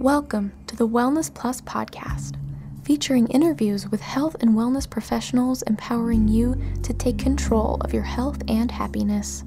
Welcome 0.00 0.52
to 0.68 0.76
the 0.76 0.86
Wellness 0.86 1.34
Plus 1.34 1.60
podcast, 1.60 2.36
featuring 2.84 3.26
interviews 3.26 3.88
with 3.88 4.00
health 4.00 4.36
and 4.38 4.50
wellness 4.50 4.88
professionals 4.88 5.62
empowering 5.62 6.28
you 6.28 6.56
to 6.84 6.94
take 6.94 7.18
control 7.18 7.78
of 7.80 7.92
your 7.92 8.04
health 8.04 8.40
and 8.46 8.70
happiness. 8.70 9.42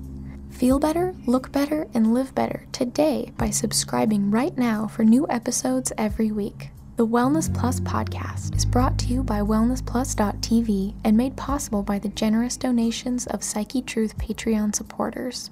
Feel 0.49 0.77
better, 0.77 1.15
look 1.25 1.53
better, 1.53 1.87
and 1.93 2.13
live 2.13 2.35
better 2.35 2.65
today 2.73 3.31
by 3.37 3.49
subscribing 3.49 4.29
right 4.29 4.57
now 4.57 4.87
for 4.87 5.05
new 5.05 5.25
episodes 5.29 5.93
every 5.97 6.33
week. 6.33 6.71
The 6.97 7.07
Wellness 7.07 7.51
Plus 7.53 7.79
podcast 7.79 8.53
is 8.53 8.65
brought 8.65 8.99
to 8.99 9.05
you 9.05 9.23
by 9.23 9.39
wellnessplus.tv 9.39 10.95
and 11.05 11.15
made 11.15 11.37
possible 11.37 11.81
by 11.81 11.97
the 11.97 12.09
generous 12.09 12.57
donations 12.57 13.25
of 13.25 13.41
Psyche 13.41 13.81
Truth 13.81 14.17
Patreon 14.17 14.75
supporters. 14.75 15.49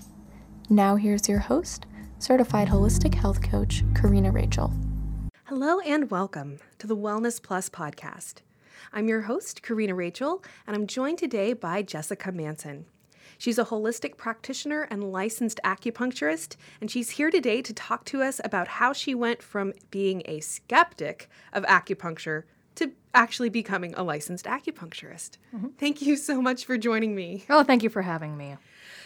Now, 0.70 0.98
here's 0.98 1.30
your 1.30 1.40
host, 1.40 1.86
certified 2.20 2.68
holistic 2.68 3.16
health 3.16 3.42
coach, 3.42 3.86
Karina 3.96 4.30
Rachel. 4.30 4.74
Hello 5.50 5.80
and 5.80 6.12
welcome 6.12 6.60
to 6.78 6.86
the 6.86 6.96
Wellness 6.96 7.42
Plus 7.42 7.72
podcast. 7.72 8.42
I'm 8.94 9.08
your 9.08 9.22
host, 9.22 9.64
Karina 9.64 9.96
Rachel, 9.96 10.44
and 10.68 10.76
I'm 10.76 10.86
joined 10.86 11.18
today 11.18 11.54
by 11.54 11.82
Jessica 11.82 12.32
Manson. 12.32 12.86
She's 13.40 13.58
a 13.58 13.66
holistic 13.66 14.16
practitioner 14.16 14.84
and 14.92 15.12
licensed 15.12 15.60
acupuncturist, 15.66 16.56
and 16.80 16.92
she's 16.92 17.10
here 17.10 17.32
today 17.32 17.64
to 17.64 17.74
talk 17.74 18.06
to 18.06 18.22
us 18.22 18.40
about 18.44 18.68
how 18.68 18.94
she 18.94 19.16
went 19.16 19.42
from 19.42 19.74
being 19.90 20.22
a 20.26 20.40
skeptic 20.40 21.32
of 21.52 21.64
acupuncture 21.64 22.44
to 22.76 22.92
actually 23.16 23.50
becoming 23.50 23.96
a 23.96 24.04
licensed 24.04 24.46
acupuncturist. 24.46 25.40
Mm-hmm. 25.56 25.70
Thank 25.80 26.04
you 26.04 26.16
so 26.16 26.44
much 26.44 26.64
for 26.64 26.78
joining 26.78 27.16
me. 27.16 27.46
Oh, 27.50 27.64
thank 27.64 27.82
you 27.82 27.90
for 27.90 28.04
having 28.04 28.38
me. 28.38 28.56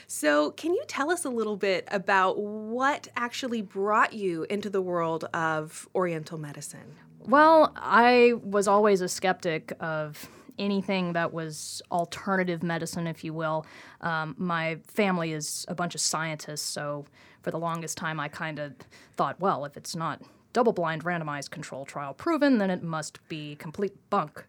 So, 0.07 0.51
can 0.51 0.73
you 0.73 0.83
tell 0.87 1.11
us 1.11 1.25
a 1.25 1.29
little 1.29 1.57
bit 1.57 1.87
about 1.91 2.37
what 2.37 3.07
actually 3.15 3.61
brought 3.61 4.13
you 4.13 4.45
into 4.49 4.69
the 4.69 4.81
world 4.81 5.25
of 5.33 5.87
Oriental 5.95 6.37
medicine? 6.37 6.95
Well, 7.19 7.71
I 7.75 8.33
was 8.43 8.67
always 8.67 9.01
a 9.01 9.07
skeptic 9.07 9.73
of 9.79 10.29
anything 10.59 11.13
that 11.13 11.33
was 11.33 11.81
alternative 11.91 12.63
medicine, 12.63 13.07
if 13.07 13.23
you 13.23 13.33
will. 13.33 13.65
Um, 14.01 14.35
my 14.37 14.77
family 14.87 15.31
is 15.33 15.65
a 15.67 15.75
bunch 15.75 15.95
of 15.95 16.01
scientists, 16.01 16.61
so 16.61 17.05
for 17.41 17.51
the 17.51 17.57
longest 17.59 17.97
time 17.97 18.19
I 18.19 18.27
kind 18.27 18.59
of 18.59 18.73
thought, 19.15 19.39
well, 19.39 19.65
if 19.65 19.77
it's 19.77 19.95
not 19.95 20.21
double 20.53 20.73
blind 20.73 21.03
randomized 21.03 21.49
control 21.49 21.85
trial 21.85 22.13
proven, 22.13 22.59
then 22.59 22.69
it 22.69 22.83
must 22.83 23.27
be 23.27 23.55
complete 23.55 23.93
bunk. 24.09 24.45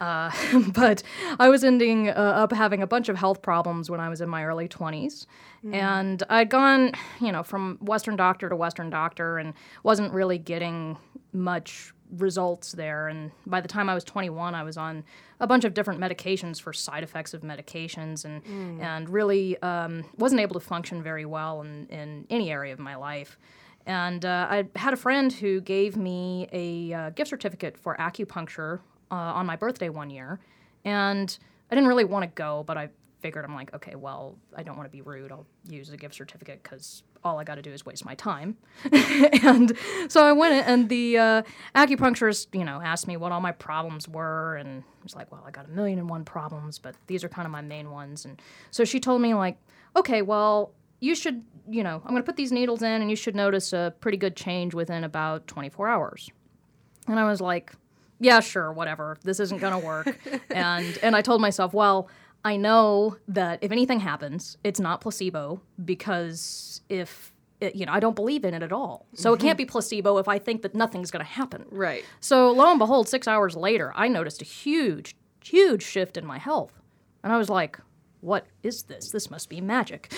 Uh, 0.00 0.30
but 0.74 1.02
I 1.38 1.48
was 1.48 1.64
ending 1.64 2.08
uh, 2.08 2.12
up 2.12 2.52
having 2.52 2.82
a 2.82 2.86
bunch 2.86 3.08
of 3.08 3.16
health 3.16 3.42
problems 3.42 3.90
when 3.90 4.00
I 4.00 4.08
was 4.08 4.20
in 4.20 4.28
my 4.28 4.44
early 4.44 4.68
20s. 4.68 5.26
Mm. 5.64 5.74
And 5.74 6.22
I'd 6.28 6.50
gone, 6.50 6.92
you 7.20 7.32
know, 7.32 7.42
from 7.42 7.78
Western 7.80 8.16
doctor 8.16 8.48
to 8.48 8.56
Western 8.56 8.90
doctor 8.90 9.38
and 9.38 9.54
wasn't 9.82 10.12
really 10.12 10.38
getting 10.38 10.98
much 11.32 11.92
results 12.18 12.72
there. 12.72 13.08
And 13.08 13.30
by 13.46 13.60
the 13.60 13.68
time 13.68 13.88
I 13.88 13.94
was 13.94 14.04
21, 14.04 14.54
I 14.54 14.62
was 14.62 14.76
on 14.76 15.04
a 15.40 15.46
bunch 15.46 15.64
of 15.64 15.74
different 15.74 16.00
medications 16.00 16.60
for 16.60 16.72
side 16.72 17.02
effects 17.02 17.34
of 17.34 17.42
medications 17.42 18.24
and, 18.24 18.44
mm. 18.44 18.80
and 18.80 19.08
really 19.08 19.60
um, 19.62 20.04
wasn't 20.16 20.40
able 20.40 20.54
to 20.54 20.60
function 20.60 21.02
very 21.02 21.24
well 21.24 21.62
in, 21.62 21.86
in 21.88 22.26
any 22.30 22.50
area 22.50 22.72
of 22.72 22.78
my 22.78 22.94
life. 22.94 23.38
And 23.86 24.24
uh, 24.24 24.46
I 24.48 24.66
had 24.76 24.94
a 24.94 24.96
friend 24.96 25.32
who 25.32 25.60
gave 25.60 25.96
me 25.96 26.48
a 26.52 26.92
uh, 26.92 27.10
gift 27.10 27.30
certificate 27.30 27.76
for 27.76 27.96
acupuncture 27.96 28.80
uh, 29.10 29.14
on 29.14 29.46
my 29.46 29.56
birthday 29.56 29.88
one 29.88 30.10
year. 30.10 30.40
And 30.84 31.36
I 31.70 31.74
didn't 31.74 31.88
really 31.88 32.04
want 32.04 32.24
to 32.24 32.34
go, 32.34 32.64
but 32.66 32.76
I 32.76 32.90
figured 33.24 33.44
I'm 33.44 33.54
like, 33.54 33.72
okay, 33.74 33.94
well, 33.94 34.36
I 34.54 34.62
don't 34.62 34.76
want 34.76 34.86
to 34.86 34.94
be 34.94 35.00
rude. 35.00 35.32
I'll 35.32 35.46
use 35.66 35.88
a 35.90 35.96
gift 35.96 36.14
certificate 36.14 36.62
because 36.62 37.02
all 37.24 37.38
I 37.38 37.44
got 37.44 37.54
to 37.54 37.62
do 37.62 37.72
is 37.72 37.86
waste 37.86 38.04
my 38.04 38.14
time. 38.14 38.58
and 38.92 39.72
so 40.08 40.26
I 40.26 40.32
went, 40.32 40.68
and 40.68 40.90
the 40.90 41.16
uh, 41.16 41.42
acupuncturist, 41.74 42.48
you 42.52 42.66
know, 42.66 42.82
asked 42.82 43.08
me 43.08 43.16
what 43.16 43.32
all 43.32 43.40
my 43.40 43.52
problems 43.52 44.06
were, 44.06 44.56
and 44.56 44.82
I 44.82 45.02
was 45.02 45.16
like, 45.16 45.32
well, 45.32 45.42
I 45.46 45.50
got 45.50 45.64
a 45.64 45.70
million 45.70 45.98
and 45.98 46.08
one 46.08 46.26
problems, 46.26 46.78
but 46.78 46.96
these 47.06 47.24
are 47.24 47.30
kind 47.30 47.46
of 47.46 47.52
my 47.52 47.62
main 47.62 47.90
ones. 47.90 48.26
And 48.26 48.40
so 48.70 48.84
she 48.84 49.00
told 49.00 49.22
me, 49.22 49.32
like, 49.32 49.56
okay, 49.96 50.20
well, 50.20 50.74
you 51.00 51.14
should, 51.14 51.42
you 51.66 51.82
know, 51.82 52.02
I'm 52.04 52.10
going 52.10 52.22
to 52.22 52.26
put 52.26 52.36
these 52.36 52.52
needles 52.52 52.82
in, 52.82 53.00
and 53.00 53.08
you 53.08 53.16
should 53.16 53.34
notice 53.34 53.72
a 53.72 53.94
pretty 54.00 54.18
good 54.18 54.36
change 54.36 54.74
within 54.74 55.02
about 55.02 55.46
24 55.46 55.88
hours. 55.88 56.28
And 57.08 57.18
I 57.18 57.24
was 57.24 57.40
like, 57.40 57.72
yeah, 58.20 58.40
sure, 58.40 58.72
whatever. 58.72 59.18
This 59.22 59.40
isn't 59.40 59.58
going 59.58 59.78
to 59.78 59.86
work. 59.86 60.18
and 60.50 60.98
and 61.02 61.16
I 61.16 61.22
told 61.22 61.40
myself, 61.40 61.74
well, 61.74 62.08
I 62.44 62.56
know 62.56 63.16
that 63.28 63.58
if 63.62 63.72
anything 63.72 64.00
happens, 64.00 64.58
it's 64.64 64.80
not 64.80 65.00
placebo 65.00 65.60
because 65.84 66.82
if 66.88 67.32
it, 67.60 67.74
you 67.74 67.86
know, 67.86 67.92
I 67.92 68.00
don't 68.00 68.16
believe 68.16 68.44
in 68.44 68.52
it 68.52 68.62
at 68.62 68.72
all. 68.72 69.06
So 69.14 69.30
mm-hmm. 69.30 69.40
it 69.40 69.46
can't 69.46 69.58
be 69.58 69.64
placebo 69.64 70.18
if 70.18 70.28
I 70.28 70.38
think 70.38 70.62
that 70.62 70.74
nothing's 70.74 71.10
going 71.10 71.24
to 71.24 71.30
happen. 71.30 71.64
Right. 71.70 72.04
So 72.20 72.50
lo 72.50 72.70
and 72.70 72.78
behold, 72.78 73.08
six 73.08 73.26
hours 73.26 73.56
later, 73.56 73.92
I 73.94 74.08
noticed 74.08 74.42
a 74.42 74.44
huge, 74.44 75.16
huge 75.42 75.82
shift 75.82 76.16
in 76.16 76.26
my 76.26 76.38
health, 76.38 76.72
and 77.22 77.32
I 77.32 77.38
was 77.38 77.48
like, 77.48 77.78
"What 78.24 78.46
is 78.62 78.84
this? 78.84 79.10
This 79.10 79.30
must 79.30 79.48
be 79.48 79.60
magic." 79.60 80.12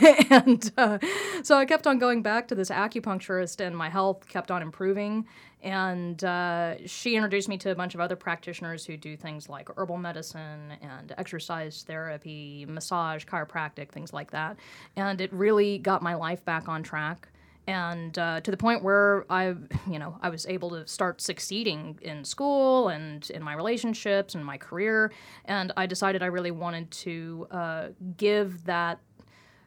and 0.30 0.72
uh, 0.76 0.98
so 1.42 1.56
I 1.56 1.66
kept 1.66 1.86
on 1.86 1.98
going 1.98 2.22
back 2.22 2.48
to 2.48 2.54
this 2.54 2.70
acupuncturist, 2.70 3.60
and 3.60 3.76
my 3.76 3.88
health 3.88 4.26
kept 4.28 4.50
on 4.50 4.62
improving. 4.62 5.26
And 5.62 6.22
uh, 6.24 6.86
she 6.86 7.16
introduced 7.16 7.48
me 7.48 7.58
to 7.58 7.70
a 7.70 7.74
bunch 7.74 7.94
of 7.94 8.00
other 8.00 8.16
practitioners 8.16 8.86
who 8.86 8.96
do 8.96 9.16
things 9.16 9.48
like 9.48 9.68
herbal 9.76 9.98
medicine 9.98 10.72
and 10.80 11.14
exercise 11.18 11.82
therapy, 11.86 12.64
massage, 12.66 13.26
chiropractic, 13.26 13.90
things 13.90 14.12
like 14.12 14.30
that. 14.30 14.56
And 14.96 15.20
it 15.20 15.30
really 15.32 15.76
got 15.78 16.02
my 16.02 16.14
life 16.14 16.42
back 16.46 16.68
on 16.68 16.82
track. 16.82 17.28
And 17.70 18.18
uh, 18.18 18.40
to 18.40 18.50
the 18.50 18.56
point 18.56 18.82
where 18.82 19.24
I, 19.30 19.54
you 19.88 20.00
know, 20.00 20.18
I 20.20 20.28
was 20.28 20.44
able 20.46 20.70
to 20.70 20.84
start 20.88 21.20
succeeding 21.20 21.98
in 22.02 22.24
school 22.24 22.88
and 22.88 23.28
in 23.30 23.44
my 23.44 23.54
relationships 23.54 24.34
and 24.34 24.44
my 24.44 24.58
career. 24.58 25.12
And 25.44 25.70
I 25.76 25.86
decided 25.86 26.20
I 26.20 26.26
really 26.26 26.50
wanted 26.50 26.90
to 26.90 27.46
uh, 27.52 27.88
give 28.16 28.64
that 28.64 28.98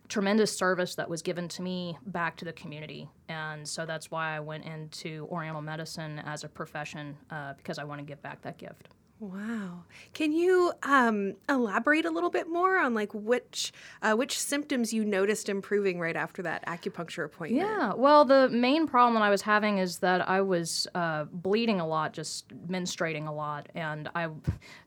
tremendous 0.09 0.55
service 0.55 0.95
that 0.95 1.09
was 1.09 1.21
given 1.21 1.47
to 1.47 1.61
me 1.61 1.97
back 2.07 2.35
to 2.37 2.45
the 2.45 2.51
community. 2.51 3.07
And 3.29 3.65
so 3.65 3.85
that's 3.85 4.11
why 4.11 4.35
I 4.35 4.41
went 4.41 4.65
into 4.65 5.25
Oriental 5.31 5.61
medicine 5.61 6.19
as 6.25 6.43
a 6.43 6.49
profession 6.49 7.15
uh, 7.31 7.53
because 7.53 7.79
I 7.79 7.85
want 7.85 7.99
to 7.99 8.05
give 8.05 8.21
back 8.21 8.41
that 8.41 8.57
gift. 8.57 8.89
Wow. 9.19 9.83
Can 10.13 10.33
you 10.33 10.73
um, 10.83 11.35
elaborate 11.47 12.05
a 12.05 12.09
little 12.09 12.29
bit 12.29 12.49
more 12.49 12.77
on 12.77 12.93
like 12.93 13.13
which 13.13 13.71
uh, 14.01 14.15
which 14.15 14.37
symptoms 14.37 14.91
you 14.91 15.05
noticed 15.05 15.47
improving 15.47 15.99
right 15.99 16.15
after 16.15 16.41
that 16.41 16.65
acupuncture 16.65 17.23
appointment? 17.23 17.65
Yeah. 17.65 17.93
Well, 17.93 18.25
the 18.25 18.49
main 18.49 18.85
problem 18.85 19.13
that 19.13 19.23
I 19.23 19.29
was 19.29 19.41
having 19.41 19.77
is 19.77 19.99
that 19.99 20.27
I 20.27 20.41
was 20.41 20.87
uh, 20.93 21.25
bleeding 21.25 21.79
a 21.79 21.87
lot, 21.87 22.11
just 22.11 22.49
menstruating 22.67 23.27
a 23.27 23.31
lot, 23.31 23.69
and 23.75 24.09
I 24.13 24.27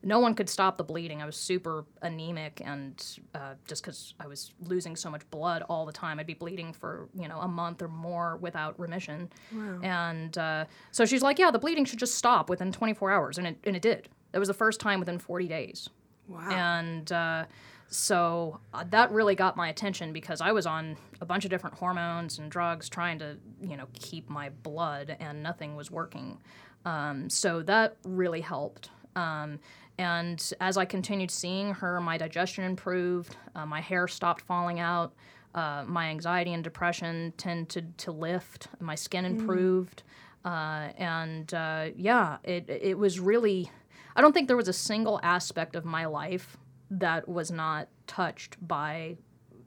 no 0.02 0.18
one 0.18 0.34
could 0.34 0.50
stop 0.50 0.76
the 0.76 0.84
bleeding. 0.84 1.22
I 1.22 1.26
was 1.26 1.36
super 1.36 1.86
anemic, 2.02 2.60
and 2.62 3.02
uh, 3.34 3.54
just 3.66 3.82
because 3.82 4.14
I 4.20 4.26
was 4.26 4.52
losing 4.60 4.96
so 4.96 5.08
much 5.08 5.28
blood 5.30 5.62
all 5.62 5.86
the 5.86 5.92
time, 5.92 6.18
I'd 6.18 6.26
be 6.26 6.34
bleeding 6.34 6.74
for 6.74 7.08
you 7.18 7.28
know 7.28 7.40
a 7.40 7.48
month 7.48 7.80
or 7.80 7.88
more 7.88 8.36
without 8.36 8.78
remission. 8.78 9.30
Wow. 9.50 9.80
And 9.82 10.36
uh, 10.36 10.64
so 10.90 11.06
she's 11.06 11.22
like, 11.22 11.38
"Yeah, 11.38 11.50
the 11.50 11.58
bleeding 11.58 11.86
should 11.86 12.00
just 12.00 12.16
stop 12.16 12.50
within 12.50 12.70
24 12.70 13.10
hours," 13.12 13.38
and 13.38 13.46
it 13.46 13.56
and 13.64 13.74
it 13.74 13.82
did. 13.82 14.10
That 14.36 14.40
was 14.40 14.48
the 14.48 14.52
first 14.54 14.80
time 14.80 15.00
within 15.00 15.18
40 15.18 15.48
days. 15.48 15.88
Wow. 16.28 16.50
And 16.50 17.10
uh, 17.10 17.46
so 17.88 18.60
uh, 18.74 18.84
that 18.90 19.10
really 19.10 19.34
got 19.34 19.56
my 19.56 19.70
attention 19.70 20.12
because 20.12 20.42
I 20.42 20.52
was 20.52 20.66
on 20.66 20.98
a 21.22 21.24
bunch 21.24 21.46
of 21.46 21.50
different 21.50 21.78
hormones 21.78 22.38
and 22.38 22.50
drugs 22.50 22.90
trying 22.90 23.18
to, 23.20 23.38
you 23.62 23.78
know, 23.78 23.86
keep 23.94 24.28
my 24.28 24.50
blood, 24.62 25.16
and 25.20 25.42
nothing 25.42 25.74
was 25.74 25.90
working. 25.90 26.36
Um, 26.84 27.30
so 27.30 27.62
that 27.62 27.96
really 28.04 28.42
helped. 28.42 28.90
Um, 29.14 29.58
and 29.96 30.52
as 30.60 30.76
I 30.76 30.84
continued 30.84 31.30
seeing 31.30 31.72
her, 31.72 31.98
my 31.98 32.18
digestion 32.18 32.64
improved, 32.64 33.38
uh, 33.54 33.64
my 33.64 33.80
hair 33.80 34.06
stopped 34.06 34.42
falling 34.42 34.80
out, 34.80 35.14
uh, 35.54 35.82
my 35.86 36.08
anxiety 36.10 36.52
and 36.52 36.62
depression 36.62 37.32
tended 37.38 37.96
to 37.96 38.12
lift, 38.12 38.68
my 38.80 38.96
skin 38.96 39.24
mm. 39.24 39.28
improved. 39.28 40.02
Mm. 40.44 40.92
and 41.00 41.54
uh, 41.54 41.86
yeah, 41.96 42.36
it, 42.44 42.68
it 42.68 42.98
was 42.98 43.18
really 43.18 43.70
I 44.16 44.22
don't 44.22 44.32
think 44.32 44.48
there 44.48 44.56
was 44.56 44.68
a 44.68 44.72
single 44.72 45.20
aspect 45.22 45.76
of 45.76 45.84
my 45.84 46.06
life 46.06 46.56
that 46.90 47.28
was 47.28 47.50
not 47.50 47.88
touched 48.06 48.56
by 48.66 49.16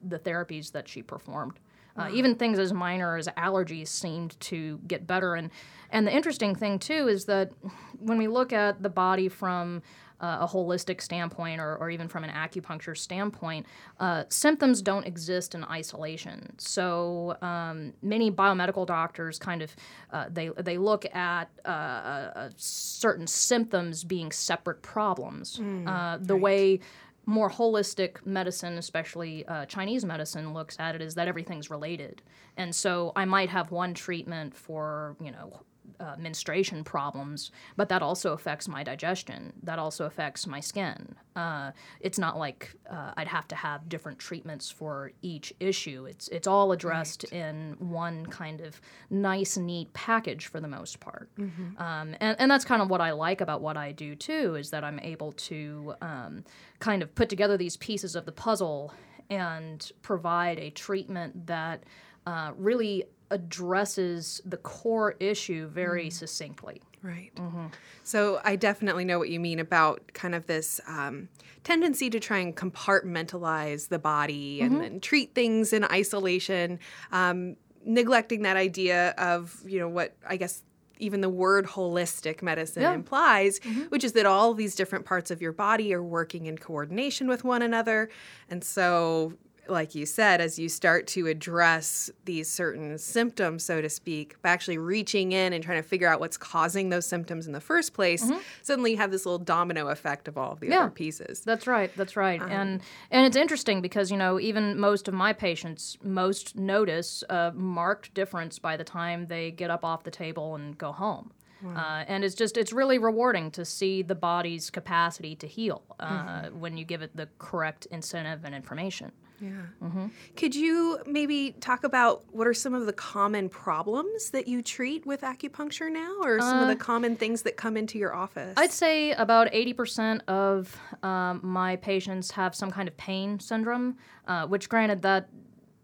the 0.03 0.19
therapies 0.19 0.71
that 0.71 0.87
she 0.87 1.03
performed. 1.03 1.59
Uh, 1.95 2.09
even 2.13 2.35
things 2.35 2.57
as 2.59 2.71
minor 2.71 3.17
as 3.17 3.27
allergies 3.29 3.89
seemed 3.89 4.39
to 4.39 4.79
get 4.87 5.05
better. 5.05 5.35
And 5.35 5.51
and 5.89 6.07
the 6.07 6.15
interesting 6.15 6.55
thing 6.55 6.79
too 6.79 7.07
is 7.07 7.25
that 7.25 7.51
when 7.99 8.17
we 8.17 8.27
look 8.27 8.53
at 8.53 8.81
the 8.81 8.89
body 8.89 9.27
from 9.27 9.81
uh, 10.21 10.39
a 10.41 10.47
holistic 10.47 11.01
standpoint 11.01 11.59
or, 11.61 11.77
or 11.77 11.89
even 11.89 12.07
from 12.07 12.23
an 12.23 12.29
acupuncture 12.29 12.97
standpoint, 12.97 13.65
uh, 13.99 14.23
symptoms 14.29 14.81
don't 14.81 15.05
exist 15.05 15.55
in 15.55 15.63
isolation. 15.65 16.53
So 16.57 17.37
um, 17.41 17.93
many 18.01 18.31
biomedical 18.31 18.85
doctors 18.85 19.39
kind 19.39 19.61
of 19.61 19.75
uh, 20.11 20.25
they 20.29 20.49
they 20.57 20.77
look 20.77 21.05
at 21.13 21.49
uh, 21.65 21.67
uh, 21.67 22.49
certain 22.55 23.27
symptoms 23.27 24.03
being 24.03 24.31
separate 24.31 24.81
problems. 24.81 25.57
Mm, 25.57 26.25
the 26.25 26.33
right. 26.33 26.41
way 26.41 26.79
more 27.25 27.49
holistic 27.49 28.25
medicine, 28.25 28.77
especially 28.77 29.45
uh, 29.45 29.65
Chinese 29.65 30.03
medicine, 30.03 30.53
looks 30.53 30.75
at 30.79 30.95
it 30.95 31.01
is 31.01 31.13
that 31.15 31.27
everything's 31.27 31.69
related. 31.69 32.21
And 32.57 32.75
so 32.75 33.11
I 33.15 33.25
might 33.25 33.49
have 33.49 33.71
one 33.71 33.93
treatment 33.93 34.55
for, 34.55 35.15
you 35.23 35.31
know, 35.31 35.61
uh, 35.99 36.15
menstruation 36.17 36.83
problems, 36.83 37.51
but 37.75 37.89
that 37.89 38.01
also 38.01 38.33
affects 38.33 38.67
my 38.67 38.83
digestion. 38.83 39.53
That 39.63 39.79
also 39.79 40.05
affects 40.05 40.47
my 40.47 40.59
skin. 40.59 41.15
Uh, 41.35 41.71
it's 41.99 42.17
not 42.17 42.37
like 42.37 42.75
uh, 42.89 43.11
I'd 43.17 43.27
have 43.27 43.47
to 43.49 43.55
have 43.55 43.89
different 43.89 44.19
treatments 44.19 44.71
for 44.71 45.11
each 45.21 45.53
issue. 45.59 46.05
It's 46.05 46.27
it's 46.29 46.47
all 46.47 46.71
addressed 46.71 47.25
right. 47.31 47.41
in 47.41 47.75
one 47.79 48.25
kind 48.27 48.61
of 48.61 48.79
nice, 49.09 49.57
neat 49.57 49.91
package 49.93 50.47
for 50.47 50.59
the 50.59 50.67
most 50.67 50.99
part. 50.99 51.29
Mm-hmm. 51.37 51.81
Um, 51.81 52.15
and 52.19 52.35
and 52.39 52.49
that's 52.49 52.65
kind 52.65 52.81
of 52.81 52.89
what 52.89 53.01
I 53.01 53.11
like 53.11 53.41
about 53.41 53.61
what 53.61 53.77
I 53.77 53.91
do 53.91 54.15
too 54.15 54.55
is 54.55 54.69
that 54.71 54.83
I'm 54.83 54.99
able 54.99 55.31
to 55.33 55.93
um, 56.01 56.43
kind 56.79 57.01
of 57.01 57.13
put 57.15 57.29
together 57.29 57.57
these 57.57 57.77
pieces 57.77 58.15
of 58.15 58.25
the 58.25 58.31
puzzle 58.31 58.93
and 59.29 59.91
provide 60.01 60.57
a 60.59 60.69
treatment 60.71 61.47
that 61.47 61.83
uh, 62.25 62.51
really 62.57 63.05
addresses 63.31 64.41
the 64.45 64.57
core 64.57 65.15
issue 65.19 65.67
very 65.67 66.07
mm. 66.07 66.13
succinctly. 66.13 66.81
Right. 67.01 67.31
Mm-hmm. 67.35 67.67
So 68.03 68.41
I 68.43 68.55
definitely 68.55 69.05
know 69.05 69.19
what 69.19 69.29
you 69.29 69.39
mean 69.39 69.59
about 69.59 70.01
kind 70.13 70.35
of 70.35 70.47
this 70.47 70.81
um, 70.87 71.29
tendency 71.63 72.09
to 72.09 72.19
try 72.19 72.39
and 72.39 72.55
compartmentalize 72.55 73.87
the 73.87 73.99
body 73.99 74.59
mm-hmm. 74.59 74.73
and 74.73 74.83
then 74.83 74.99
treat 74.99 75.33
things 75.33 75.71
in 75.71 75.85
isolation, 75.85 76.79
um, 77.11 77.55
neglecting 77.85 78.41
that 78.41 78.57
idea 78.57 79.11
of, 79.17 79.61
you 79.65 79.79
know, 79.79 79.87
what 79.87 80.15
I 80.27 80.35
guess 80.35 80.63
even 80.99 81.21
the 81.21 81.29
word 81.29 81.65
holistic 81.65 82.41
medicine 82.41 82.81
yeah. 82.81 82.93
implies, 82.93 83.59
mm-hmm. 83.59 83.83
which 83.83 84.03
is 84.03 84.11
that 84.13 84.25
all 84.25 84.53
these 84.53 84.75
different 84.75 85.05
parts 85.05 85.31
of 85.31 85.41
your 85.41 85.53
body 85.53 85.93
are 85.93 86.03
working 86.03 86.45
in 86.45 86.57
coordination 86.57 87.29
with 87.29 87.45
one 87.45 87.61
another. 87.61 88.09
And 88.49 88.61
so 88.61 89.33
like 89.69 89.95
you 89.95 90.05
said, 90.05 90.41
as 90.41 90.57
you 90.57 90.69
start 90.69 91.07
to 91.07 91.27
address 91.27 92.09
these 92.25 92.49
certain 92.49 92.97
symptoms, 92.97 93.63
so 93.63 93.81
to 93.81 93.89
speak, 93.89 94.41
by 94.41 94.49
actually 94.49 94.77
reaching 94.77 95.31
in 95.31 95.53
and 95.53 95.63
trying 95.63 95.81
to 95.81 95.87
figure 95.87 96.07
out 96.07 96.19
what's 96.19 96.37
causing 96.37 96.89
those 96.89 97.05
symptoms 97.05 97.47
in 97.47 97.53
the 97.53 97.61
first 97.61 97.93
place, 97.93 98.25
mm-hmm. 98.25 98.39
suddenly 98.61 98.91
you 98.91 98.97
have 98.97 99.11
this 99.11 99.25
little 99.25 99.39
domino 99.39 99.87
effect 99.87 100.27
of 100.27 100.37
all 100.37 100.53
of 100.53 100.59
the 100.59 100.67
yeah, 100.67 100.81
other 100.81 100.91
pieces. 100.91 101.41
That's 101.41 101.67
right. 101.67 101.91
That's 101.95 102.15
right. 102.15 102.41
Um, 102.41 102.51
and 102.51 102.81
and 103.11 103.25
it's 103.25 103.35
interesting 103.35 103.81
because 103.81 104.11
you 104.11 104.17
know 104.17 104.39
even 104.39 104.79
most 104.79 105.07
of 105.07 105.13
my 105.13 105.33
patients 105.33 105.97
most 106.03 106.55
notice 106.55 107.23
a 107.29 107.51
marked 107.55 108.13
difference 108.13 108.59
by 108.59 108.77
the 108.77 108.83
time 108.83 109.27
they 109.27 109.51
get 109.51 109.69
up 109.69 109.85
off 109.85 110.03
the 110.03 110.11
table 110.11 110.55
and 110.55 110.77
go 110.77 110.91
home. 110.91 111.31
Uh, 111.65 112.05
and 112.07 112.23
it's 112.23 112.35
just 112.35 112.57
it's 112.57 112.71
really 112.71 112.97
rewarding 112.97 113.51
to 113.51 113.65
see 113.65 114.01
the 114.01 114.15
body's 114.15 114.69
capacity 114.69 115.35
to 115.35 115.47
heal 115.47 115.83
uh, 115.99 116.07
mm-hmm. 116.43 116.59
when 116.59 116.77
you 116.77 116.85
give 116.85 117.01
it 117.01 117.15
the 117.15 117.27
correct 117.37 117.85
incentive 117.91 118.45
and 118.45 118.55
information. 118.55 119.11
Yeah. 119.41 119.51
Mm-hmm. 119.83 120.07
Could 120.35 120.55
you 120.55 120.99
maybe 121.05 121.55
talk 121.59 121.83
about 121.83 122.23
what 122.33 122.47
are 122.47 122.53
some 122.53 122.73
of 122.73 122.85
the 122.85 122.93
common 122.93 123.49
problems 123.49 124.31
that 124.31 124.47
you 124.47 124.61
treat 124.61 125.05
with 125.05 125.21
acupuncture 125.21 125.91
now, 125.91 126.17
or 126.21 126.39
some 126.39 126.57
uh, 126.57 126.61
of 126.61 126.67
the 126.67 126.73
uh, 126.73 126.77
common 126.77 127.15
things 127.15 127.43
that 127.43 127.57
come 127.57 127.77
into 127.77 127.97
your 127.97 128.13
office? 128.13 128.53
I'd 128.57 128.71
say 128.71 129.11
about 129.11 129.51
80% 129.51 130.21
of 130.27 130.77
um, 131.03 131.39
my 131.43 131.75
patients 131.77 132.31
have 132.31 132.55
some 132.55 132.71
kind 132.71 132.87
of 132.87 132.97
pain 132.97 133.39
syndrome, 133.39 133.97
uh, 134.27 134.47
which, 134.47 134.69
granted, 134.69 135.01
that 135.03 135.29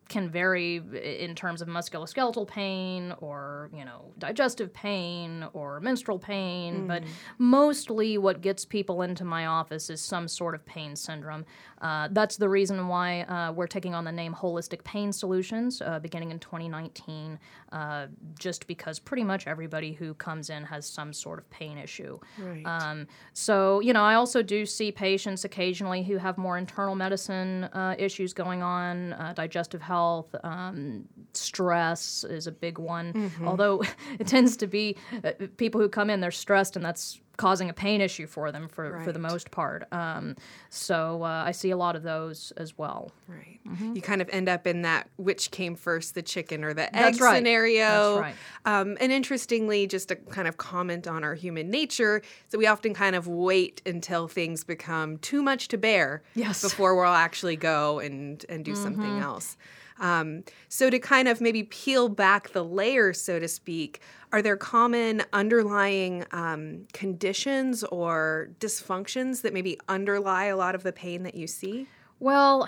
can 0.07 0.29
vary 0.29 0.81
in 1.03 1.33
terms 1.33 1.61
of 1.61 1.67
musculoskeletal 1.67 2.47
pain 2.47 3.13
or 3.19 3.69
you 3.73 3.83
know 3.83 4.13
digestive 4.19 4.71
pain 4.71 5.45
or 5.53 5.79
menstrual 5.79 6.19
pain 6.19 6.81
mm. 6.81 6.87
but 6.87 7.03
mostly 7.39 8.17
what 8.17 8.41
gets 8.41 8.65
people 8.65 9.01
into 9.01 9.25
my 9.25 9.47
office 9.47 9.89
is 9.89 9.99
some 9.99 10.27
sort 10.27 10.53
of 10.53 10.63
pain 10.65 10.95
syndrome 10.95 11.43
uh, 11.81 12.07
that's 12.11 12.37
the 12.37 12.47
reason 12.47 12.87
why 12.87 13.21
uh, 13.21 13.51
we're 13.51 13.67
taking 13.67 13.95
on 13.95 14.03
the 14.03 14.11
name 14.11 14.33
holistic 14.33 14.83
pain 14.83 15.11
solutions 15.11 15.81
uh, 15.81 15.97
beginning 15.99 16.29
in 16.29 16.39
2019 16.39 17.39
uh, 17.71 18.05
just 18.37 18.67
because 18.67 18.99
pretty 18.99 19.23
much 19.23 19.47
everybody 19.47 19.91
who 19.91 20.13
comes 20.15 20.49
in 20.51 20.63
has 20.63 20.85
some 20.85 21.11
sort 21.11 21.39
of 21.39 21.49
pain 21.49 21.79
issue 21.79 22.19
right. 22.39 22.63
um, 22.65 23.07
so 23.33 23.79
you 23.79 23.91
know 23.91 24.03
i 24.03 24.13
also 24.13 24.43
do 24.43 24.67
see 24.67 24.91
patients 24.91 25.45
occasionally 25.45 26.03
who 26.03 26.17
have 26.17 26.37
more 26.37 26.59
internal 26.59 26.93
medicine 26.93 27.63
uh, 27.65 27.95
issues 27.97 28.33
going 28.33 28.61
on 28.61 29.13
uh, 29.13 29.33
digestive 29.35 29.81
health 29.81 29.94
health. 29.95 30.35
Um, 30.43 31.05
stress 31.33 32.25
is 32.25 32.47
a 32.47 32.51
big 32.51 32.77
one, 32.77 33.13
mm-hmm. 33.13 33.47
although 33.47 33.81
it 34.19 34.27
tends 34.27 34.57
to 34.57 34.67
be 34.67 34.97
uh, 35.23 35.31
people 35.57 35.79
who 35.79 35.89
come 35.89 36.09
in, 36.09 36.19
they're 36.19 36.31
stressed, 36.31 36.75
and 36.75 36.83
that's 36.83 37.21
causing 37.37 37.69
a 37.69 37.73
pain 37.73 37.99
issue 37.99 38.25
for 38.27 38.49
them 38.51 38.67
for, 38.69 38.91
right. 38.91 39.03
for 39.03 39.11
the 39.11 39.19
most 39.19 39.51
part. 39.51 39.85
Um, 39.91 40.35
so 40.69 41.23
uh, 41.23 41.43
I 41.45 41.51
see 41.51 41.71
a 41.71 41.77
lot 41.77 41.97
of 41.97 42.03
those 42.03 42.53
as 42.55 42.77
well. 42.77 43.11
Right. 43.27 43.59
Mm-hmm. 43.67 43.93
You 43.95 44.01
kind 44.01 44.21
of 44.21 44.29
end 44.31 44.47
up 44.47 44.65
in 44.65 44.83
that 44.83 45.09
which 45.17 45.51
came 45.51 45.75
first, 45.75 46.15
the 46.15 46.21
chicken 46.21 46.63
or 46.63 46.73
the 46.73 46.95
egg 46.95 47.19
right. 47.19 47.35
scenario. 47.35 48.21
Right. 48.21 48.35
Um, 48.63 48.97
and 49.01 49.11
interestingly, 49.11 49.85
just 49.85 50.07
to 50.09 50.15
kind 50.15 50.47
of 50.47 50.55
comment 50.57 51.07
on 51.07 51.25
our 51.25 51.35
human 51.35 51.69
nature, 51.69 52.21
so 52.47 52.57
we 52.57 52.67
often 52.67 52.93
kind 52.93 53.17
of 53.17 53.27
wait 53.27 53.81
until 53.85 54.29
things 54.29 54.63
become 54.63 55.17
too 55.17 55.43
much 55.43 55.67
to 55.69 55.77
bear 55.77 56.23
yes. 56.35 56.61
before 56.61 56.95
we'll 56.95 57.05
actually 57.05 57.57
go 57.57 57.99
and, 57.99 58.45
and 58.47 58.63
do 58.63 58.71
mm-hmm. 58.71 58.83
something 58.83 59.19
else. 59.19 59.57
Um, 59.99 60.43
so, 60.67 60.89
to 60.89 60.99
kind 60.99 61.27
of 61.27 61.39
maybe 61.39 61.63
peel 61.63 62.09
back 62.09 62.49
the 62.49 62.63
layers, 62.63 63.21
so 63.21 63.39
to 63.39 63.47
speak, 63.47 64.01
are 64.31 64.41
there 64.41 64.57
common 64.57 65.23
underlying 65.31 66.25
um, 66.31 66.87
conditions 66.91 67.83
or 67.85 68.49
dysfunctions 68.59 69.41
that 69.41 69.53
maybe 69.53 69.79
underlie 69.87 70.45
a 70.45 70.57
lot 70.57 70.75
of 70.75 70.83
the 70.83 70.91
pain 70.91 71.23
that 71.23 71.35
you 71.35 71.47
see? 71.47 71.87
Well, 72.19 72.67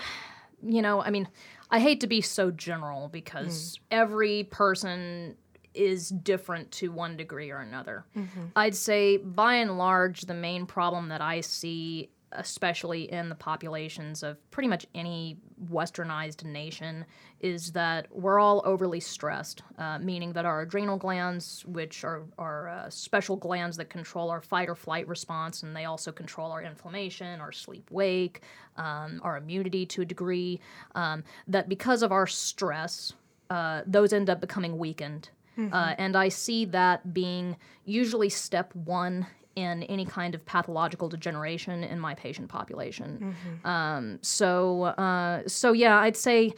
you 0.62 0.82
know, 0.82 1.02
I 1.02 1.10
mean, 1.10 1.28
I 1.70 1.80
hate 1.80 2.00
to 2.00 2.06
be 2.06 2.20
so 2.20 2.50
general 2.50 3.08
because 3.08 3.76
mm. 3.76 3.80
every 3.90 4.44
person 4.44 5.36
is 5.74 6.08
different 6.08 6.70
to 6.72 6.90
one 6.90 7.16
degree 7.16 7.50
or 7.50 7.58
another. 7.58 8.04
Mm-hmm. 8.16 8.46
I'd 8.56 8.74
say 8.74 9.18
by 9.18 9.54
and 9.54 9.78
large, 9.78 10.22
the 10.22 10.34
main 10.34 10.66
problem 10.66 11.08
that 11.08 11.20
I 11.20 11.40
see 11.40 12.10
especially 12.32 13.10
in 13.12 13.28
the 13.28 13.34
populations 13.34 14.22
of 14.22 14.50
pretty 14.50 14.68
much 14.68 14.86
any 14.94 15.38
westernized 15.70 16.44
nation, 16.44 17.04
is 17.40 17.72
that 17.72 18.06
we're 18.10 18.38
all 18.38 18.62
overly 18.64 19.00
stressed, 19.00 19.62
uh, 19.78 19.98
meaning 19.98 20.32
that 20.32 20.44
our 20.44 20.62
adrenal 20.62 20.96
glands, 20.96 21.64
which 21.66 22.04
are, 22.04 22.22
are 22.38 22.68
uh, 22.68 22.90
special 22.90 23.36
glands 23.36 23.76
that 23.76 23.90
control 23.90 24.30
our 24.30 24.40
fight 24.40 24.68
or 24.68 24.74
flight 24.74 25.06
response, 25.08 25.62
and 25.62 25.74
they 25.74 25.84
also 25.84 26.12
control 26.12 26.52
our 26.52 26.62
inflammation, 26.62 27.40
our 27.40 27.52
sleep 27.52 27.90
wake, 27.90 28.42
um, 28.76 29.20
our 29.22 29.36
immunity 29.36 29.86
to 29.86 30.02
a 30.02 30.04
degree, 30.04 30.60
um, 30.94 31.24
that 31.46 31.68
because 31.68 32.02
of 32.02 32.12
our 32.12 32.26
stress, 32.26 33.12
uh, 33.50 33.82
those 33.86 34.12
end 34.12 34.28
up 34.28 34.40
becoming 34.40 34.76
weakened. 34.78 35.30
Mm-hmm. 35.58 35.74
Uh, 35.74 35.94
and 35.98 36.16
I 36.16 36.28
see 36.28 36.66
that 36.66 37.12
being 37.12 37.56
usually 37.84 38.28
step 38.28 38.72
one 38.74 39.26
in 39.64 39.82
any 39.84 40.04
kind 40.04 40.34
of 40.34 40.40
pathological 40.44 41.08
degeneration 41.08 41.76
in 41.92 41.98
my 41.98 42.14
patient 42.14 42.48
population. 42.48 43.10
Mm-hmm. 43.18 43.66
Um, 43.66 44.18
so, 44.22 44.84
uh, 44.84 45.42
so 45.46 45.72
yeah, 45.72 45.98
I'd 45.98 46.16
say, 46.16 46.52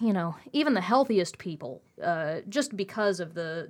you 0.00 0.12
know, 0.12 0.34
even 0.52 0.74
the 0.74 0.80
healthiest 0.80 1.38
people, 1.38 1.82
uh, 2.02 2.40
just 2.48 2.76
because 2.76 3.20
of 3.20 3.34
the 3.34 3.68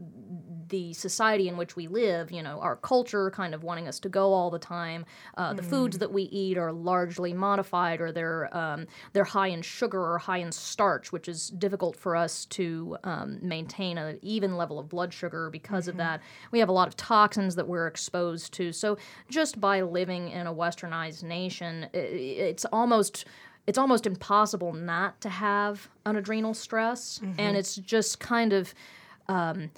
the 0.69 0.93
society 0.95 1.49
in 1.49 1.57
which 1.57 1.77
we 1.77 1.87
live, 1.87 2.33
you 2.33 2.43
know, 2.43 2.59
our 2.61 2.77
culture 2.77 3.31
kind 3.31 3.55
of 3.55 3.63
wanting 3.63 3.87
us 3.87 4.01
to 4.01 4.09
go 4.09 4.33
all 4.33 4.51
the 4.51 4.59
time. 4.59 5.05
Uh, 5.37 5.53
mm. 5.53 5.57
The 5.57 5.63
foods 5.63 5.97
mm. 5.97 6.01
that 6.01 6.13
we 6.13 6.23
eat 6.25 6.57
are 6.57 6.73
largely 6.73 7.33
modified, 7.33 8.01
or 8.01 8.13
they're 8.13 8.55
um, 8.57 8.87
they're 9.13 9.25
high 9.25 9.49
in 9.49 9.63
sugar 9.63 10.01
or 10.01 10.19
high 10.19 10.39
in 10.39 10.53
starch, 10.53 11.13
which 11.13 11.29
is 11.29 11.49
difficult 11.51 11.97
for 11.97 12.17
us 12.17 12.45
to 12.47 12.97
um, 13.05 13.39
maintain 13.43 13.99
an 13.99 14.19
even 14.23 14.57
level 14.57 14.79
of 14.79 14.89
blood 14.89 15.13
sugar 15.13 15.51
because 15.51 15.85
mm-hmm. 15.85 15.91
of 15.91 15.97
that. 15.99 16.21
We 16.51 16.59
have 16.61 16.69
a 16.69 16.73
lot 16.73 16.89
of 16.89 16.97
toxins 16.97 17.55
that 17.57 17.69
we're 17.69 17.87
exposed 17.87 18.53
to. 18.55 18.73
So 18.73 18.97
just 19.29 19.61
by 19.61 19.83
living 19.83 20.31
in 20.31 20.47
a 20.47 20.55
westernized 20.55 21.23
nation, 21.23 21.89
it's 21.93 22.65
almost 22.67 23.27
it's 23.67 23.79
almost 23.79 24.07
impossible 24.07 24.73
not 24.73 25.21
to 25.23 25.29
have 25.29 25.89
an 26.05 26.17
adrenal 26.17 26.55
stress, 26.55 27.19
mm-hmm. 27.19 27.39
and 27.39 27.57
it's 27.57 27.77
just 27.77 28.21
kind 28.21 28.53
of 28.53 28.75
um, 29.29 29.71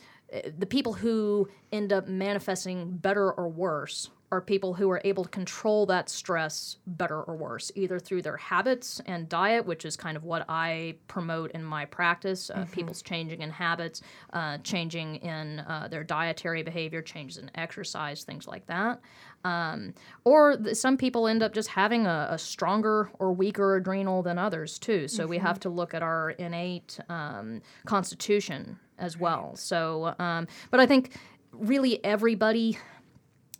the 0.59 0.67
people 0.67 0.93
who 0.93 1.49
end 1.73 1.93
up 1.93 2.09
manifesting 2.09 2.97
better 2.97 3.33
or 3.33 3.49
worse 3.49 4.11
are 4.33 4.41
people 4.41 4.75
who 4.75 4.91
are 4.91 5.01
able 5.05 5.23
to 5.23 5.31
control 5.31 5.87
that 5.87 6.09
stress 6.09 6.77
better 6.87 7.23
or 7.23 7.37
worse, 7.37 7.71
either 7.75 7.99
through 7.99 8.23
their 8.23 8.37
habits 8.37 9.01
and 9.07 9.29
diet, 9.29 9.65
which 9.65 9.85
is 9.85 9.97
kind 9.97 10.17
of 10.17 10.25
what 10.25 10.45
I 10.49 10.97
promote 11.07 11.53
in 11.53 11.63
my 11.63 11.85
practice 11.85 12.51
uh, 12.51 12.59
mm-hmm. 12.59 12.73
people's 12.73 13.03
changing 13.03 13.41
in 13.41 13.51
habits, 13.51 14.03
uh, 14.33 14.59
changing 14.59 15.17
in 15.17 15.61
uh, 15.61 15.89
their 15.89 16.03
dietary 16.03 16.63
behavior, 16.63 17.03
changes 17.03 17.39
in 17.39 17.51
exercise, 17.55 18.25
things 18.25 18.49
like 18.49 18.67
that. 18.67 19.01
Um, 19.45 19.95
or 20.25 20.57
th- 20.57 20.77
some 20.77 20.97
people 20.97 21.29
end 21.29 21.43
up 21.43 21.55
just 21.55 21.69
having 21.69 22.07
a, 22.07 22.29
a, 22.31 22.39
stronger 22.39 23.11
or 23.21 23.33
weaker 23.33 23.77
adrenal 23.77 24.23
than 24.23 24.39
others, 24.39 24.77
too. 24.77 25.07
So 25.07 25.23
mm-hmm. 25.23 25.31
we 25.31 25.39
have 25.39 25.61
to 25.61 25.69
look 25.69 25.95
at 25.95 26.03
our 26.03 26.31
innate 26.31 26.99
um, 27.09 27.63
constitution 27.85 28.81
as 28.99 29.17
well. 29.17 29.55
So, 29.55 30.17
um, 30.19 30.49
but 30.73 30.81
I 30.81 30.87
think 30.87 31.17
really 31.53 32.05
everybody, 32.05 32.79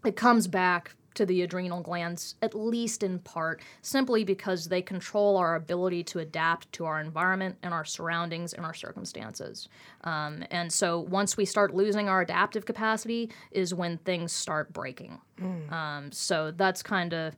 it 0.07 0.17
comes 0.17 0.47
back 0.47 0.95
to 1.15 1.25
the 1.25 1.41
adrenal 1.41 1.81
glands, 1.81 2.35
at 2.43 2.55
least 2.55 3.03
in 3.03 3.19
part, 3.21 3.63
simply 3.81 4.23
because 4.23 4.69
they 4.69 4.83
control 4.83 5.39
our 5.39 5.55
ability 5.55 6.05
to 6.05 6.19
adapt 6.19 6.71
to 6.73 6.85
our 6.85 7.01
environment 7.01 7.57
and 7.63 7.73
our 7.73 7.87
surroundings 7.87 8.53
and 8.53 8.67
our 8.67 8.75
circumstances. 8.75 9.69
Um, 10.05 10.45
and 10.51 10.71
so 10.71 11.01
once 11.01 11.37
we 11.39 11.47
start 11.47 11.75
losing 11.75 12.11
our 12.11 12.21
adaptive 12.21 12.67
capacity, 12.67 13.31
is 13.51 13.73
when 13.73 13.97
things 13.99 14.31
start 14.31 14.75
breaking. 14.75 15.19
Mm. 15.41 15.73
Um, 15.73 16.13
so 16.13 16.51
that's 16.51 16.83
kind 16.83 17.15
of, 17.15 17.35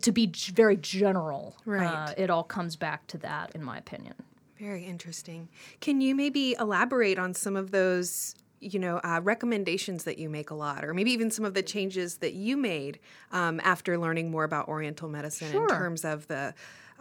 to 0.00 0.10
be 0.10 0.32
very 0.52 0.76
general, 0.76 1.56
right. 1.64 1.86
Uh, 1.86 2.14
it 2.16 2.28
all 2.28 2.44
comes 2.44 2.74
back 2.74 3.06
to 3.06 3.18
that, 3.18 3.54
in 3.54 3.62
my 3.62 3.78
opinion. 3.78 4.14
Very 4.58 4.84
interesting. 4.84 5.48
Can 5.80 6.00
you 6.00 6.16
maybe 6.16 6.56
elaborate 6.58 7.20
on 7.20 7.34
some 7.34 7.54
of 7.56 7.70
those 7.70 8.34
you 8.62 8.78
know 8.78 9.00
uh, 9.04 9.20
recommendations 9.22 10.04
that 10.04 10.18
you 10.18 10.28
make 10.28 10.50
a 10.50 10.54
lot 10.54 10.84
or 10.84 10.94
maybe 10.94 11.10
even 11.10 11.30
some 11.30 11.44
of 11.44 11.54
the 11.54 11.62
changes 11.62 12.18
that 12.18 12.34
you 12.34 12.56
made 12.56 12.98
um, 13.32 13.60
after 13.64 13.98
learning 13.98 14.30
more 14.30 14.44
about 14.44 14.68
oriental 14.68 15.08
medicine 15.08 15.50
sure. 15.50 15.64
in 15.64 15.68
terms 15.68 16.04
of 16.04 16.26
the 16.28 16.54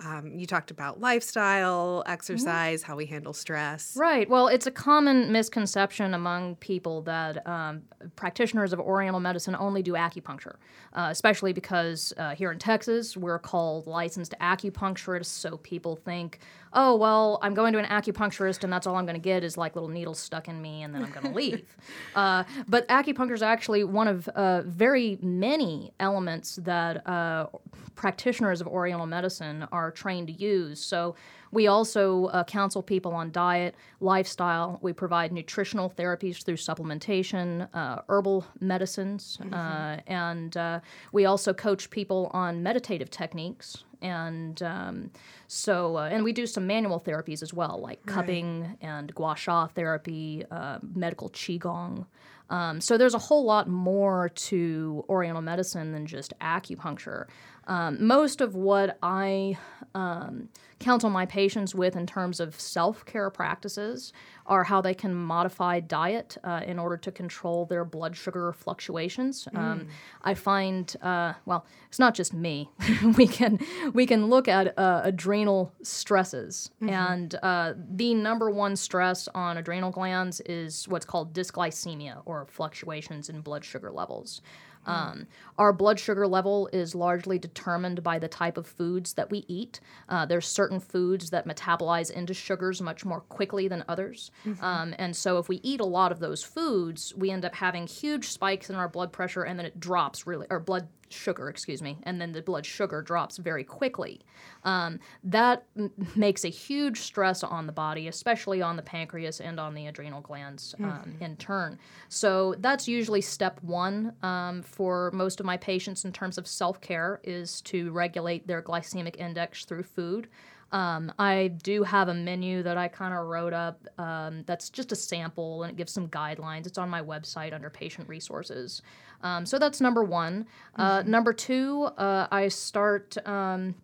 um, 0.04 0.32
you 0.38 0.48
talked 0.48 0.72
about 0.72 1.00
lifestyle, 1.00 2.02
mm-hmm. 2.02 2.12
exercise, 2.12 2.82
mm-hmm. 2.82 2.92
how 2.92 2.98
we 2.98 3.06
handle 3.06 3.34
stress. 3.34 3.96
Right. 3.96 4.30
Well, 4.30 4.48
it's 4.48 4.68
a 4.68 4.72
common 4.72 5.32
misconception 5.32 6.14
among 6.14 6.56
people 6.56 7.02
that 7.04 7.46
um, 7.48 7.84
practitioners 8.16 8.74
of 8.74 8.80
Oriental 8.80 9.20
medicine 9.20 9.56
only 9.60 9.84
do 9.84 9.94
acupuncture, 9.94 10.56
uh, 10.94 11.10
especially 11.12 11.54
because 11.54 12.14
uh, 12.18 12.36
here 12.36 12.52
in 12.52 12.60
Texas, 12.60 13.16
we're 13.16 13.40
called 13.40 13.88
licensed 13.88 14.34
acupuncturists. 14.42 15.26
So 15.26 15.58
people 15.58 15.96
think, 15.96 16.40
oh, 16.74 16.96
well, 16.96 17.40
I'm 17.42 17.54
going 17.54 17.74
to 17.74 17.80
an 17.80 17.86
acupuncturist 17.86 18.64
and 18.64 18.72
that's 18.72 18.88
all 18.88 18.96
I'm 18.96 19.06
going 19.06 19.16
to 19.16 19.22
get 19.22 19.44
is 19.44 19.58
like 19.58 19.76
little 19.76 19.90
needles 19.90 20.20
stuck 20.20 20.48
in 20.48 20.62
me 20.62 20.84
and 20.84 20.94
then 20.94 21.04
I'm 21.04 21.12
going 21.12 21.26
to 21.30 21.34
leave. 21.34 21.76
uh, 22.16 22.44
but 22.68 22.88
acupuncture 22.88 23.34
is 23.34 23.42
actually 23.42 23.84
one 23.84 24.08
of 24.08 24.28
uh, 24.30 24.62
very 24.64 25.18
many 25.22 25.94
elements 26.00 26.58
that 26.64 27.06
uh, 27.08 27.48
practitioners 27.96 28.62
of 28.62 28.68
Oriental 28.68 29.06
medicine 29.06 29.68
are 29.72 29.92
trained 29.92 30.28
to 30.28 30.34
use. 30.34 30.80
So 30.80 31.16
we 31.52 31.68
also 31.68 32.26
uh, 32.28 32.44
counsel 32.46 32.82
people 32.82 33.14
on 33.14 33.32
diet, 33.32 33.76
lifestyle. 34.00 34.80
We 34.82 34.94
provide 34.94 35.32
nutritional 35.32 35.90
therapies 35.90 36.44
through 36.44 36.56
supplementation, 36.56 37.68
uh, 37.74 38.02
herbal 38.08 38.46
medicines, 38.60 39.38
mm-hmm. 39.42 39.54
uh, 39.54 39.98
and 40.08 40.56
uh, 40.56 40.80
we 41.12 41.26
also 41.26 41.54
coach 41.54 41.90
people 41.90 42.32
on 42.34 42.64
meditative 42.64 43.10
techniques. 43.10 43.84
And 44.02 44.64
um, 44.64 45.12
so, 45.54 45.98
uh, 45.98 46.08
and 46.10 46.24
we 46.24 46.32
do 46.32 46.48
some 46.48 46.66
manual 46.66 46.98
therapies 46.98 47.44
as 47.44 47.54
well, 47.54 47.78
like 47.84 48.00
right. 48.06 48.16
cupping 48.16 48.78
and 48.80 49.14
gua 49.14 49.36
sha 49.36 49.68
therapy, 49.68 50.46
uh, 50.50 50.80
medical 50.82 51.30
qigong. 51.30 52.06
Um, 52.50 52.80
so 52.80 52.98
there's 52.98 53.14
a 53.14 53.20
whole 53.20 53.44
lot 53.44 53.68
more 53.68 54.30
to 54.30 55.04
Oriental 55.10 55.42
medicine 55.42 55.92
than 55.92 56.06
just 56.06 56.34
acupuncture. 56.40 57.26
Um, 57.68 58.06
most 58.06 58.42
of 58.42 58.56
what 58.56 58.98
I 59.04 59.58
um, 59.94 60.50
counsel 60.80 61.10
my 61.10 61.26
patients 61.26 61.74
with 61.74 61.96
in 61.96 62.06
terms 62.06 62.40
of 62.40 62.60
self 62.60 63.06
care 63.06 63.30
practices 63.30 64.12
are 64.46 64.66
how 64.66 64.82
they 64.82 64.94
can 64.94 65.14
modify 65.14 65.80
diet 65.80 66.38
uh, 66.44 66.62
in 66.66 66.80
order 66.80 66.98
to 66.98 67.12
control 67.12 67.66
their 67.66 67.86
blood 67.86 68.18
sugar 68.18 68.52
fluctuations. 68.52 69.48
Um, 69.56 69.56
mm. 69.56 69.72
Um, 69.72 69.88
I 70.24 70.34
find, 70.34 70.94
uh, 71.02 71.34
well, 71.46 71.66
it's 71.88 72.00
not 72.00 72.16
just 72.16 72.34
me. 72.34 72.70
we 73.18 73.28
can 73.28 73.60
we 73.94 74.06
can 74.06 74.28
look 74.28 74.48
at 74.48 74.78
uh, 74.78 75.02
adrenal 75.06 75.41
stresses, 75.84 76.72
mm-hmm. 76.82 76.90
and 76.90 77.36
uh, 77.44 77.74
the 77.96 78.14
number 78.14 78.50
one 78.50 78.76
stress 78.76 79.28
on 79.34 79.58
adrenal 79.58 79.92
glands 79.92 80.42
is 80.42 80.88
what's 80.88 81.06
called 81.06 81.34
dysglycemia 81.34 82.22
or 82.26 82.46
fluctuations 82.50 83.30
in 83.30 83.42
blood 83.42 83.64
sugar 83.64 83.92
levels. 83.92 84.42
Hmm. 84.86 84.92
Um, 84.92 85.28
our 85.58 85.74
blood 85.74 86.00
sugar 86.00 86.28
level 86.28 86.70
is 86.74 86.96
largely 86.96 87.38
determined 87.38 88.04
by 88.04 88.20
the 88.20 88.28
type 88.28 88.58
of 88.58 88.66
foods 88.66 89.14
that 89.14 89.30
we 89.30 89.46
eat. 89.48 89.80
Uh, 90.10 90.26
there's 90.26 90.48
certain 90.48 90.80
foods 90.80 91.30
that 91.30 91.48
metabolize 91.48 92.12
into 92.12 92.34
sugars 92.34 92.82
much 92.82 93.06
more 93.06 93.22
quickly 93.22 93.68
than 93.68 93.84
others. 93.88 94.32
Mm-hmm. 94.46 94.64
Um, 94.64 94.96
and 94.98 95.16
so 95.16 95.38
if 95.38 95.48
we 95.50 95.60
eat 95.64 95.82
a 95.82 95.86
lot 95.86 96.12
of 96.12 96.20
those 96.20 96.44
foods, 96.44 97.14
we 97.16 97.30
end 97.30 97.46
up 97.46 97.56
having 97.56 97.88
huge 97.88 98.30
spikes 98.30 98.70
in 98.70 98.76
our 98.76 98.90
blood 98.90 99.12
pressure 99.12 99.44
and 99.44 99.60
then 99.60 99.66
it 99.66 99.80
drops 99.80 100.26
really, 100.26 100.48
or 100.50 100.60
blood 100.60 100.88
sugar, 101.14 101.50
excuse 101.50 101.82
me, 101.82 101.98
and 102.04 102.20
then 102.22 102.32
the 102.32 102.42
blood 102.42 102.66
sugar 102.66 103.02
drops 103.02 103.38
very 103.38 103.64
quickly. 103.64 104.22
Um, 104.64 105.00
that 105.24 105.66
m- 105.78 105.92
makes 106.16 106.44
a 106.44 106.50
huge 106.50 107.00
stress 107.00 107.44
on 107.44 107.66
the 107.68 107.72
body, 107.72 108.08
especially 108.08 108.62
on 108.62 108.76
the 108.76 108.82
pancreas 108.82 109.40
and 109.40 109.60
on 109.60 109.74
the 109.74 109.88
adrenal 109.88 110.22
glands 110.22 110.76
um, 110.80 110.86
mm-hmm. 110.86 111.24
in 111.24 111.36
turn. 111.38 111.80
So 112.10 112.56
that's 112.60 112.88
usually 112.88 113.22
step 113.22 113.62
one 113.62 114.14
um, 114.22 114.62
for 114.62 115.12
most 115.12 115.40
of 115.40 115.46
my 115.46 115.58
patients 115.58 116.06
in 116.06 116.12
terms 116.12 116.38
of 116.38 116.48
self 116.48 116.82
care 116.82 117.20
is 117.24 117.62
to 117.62 117.92
regulate 117.92 118.48
their 118.48 118.62
glycemic 118.62 119.16
index 119.18 119.66
through 119.66 119.84
food. 119.84 120.28
Um, 120.72 121.12
I 121.20 121.50
do 121.64 121.84
have 121.84 122.08
a 122.08 122.14
menu 122.14 122.64
that 122.64 122.78
I 122.78 122.88
kind 122.88 123.14
of 123.14 123.26
wrote 123.26 123.54
up 123.54 123.86
um, 123.98 124.44
that's 124.46 124.70
just 124.70 124.92
a 124.92 124.96
sample 124.96 125.64
and 125.64 125.72
it 125.72 125.76
gives 125.76 125.92
some 125.92 126.08
guidelines. 126.08 126.66
It's 126.66 126.78
on 126.78 126.90
my 126.90 127.02
website 127.02 127.54
under 127.54 127.70
patient 127.70 128.08
resources. 128.08 128.82
Um, 129.22 129.46
so 129.46 129.60
that's 129.60 129.82
number 129.82 130.04
one. 130.04 130.48
Uh, 130.76 131.00
mm-hmm. 131.00 131.12
number 131.12 131.34
two, 131.34 131.84
uh, 131.98 132.28
I 132.32 132.48
start 132.48 133.18
um, 133.28 133.76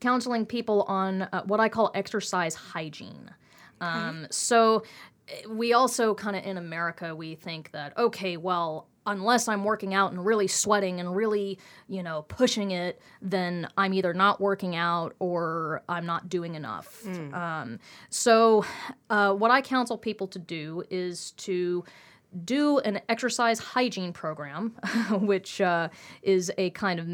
counseling 0.00 0.46
people 0.46 0.82
on 0.82 1.22
uh, 1.22 1.42
what 1.44 1.60
I 1.60 1.68
call 1.68 1.90
exercise 1.94 2.54
hygiene. 2.54 3.30
Okay. 3.82 3.90
Um, 3.90 4.26
so 4.30 4.82
eh, 5.28 5.42
we 5.48 5.72
also 5.74 6.14
kind 6.14 6.36
of 6.36 6.44
in 6.44 6.56
America, 6.56 7.14
we 7.14 7.34
think 7.34 7.70
that, 7.72 7.96
okay, 7.98 8.36
well, 8.36 8.88
unless 9.06 9.48
I'm 9.48 9.64
working 9.64 9.94
out 9.94 10.12
and 10.12 10.24
really 10.24 10.46
sweating 10.46 11.00
and 11.00 11.14
really, 11.14 11.58
you 11.88 12.02
know, 12.02 12.22
pushing 12.22 12.70
it, 12.70 13.00
then 13.22 13.68
I'm 13.76 13.94
either 13.94 14.12
not 14.12 14.40
working 14.40 14.76
out 14.76 15.14
or 15.18 15.82
I'm 15.88 16.06
not 16.06 16.28
doing 16.28 16.54
enough. 16.54 17.02
Mm. 17.04 17.34
Um, 17.34 17.78
so, 18.08 18.64
uh, 19.08 19.32
what 19.32 19.50
I 19.50 19.62
counsel 19.62 19.96
people 19.96 20.26
to 20.28 20.38
do 20.38 20.84
is 20.90 21.32
to 21.32 21.84
do 22.44 22.78
an 22.80 23.00
exercise 23.08 23.58
hygiene 23.58 24.12
program, 24.12 24.70
which 25.10 25.60
uh, 25.60 25.88
is 26.22 26.52
a 26.58 26.70
kind 26.70 27.00
of 27.00 27.08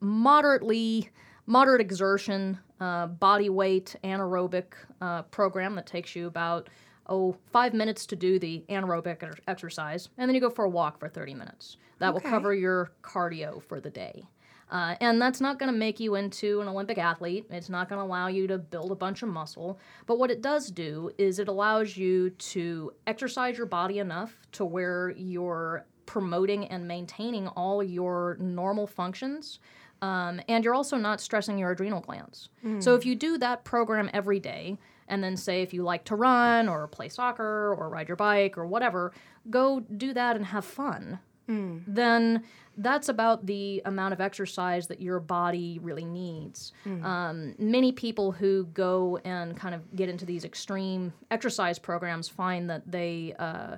moderately 0.00 1.10
moderate 1.46 1.80
exertion, 1.80 2.58
uh, 2.80 3.06
body 3.06 3.48
weight 3.48 3.96
anaerobic 4.02 4.64
uh, 5.00 5.22
program 5.22 5.74
that 5.74 5.86
takes 5.86 6.16
you 6.16 6.26
about 6.26 6.68
oh, 7.08 7.36
five 7.52 7.74
minutes 7.74 8.06
to 8.06 8.16
do 8.16 8.38
the 8.38 8.64
anaerobic 8.68 9.38
exercise, 9.46 10.08
and 10.18 10.28
then 10.28 10.34
you 10.34 10.40
go 10.40 10.50
for 10.50 10.64
a 10.64 10.70
walk 10.70 10.98
for 10.98 11.08
30 11.08 11.34
minutes. 11.34 11.76
That 11.98 12.14
okay. 12.14 12.24
will 12.24 12.30
cover 12.30 12.54
your 12.54 12.92
cardio 13.02 13.62
for 13.62 13.80
the 13.80 13.90
day. 13.90 14.24
Uh, 14.70 14.96
and 15.00 15.20
that's 15.20 15.40
not 15.40 15.58
going 15.58 15.70
to 15.72 15.78
make 15.78 16.00
you 16.00 16.14
into 16.14 16.60
an 16.60 16.68
Olympic 16.68 16.98
athlete. 16.98 17.46
It's 17.50 17.68
not 17.68 17.88
going 17.88 18.00
to 18.00 18.04
allow 18.04 18.28
you 18.28 18.46
to 18.48 18.58
build 18.58 18.90
a 18.90 18.96
bunch 18.96 19.22
of 19.22 19.28
muscle. 19.28 19.78
But 20.06 20.18
what 20.18 20.30
it 20.30 20.42
does 20.42 20.70
do 20.70 21.10
is 21.18 21.38
it 21.38 21.48
allows 21.48 21.96
you 21.96 22.30
to 22.30 22.92
exercise 23.06 23.56
your 23.56 23.66
body 23.66 23.98
enough 23.98 24.34
to 24.52 24.64
where 24.64 25.10
you're 25.10 25.86
promoting 26.06 26.66
and 26.66 26.88
maintaining 26.88 27.48
all 27.48 27.82
your 27.82 28.36
normal 28.40 28.86
functions. 28.86 29.60
Um, 30.02 30.40
and 30.48 30.64
you're 30.64 30.74
also 30.74 30.96
not 30.96 31.20
stressing 31.20 31.56
your 31.56 31.70
adrenal 31.70 32.00
glands. 32.00 32.48
Mm. 32.64 32.82
So 32.82 32.94
if 32.94 33.06
you 33.06 33.14
do 33.14 33.38
that 33.38 33.64
program 33.64 34.10
every 34.12 34.40
day, 34.40 34.76
and 35.08 35.22
then 35.22 35.36
say 35.36 35.62
if 35.62 35.72
you 35.74 35.82
like 35.82 36.04
to 36.04 36.16
run 36.16 36.68
or 36.68 36.86
play 36.88 37.08
soccer 37.08 37.74
or 37.74 37.88
ride 37.88 38.08
your 38.08 38.16
bike 38.16 38.56
or 38.56 38.66
whatever, 38.66 39.12
go 39.50 39.80
do 39.80 40.12
that 40.12 40.36
and 40.36 40.46
have 40.46 40.64
fun. 40.64 41.18
Mm. 41.48 41.82
Then 41.86 42.44
that's 42.76 43.08
about 43.08 43.46
the 43.46 43.82
amount 43.84 44.12
of 44.12 44.20
exercise 44.20 44.86
that 44.88 45.00
your 45.00 45.20
body 45.20 45.78
really 45.82 46.04
needs. 46.04 46.72
Mm. 46.86 47.04
Um, 47.04 47.54
many 47.58 47.92
people 47.92 48.32
who 48.32 48.64
go 48.72 49.18
and 49.24 49.56
kind 49.56 49.74
of 49.74 49.94
get 49.94 50.08
into 50.08 50.24
these 50.24 50.44
extreme 50.44 51.12
exercise 51.30 51.78
programs 51.78 52.28
find 52.28 52.68
that 52.70 52.90
they 52.90 53.34
uh, 53.38 53.76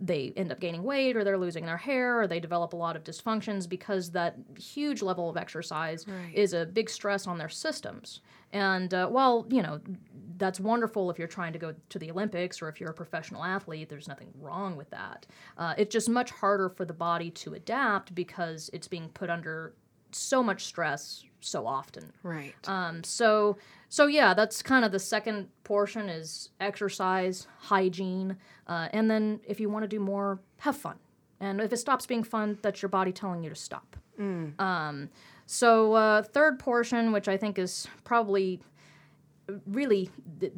they 0.00 0.32
end 0.36 0.50
up 0.50 0.58
gaining 0.58 0.82
weight 0.82 1.16
or 1.16 1.22
they're 1.22 1.38
losing 1.38 1.64
their 1.64 1.76
hair 1.76 2.20
or 2.20 2.26
they 2.26 2.40
develop 2.40 2.72
a 2.72 2.76
lot 2.76 2.96
of 2.96 3.04
dysfunctions 3.04 3.68
because 3.68 4.10
that 4.10 4.36
huge 4.58 5.00
level 5.00 5.30
of 5.30 5.36
exercise 5.36 6.06
right. 6.08 6.34
is 6.34 6.54
a 6.54 6.66
big 6.66 6.90
stress 6.90 7.28
on 7.28 7.38
their 7.38 7.48
systems. 7.48 8.20
And 8.52 8.92
uh, 8.92 9.08
while, 9.08 9.46
you 9.48 9.62
know, 9.62 9.80
that's 10.38 10.60
wonderful 10.60 11.10
if 11.10 11.18
you're 11.18 11.28
trying 11.28 11.52
to 11.52 11.58
go 11.58 11.74
to 11.88 11.98
the 11.98 12.10
Olympics 12.10 12.60
or 12.60 12.68
if 12.68 12.80
you're 12.80 12.90
a 12.90 12.94
professional 12.94 13.44
athlete, 13.44 13.88
there's 13.88 14.08
nothing 14.08 14.28
wrong 14.40 14.76
with 14.76 14.90
that. 14.90 15.26
Uh, 15.56 15.74
it's 15.78 15.92
just 15.92 16.08
much 16.08 16.30
harder 16.30 16.68
for 16.68 16.84
the 16.84 16.92
body 16.92 17.30
to 17.30 17.54
adapt 17.54 18.14
because 18.14 18.68
it's 18.72 18.88
being 18.88 19.08
put 19.10 19.30
under 19.30 19.74
so 20.10 20.42
much 20.42 20.64
stress 20.64 21.24
so 21.40 21.66
often. 21.66 22.12
Right. 22.22 22.54
Um, 22.66 23.02
so 23.04 23.56
so 23.88 24.06
yeah, 24.06 24.34
that's 24.34 24.62
kind 24.62 24.84
of 24.84 24.92
the 24.92 24.98
second 24.98 25.48
portion 25.64 26.08
is 26.08 26.50
exercise, 26.60 27.46
hygiene, 27.58 28.36
uh, 28.66 28.88
and 28.92 29.10
then 29.10 29.40
if 29.46 29.60
you 29.60 29.68
want 29.68 29.82
to 29.82 29.88
do 29.88 30.00
more, 30.00 30.40
have 30.58 30.76
fun. 30.76 30.96
And 31.40 31.60
if 31.60 31.72
it 31.72 31.76
stops 31.78 32.06
being 32.06 32.24
fun, 32.24 32.58
that's 32.62 32.82
your 32.82 32.88
body 32.88 33.12
telling 33.12 33.42
you 33.42 33.50
to 33.50 33.56
stop. 33.56 33.96
Mm. 34.18 34.58
Um, 34.60 35.10
so 35.46 35.94
uh, 35.94 36.22
third 36.22 36.58
portion, 36.58 37.12
which 37.12 37.28
I 37.28 37.36
think 37.36 37.58
is 37.58 37.88
probably 38.04 38.60
really 39.66 40.10
the, 40.38 40.52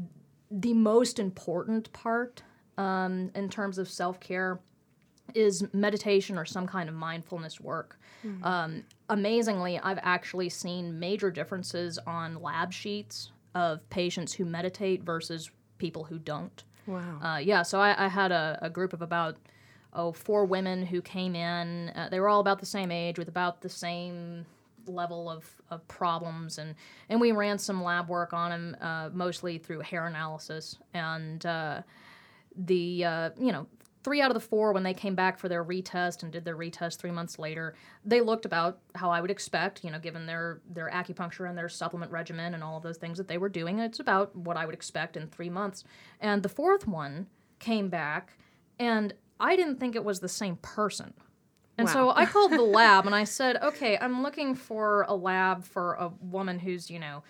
the 0.50 0.74
most 0.74 1.18
important 1.18 1.92
part 1.92 2.42
um, 2.78 3.30
in 3.34 3.48
terms 3.48 3.78
of 3.78 3.88
self 3.88 4.20
care, 4.20 4.60
is 5.34 5.66
meditation 5.72 6.38
or 6.38 6.44
some 6.44 6.66
kind 6.66 6.88
of 6.88 6.94
mindfulness 6.94 7.60
work. 7.60 7.98
Um, 8.42 8.84
amazingly, 9.10 9.78
I've 9.78 9.98
actually 10.02 10.48
seen 10.48 10.98
major 10.98 11.30
differences 11.30 11.98
on 12.06 12.40
lab 12.40 12.72
sheets 12.72 13.32
of 13.54 13.88
patients 13.90 14.32
who 14.32 14.44
meditate 14.44 15.02
versus 15.02 15.50
people 15.78 16.04
who 16.04 16.18
don't. 16.18 16.64
Wow. 16.86 17.20
Uh, 17.22 17.38
yeah, 17.38 17.62
so 17.62 17.80
I, 17.80 18.06
I 18.06 18.08
had 18.08 18.32
a, 18.32 18.58
a 18.62 18.70
group 18.70 18.92
of 18.92 19.02
about 19.02 19.36
oh 19.92 20.12
four 20.12 20.44
women 20.44 20.86
who 20.86 21.00
came 21.02 21.34
in. 21.34 21.90
Uh, 21.90 22.08
they 22.10 22.20
were 22.20 22.28
all 22.28 22.40
about 22.40 22.60
the 22.60 22.66
same 22.66 22.90
age 22.90 23.18
with 23.18 23.28
about 23.28 23.60
the 23.60 23.68
same 23.68 24.46
level 24.86 25.30
of, 25.30 25.44
of 25.70 25.86
problems, 25.88 26.58
and 26.58 26.74
and 27.08 27.20
we 27.20 27.32
ran 27.32 27.58
some 27.58 27.82
lab 27.82 28.08
work 28.08 28.32
on 28.32 28.50
them, 28.50 28.76
uh, 28.80 29.10
mostly 29.12 29.58
through 29.58 29.80
hair 29.80 30.06
analysis. 30.06 30.78
And 30.92 31.44
uh, 31.44 31.82
the 32.56 33.04
uh, 33.04 33.30
you 33.38 33.52
know 33.52 33.66
three 34.04 34.20
out 34.20 34.30
of 34.30 34.34
the 34.34 34.40
four 34.40 34.72
when 34.72 34.82
they 34.82 34.94
came 34.94 35.14
back 35.14 35.38
for 35.38 35.48
their 35.48 35.64
retest 35.64 36.22
and 36.22 36.30
did 36.30 36.44
their 36.44 36.56
retest 36.56 36.98
three 36.98 37.10
months 37.10 37.38
later, 37.38 37.74
they 38.04 38.20
looked 38.20 38.44
about 38.44 38.78
how 38.94 39.10
I 39.10 39.20
would 39.20 39.30
expect, 39.30 39.82
you 39.82 39.90
know, 39.90 39.98
given 39.98 40.26
their 40.26 40.60
their 40.70 40.90
acupuncture 40.90 41.48
and 41.48 41.56
their 41.56 41.70
supplement 41.70 42.12
regimen 42.12 42.54
and 42.54 42.62
all 42.62 42.76
of 42.76 42.82
those 42.82 42.98
things 42.98 43.18
that 43.18 43.26
they 43.26 43.38
were 43.38 43.48
doing. 43.48 43.78
It's 43.78 44.00
about 44.00 44.36
what 44.36 44.56
I 44.56 44.66
would 44.66 44.74
expect 44.74 45.16
in 45.16 45.26
three 45.26 45.50
months. 45.50 45.84
And 46.20 46.42
the 46.42 46.48
fourth 46.48 46.86
one 46.86 47.26
came 47.58 47.88
back, 47.88 48.36
and 48.78 49.14
I 49.40 49.56
didn't 49.56 49.80
think 49.80 49.96
it 49.96 50.04
was 50.04 50.20
the 50.20 50.28
same 50.28 50.56
person. 50.56 51.14
And 51.76 51.88
so 51.88 52.10
I 52.10 52.26
called 52.26 52.52
the 52.52 52.62
lab 52.62 53.06
and 53.06 53.14
I 53.14 53.24
said, 53.24 53.56
okay, 53.62 53.98
I'm 54.00 54.22
looking 54.22 54.54
for 54.54 55.04
a 55.08 55.14
lab 55.14 55.64
for 55.64 55.94
a 55.94 56.08
woman 56.20 56.58
who's, 56.58 56.90
you 56.90 56.98
know, 56.98 57.22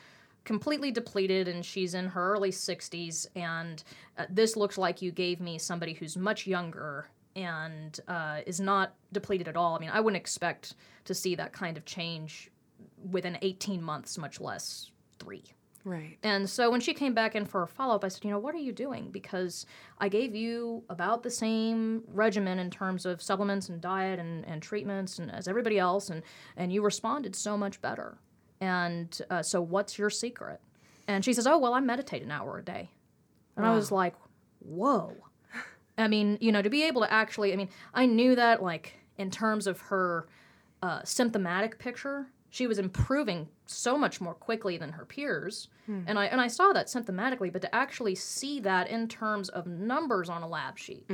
completely 0.44 0.90
depleted 0.90 1.48
and 1.48 1.64
she's 1.64 1.94
in 1.94 2.08
her 2.08 2.34
early 2.34 2.50
60s. 2.50 3.26
And 3.34 3.82
uh, 4.18 4.26
this 4.28 4.56
looks 4.56 4.76
like 4.76 5.00
you 5.00 5.10
gave 5.10 5.40
me 5.40 5.58
somebody 5.58 5.94
who's 5.94 6.16
much 6.16 6.46
younger 6.46 7.08
and 7.36 7.98
uh, 8.06 8.40
is 8.46 8.60
not 8.60 8.94
depleted 9.12 9.48
at 9.48 9.56
all. 9.56 9.76
I 9.76 9.78
mean, 9.78 9.90
I 9.90 10.00
wouldn't 10.00 10.20
expect 10.20 10.74
to 11.06 11.14
see 11.14 11.34
that 11.36 11.52
kind 11.52 11.76
of 11.76 11.84
change 11.84 12.50
within 13.10 13.38
18 13.42 13.82
months, 13.82 14.18
much 14.18 14.40
less 14.40 14.90
three. 15.18 15.44
Right. 15.84 16.18
And 16.22 16.48
so 16.48 16.70
when 16.70 16.80
she 16.80 16.94
came 16.94 17.14
back 17.14 17.34
in 17.34 17.44
for 17.44 17.62
a 17.62 17.68
follow 17.68 17.94
up, 17.94 18.04
I 18.04 18.08
said, 18.08 18.24
you 18.24 18.30
know, 18.30 18.38
what 18.38 18.54
are 18.54 18.58
you 18.58 18.72
doing? 18.72 19.10
Because 19.10 19.66
I 19.98 20.08
gave 20.08 20.34
you 20.34 20.82
about 20.88 21.22
the 21.22 21.30
same 21.30 22.02
regimen 22.08 22.58
in 22.58 22.70
terms 22.70 23.06
of 23.06 23.22
supplements 23.22 23.68
and 23.68 23.80
diet 23.80 24.18
and, 24.18 24.44
and 24.46 24.62
treatments 24.62 25.18
and 25.18 25.30
as 25.30 25.46
everybody 25.48 25.78
else, 25.78 26.10
and, 26.10 26.22
and 26.56 26.72
you 26.72 26.82
responded 26.82 27.36
so 27.36 27.56
much 27.56 27.80
better. 27.80 28.18
And 28.60 29.20
uh, 29.30 29.42
so 29.42 29.60
what's 29.60 29.98
your 29.98 30.10
secret? 30.10 30.60
And 31.06 31.24
she 31.24 31.32
says, 31.32 31.46
oh, 31.46 31.58
well, 31.58 31.74
I 31.74 31.80
meditate 31.80 32.22
an 32.22 32.30
hour 32.30 32.58
a 32.58 32.64
day. 32.64 32.90
And 33.56 33.66
I 33.66 33.74
was 33.74 33.92
like, 33.92 34.14
whoa. 34.60 35.14
I 35.96 36.08
mean, 36.08 36.38
you 36.40 36.50
know, 36.50 36.62
to 36.62 36.70
be 36.70 36.82
able 36.84 37.02
to 37.02 37.12
actually, 37.12 37.52
I 37.52 37.56
mean, 37.56 37.68
I 37.92 38.06
knew 38.06 38.34
that, 38.34 38.62
like, 38.62 38.94
in 39.16 39.30
terms 39.30 39.66
of 39.66 39.80
her 39.82 40.26
uh, 40.82 41.02
symptomatic 41.04 41.78
picture, 41.78 42.26
she 42.54 42.68
was 42.68 42.78
improving 42.78 43.48
so 43.66 43.98
much 43.98 44.20
more 44.20 44.34
quickly 44.34 44.76
than 44.78 44.92
her 44.92 45.04
peers, 45.04 45.68
and 45.88 46.16
I 46.16 46.26
and 46.26 46.40
I 46.40 46.46
saw 46.46 46.72
that 46.72 46.86
symptomatically. 46.86 47.52
But 47.52 47.62
to 47.62 47.74
actually 47.74 48.14
see 48.14 48.60
that 48.60 48.88
in 48.88 49.08
terms 49.08 49.48
of 49.48 49.66
numbers 49.66 50.28
on 50.28 50.42
a 50.42 50.46
lab 50.48 50.78
sheet, 50.78 51.04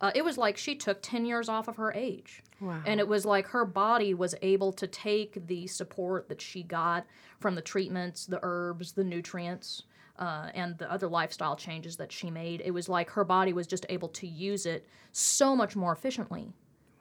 uh, 0.00 0.10
it 0.12 0.24
was 0.24 0.36
like 0.36 0.56
she 0.56 0.74
took 0.74 0.98
ten 1.00 1.24
years 1.24 1.48
off 1.48 1.68
of 1.68 1.76
her 1.76 1.92
age, 1.92 2.42
Wow. 2.60 2.82
and 2.84 2.98
it 2.98 3.06
was 3.06 3.24
like 3.24 3.46
her 3.46 3.64
body 3.64 4.12
was 4.12 4.34
able 4.42 4.72
to 4.72 4.88
take 4.88 5.46
the 5.46 5.68
support 5.68 6.28
that 6.28 6.40
she 6.40 6.64
got 6.64 7.06
from 7.38 7.54
the 7.54 7.62
treatments, 7.62 8.26
the 8.26 8.40
herbs, 8.42 8.92
the 8.92 9.04
nutrients. 9.04 9.84
Uh, 10.18 10.50
and 10.54 10.76
the 10.78 10.88
other 10.92 11.08
lifestyle 11.08 11.56
changes 11.56 11.96
that 11.96 12.12
she 12.12 12.30
made, 12.30 12.60
it 12.64 12.70
was 12.70 12.86
like 12.88 13.08
her 13.10 13.24
body 13.24 13.52
was 13.54 13.66
just 13.66 13.86
able 13.88 14.08
to 14.08 14.26
use 14.26 14.66
it 14.66 14.86
so 15.12 15.56
much 15.56 15.74
more 15.74 15.90
efficiently. 15.92 16.52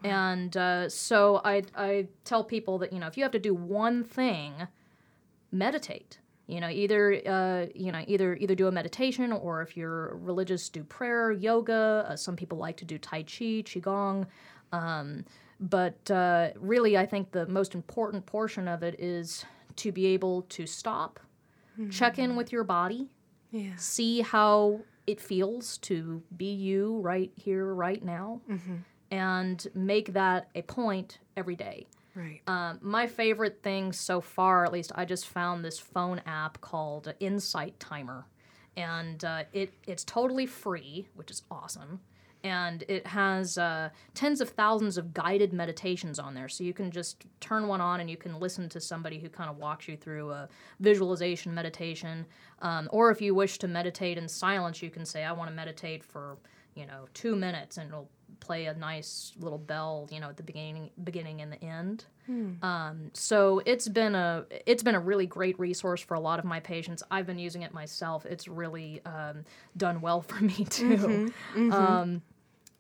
And 0.04 0.56
uh, 0.58 0.90
so 0.90 1.42
I, 1.44 1.64
I 1.76 2.08
tell 2.24 2.44
people 2.44 2.80
that, 2.80 2.92
you 2.92 3.00
know, 3.00 3.08
if 3.08 3.18
you 3.18 3.24
have 3.24 3.32
to 3.34 3.40
do 3.40 3.54
one 3.54 4.04
thing, 4.04 4.68
meditate. 5.52 6.20
You 6.48 6.60
know, 6.60 6.70
either 6.70 7.22
uh, 7.26 7.68
you 7.74 7.94
know, 7.94 8.04
either 8.08 8.36
either 8.36 8.56
do 8.56 8.68
a 8.68 8.72
meditation, 8.72 9.32
or 9.32 9.62
if 9.62 9.78
you're 9.78 10.18
religious, 10.18 10.68
do 10.68 10.84
prayer, 10.84 11.32
yoga. 11.32 12.06
Uh, 12.10 12.16
some 12.18 12.36
people 12.36 12.58
like 12.58 12.76
to 12.78 12.86
do 12.86 12.98
tai 12.98 13.24
chi, 13.24 13.64
qigong. 13.64 14.26
Um, 14.74 15.24
but 15.62 16.10
uh, 16.12 16.50
really, 16.58 16.98
I 16.98 17.06
think 17.06 17.32
the 17.32 17.48
most 17.48 17.74
important 17.74 18.26
portion 18.26 18.68
of 18.68 18.84
it 18.84 19.00
is 19.00 19.46
to 19.78 19.92
be 19.92 20.08
able 20.08 20.42
to 20.44 20.66
stop, 20.66 21.20
check 21.90 22.20
in 22.20 22.36
with 22.36 22.52
your 22.52 22.64
body, 22.64 23.08
yeah. 23.52 23.76
see 23.78 24.22
how 24.22 24.82
it 25.08 25.22
feels 25.22 25.78
to 25.80 26.22
be 26.36 26.52
you 26.54 27.00
right 27.00 27.32
here, 27.36 27.74
right 27.74 28.04
now, 28.04 28.42
and 29.12 29.68
make 29.76 30.14
that 30.14 30.50
a 30.56 30.62
point 30.64 31.20
every 31.36 31.56
day. 31.56 31.86
Right. 32.16 32.42
Um, 32.48 32.80
my 32.82 33.08
favorite 33.08 33.62
thing 33.62 33.94
so 33.94 34.20
far, 34.20 34.66
at 34.66 34.74
least, 34.74 34.92
I 34.96 35.06
just 35.06 35.28
found 35.28 35.64
this 35.64 35.80
phone 35.80 36.22
app 36.26 36.60
called 36.62 37.14
Insight 37.20 37.80
Timer, 37.80 38.26
and 38.76 39.24
uh, 39.24 39.44
it 39.54 39.74
it's 39.88 40.04
totally 40.04 40.46
free, 40.46 41.08
which 41.16 41.32
is 41.32 41.44
awesome. 41.50 42.02
And 42.44 42.84
it 42.88 43.06
has 43.06 43.60
uh, 43.60 43.90
tens 44.16 44.42
of 44.42 44.50
thousands 44.50 44.98
of 44.98 45.14
guided 45.14 45.54
meditations 45.54 46.18
on 46.18 46.34
there, 46.34 46.50
so 46.50 46.64
you 46.64 46.74
can 46.74 46.90
just 46.90 47.24
turn 47.40 47.68
one 47.68 47.80
on 47.80 48.00
and 48.00 48.10
you 48.10 48.18
can 48.18 48.40
listen 48.40 48.68
to 48.70 48.82
somebody 48.82 49.20
who 49.20 49.30
kind 49.30 49.48
of 49.50 49.58
walks 49.58 49.88
you 49.88 49.96
through 49.96 50.32
a 50.32 50.50
visualization 50.80 51.54
meditation. 51.54 52.26
Um, 52.64 52.90
or 52.92 53.12
if 53.12 53.22
you 53.22 53.36
wish 53.36 53.60
to 53.60 53.68
meditate 53.68 54.18
in 54.18 54.28
silence, 54.28 54.82
you 54.82 54.90
can 54.90 55.06
say, 55.06 55.24
"I 55.24 55.32
want 55.32 55.50
to 55.50 55.56
meditate 55.56 56.04
for 56.04 56.38
you 56.76 56.88
know 56.88 57.06
two 57.14 57.36
minutes," 57.36 57.78
and 57.78 57.90
it'll 57.90 58.10
play 58.40 58.66
a 58.66 58.74
nice 58.74 59.34
little 59.40 59.58
bell, 59.58 60.08
you 60.12 60.20
know, 60.20 60.30
at 60.30 60.38
the 60.38 60.44
beginning, 60.44 60.90
beginning 61.04 61.42
and 61.42 61.52
the 61.52 61.64
end. 61.64 62.06
Um, 62.64 63.10
so 63.14 63.62
it's 63.66 63.90
been 63.90 64.16
a 64.16 64.46
it's 64.66 64.84
been 64.84 64.96
a 64.96 65.00
really 65.00 65.26
great 65.26 65.60
resource 65.60 66.00
for 66.02 66.14
a 66.14 66.20
lot 66.20 66.40
of 66.40 66.46
my 66.46 66.60
patients. 66.62 67.04
I've 67.12 67.26
been 67.26 67.40
using 67.40 67.64
it 67.64 67.74
myself. 67.74 68.26
It's 68.26 68.48
really 68.48 69.02
um, 69.06 69.44
done 69.76 70.00
well 70.02 70.22
for 70.30 70.42
me 70.44 70.64
too. 70.66 71.28
Um, 71.72 72.22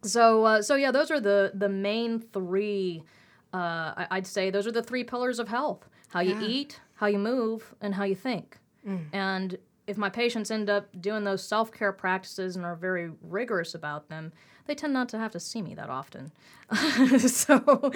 so 0.04 0.46
uh, 0.46 0.62
so 0.62 0.76
yeah, 0.76 0.92
those 0.92 1.12
are 1.12 1.20
the 1.20 1.52
the 1.54 1.70
main 1.70 2.20
three. 2.20 3.04
Uh, 3.54 4.06
I'd 4.10 4.26
say 4.28 4.50
those 4.50 4.66
are 4.68 4.72
the 4.72 4.84
three 4.84 5.04
pillars 5.04 5.38
of 5.40 5.48
health: 5.50 5.88
how 6.10 6.22
you 6.22 6.32
Yeah. 6.40 6.48
eat, 6.48 6.80
how 6.96 7.08
you 7.08 7.20
move, 7.20 7.76
and 7.82 7.96
how 7.96 8.04
you 8.06 8.16
think. 8.16 8.58
And 9.14 9.58
if 9.88 9.98
my 9.98 10.10
patients 10.10 10.50
end 10.52 10.70
up 10.70 10.88
doing 11.02 11.24
those 11.26 11.44
self 11.44 11.72
care 11.72 11.92
practices 11.92 12.56
and 12.56 12.64
are 12.66 12.76
very 12.76 13.12
rigorous 13.22 13.76
about 13.76 14.08
them, 14.10 14.32
they 14.68 14.76
tend 14.76 14.94
not 14.94 15.10
to 15.10 15.18
have 15.18 15.32
to 15.32 15.40
see 15.40 15.62
me 15.62 15.76
that 15.76 15.90
often. 15.90 16.32
so, 17.20 17.92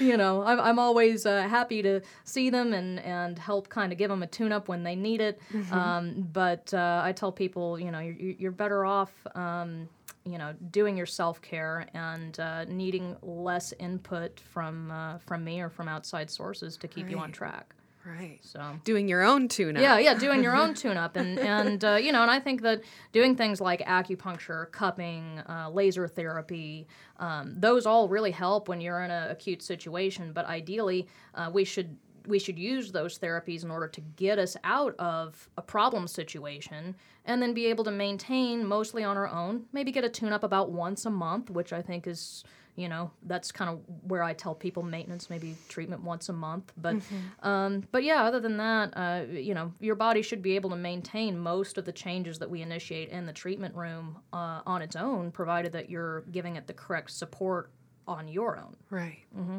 you 0.00 0.16
know, 0.16 0.42
I'm, 0.42 0.58
I'm 0.60 0.78
always 0.78 1.26
uh, 1.26 1.42
happy 1.42 1.82
to 1.82 2.00
see 2.24 2.50
them 2.50 2.72
and, 2.72 2.98
and 3.00 3.38
help 3.38 3.68
kind 3.68 3.92
of 3.92 3.98
give 3.98 4.10
them 4.10 4.22
a 4.22 4.26
tune 4.26 4.52
up 4.52 4.68
when 4.68 4.82
they 4.82 4.96
need 4.96 5.20
it. 5.20 5.40
Um, 5.72 6.28
but 6.32 6.72
uh, 6.74 7.02
I 7.04 7.12
tell 7.12 7.30
people, 7.30 7.78
you 7.78 7.90
know, 7.90 8.00
you're, 8.00 8.14
you're 8.14 8.50
better 8.50 8.84
off. 8.84 9.12
Um, 9.34 9.88
you 10.24 10.38
know, 10.38 10.54
doing 10.72 10.96
your 10.96 11.06
self 11.06 11.40
care 11.40 11.86
and 11.94 12.40
uh, 12.40 12.64
needing 12.64 13.16
less 13.22 13.72
input 13.78 14.40
from 14.40 14.90
uh, 14.90 15.18
from 15.18 15.44
me 15.44 15.60
or 15.60 15.70
from 15.70 15.86
outside 15.86 16.28
sources 16.28 16.76
to 16.78 16.88
keep 16.88 17.08
you 17.08 17.18
on 17.18 17.30
track. 17.30 17.75
Right. 18.06 18.38
So 18.42 18.78
Doing 18.84 19.08
your 19.08 19.22
own 19.24 19.48
tune-up. 19.48 19.82
yeah, 19.82 19.98
yeah, 19.98 20.14
doing 20.14 20.40
your 20.40 20.54
own 20.54 20.74
tune-up, 20.82 21.16
and 21.16 21.40
and 21.40 21.84
uh, 21.84 21.96
you 21.96 22.12
know, 22.12 22.22
and 22.22 22.30
I 22.30 22.38
think 22.38 22.62
that 22.62 22.82
doing 23.10 23.34
things 23.34 23.60
like 23.60 23.80
acupuncture, 23.80 24.70
cupping, 24.70 25.40
uh, 25.48 25.70
laser 25.72 26.06
therapy, 26.06 26.86
um, 27.18 27.54
those 27.58 27.84
all 27.84 28.08
really 28.08 28.30
help 28.30 28.68
when 28.68 28.80
you're 28.80 29.02
in 29.02 29.10
an 29.10 29.30
acute 29.30 29.60
situation. 29.60 30.32
But 30.32 30.46
ideally, 30.46 31.08
uh, 31.34 31.50
we 31.52 31.64
should 31.64 31.96
we 32.28 32.38
should 32.38 32.58
use 32.58 32.92
those 32.92 33.18
therapies 33.18 33.64
in 33.64 33.70
order 33.72 33.88
to 33.88 34.00
get 34.00 34.38
us 34.38 34.56
out 34.62 34.94
of 35.00 35.48
a 35.56 35.62
problem 35.62 36.06
situation, 36.06 36.94
and 37.24 37.42
then 37.42 37.54
be 37.54 37.66
able 37.66 37.82
to 37.84 37.90
maintain 37.90 38.64
mostly 38.64 39.02
on 39.02 39.16
our 39.16 39.28
own. 39.28 39.64
Maybe 39.72 39.90
get 39.90 40.04
a 40.04 40.08
tune-up 40.08 40.44
about 40.44 40.70
once 40.70 41.06
a 41.06 41.10
month, 41.10 41.50
which 41.50 41.72
I 41.72 41.82
think 41.82 42.06
is 42.06 42.44
you 42.76 42.88
know 42.88 43.10
that's 43.24 43.50
kind 43.50 43.70
of 43.70 43.80
where 44.02 44.22
i 44.22 44.32
tell 44.32 44.54
people 44.54 44.82
maintenance 44.82 45.28
maybe 45.28 45.56
treatment 45.68 46.02
once 46.02 46.28
a 46.28 46.32
month 46.32 46.72
but 46.76 46.96
um, 47.42 47.82
but 47.90 48.04
yeah 48.04 48.24
other 48.24 48.38
than 48.38 48.56
that 48.56 48.90
uh, 48.96 49.22
you 49.30 49.54
know 49.54 49.72
your 49.80 49.94
body 49.94 50.22
should 50.22 50.42
be 50.42 50.54
able 50.54 50.70
to 50.70 50.76
maintain 50.76 51.38
most 51.38 51.78
of 51.78 51.84
the 51.84 51.92
changes 51.92 52.38
that 52.38 52.48
we 52.48 52.62
initiate 52.62 53.08
in 53.08 53.26
the 53.26 53.32
treatment 53.32 53.74
room 53.74 54.18
uh, 54.32 54.60
on 54.66 54.82
its 54.82 54.94
own 54.96 55.30
provided 55.30 55.72
that 55.72 55.90
you're 55.90 56.20
giving 56.32 56.56
it 56.56 56.66
the 56.66 56.74
correct 56.74 57.10
support 57.10 57.70
on 58.06 58.28
your 58.28 58.56
own 58.56 58.76
Right. 58.90 59.24
Mm-hmm. 59.36 59.58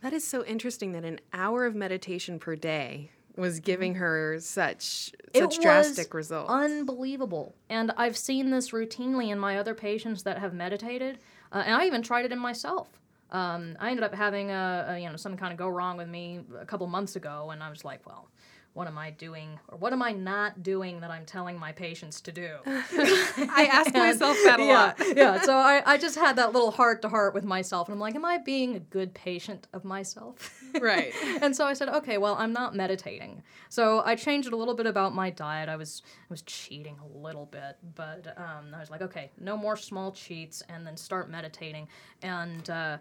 That 0.00 0.12
is 0.12 0.26
so 0.26 0.44
interesting 0.44 0.92
that 0.92 1.04
an 1.04 1.18
hour 1.32 1.64
of 1.64 1.74
meditation 1.74 2.38
per 2.38 2.56
day 2.56 3.10
was 3.36 3.60
giving 3.60 3.94
her 3.96 4.36
such 4.40 5.12
such 5.34 5.56
It 5.56 5.62
drastic 5.62 6.14
was 6.14 6.28
results. 6.28 6.50
Unbelievable. 6.52 7.54
And 7.68 7.90
I've 7.96 8.16
seen 8.16 8.50
this 8.50 8.70
routinely 8.70 9.30
in 9.30 9.38
my 9.38 9.58
other 9.58 9.74
patients 9.74 10.22
that 10.22 10.38
have 10.38 10.54
meditated, 10.54 11.18
uh, 11.54 11.62
and 11.64 11.74
I 11.74 11.86
even 11.86 12.02
tried 12.02 12.24
it 12.24 12.32
in 12.32 12.38
myself. 12.38 12.88
Um, 13.30 13.76
I 13.80 13.90
ended 13.90 14.04
up 14.04 14.14
having 14.14 14.50
a, 14.50 14.86
a 14.88 14.98
you 14.98 15.08
know 15.08 15.16
something 15.16 15.38
kind 15.38 15.52
of 15.52 15.58
go 15.58 15.68
wrong 15.68 15.96
with 15.96 16.08
me 16.08 16.40
a 16.60 16.66
couple 16.66 16.86
months 16.86 17.16
ago, 17.16 17.50
and 17.50 17.62
I 17.62 17.70
was 17.70 17.84
like, 17.84 18.04
well, 18.06 18.28
what 18.74 18.88
am 18.88 18.98
I 18.98 19.10
doing 19.10 19.60
or 19.68 19.78
what 19.78 19.92
am 19.92 20.02
I 20.02 20.10
not 20.10 20.62
doing 20.64 21.00
that 21.00 21.10
I'm 21.10 21.24
telling 21.24 21.58
my 21.58 21.70
patients 21.70 22.20
to 22.22 22.32
do? 22.32 22.56
I 22.66 23.68
ask 23.72 23.94
myself 23.94 24.36
that 24.44 24.58
a 24.58 24.64
yeah, 24.64 24.74
lot. 24.74 24.96
yeah. 25.16 25.40
So 25.42 25.56
I, 25.56 25.82
I 25.86 25.96
just 25.96 26.16
had 26.16 26.36
that 26.36 26.52
little 26.52 26.72
heart 26.72 27.00
to 27.02 27.08
heart 27.08 27.34
with 27.34 27.44
myself, 27.44 27.88
and 27.88 27.94
I'm 27.94 28.00
like, 28.00 28.16
am 28.16 28.24
I 28.24 28.38
being 28.38 28.74
a 28.74 28.80
good 28.80 29.14
patient 29.14 29.68
of 29.72 29.84
myself? 29.84 30.60
Right. 30.80 31.14
and 31.40 31.54
so 31.54 31.64
I 31.64 31.72
said, 31.72 31.88
okay, 31.88 32.18
well, 32.18 32.34
I'm 32.36 32.52
not 32.52 32.74
meditating. 32.74 33.44
So 33.68 34.02
I 34.04 34.16
changed 34.16 34.52
a 34.52 34.56
little 34.56 34.74
bit 34.74 34.86
about 34.86 35.14
my 35.14 35.30
diet. 35.30 35.68
I 35.68 35.76
was 35.76 36.02
I 36.06 36.26
was 36.30 36.42
cheating 36.42 36.96
a 37.00 37.18
little 37.18 37.46
bit, 37.46 37.76
but 37.94 38.34
um, 38.36 38.74
I 38.74 38.80
was 38.80 38.90
like, 38.90 39.02
okay, 39.02 39.30
no 39.40 39.56
more 39.56 39.76
small 39.76 40.10
cheats, 40.10 40.64
and 40.68 40.84
then 40.84 40.96
start 40.96 41.30
meditating, 41.30 41.86
and 42.22 42.68
uh, 42.68 42.98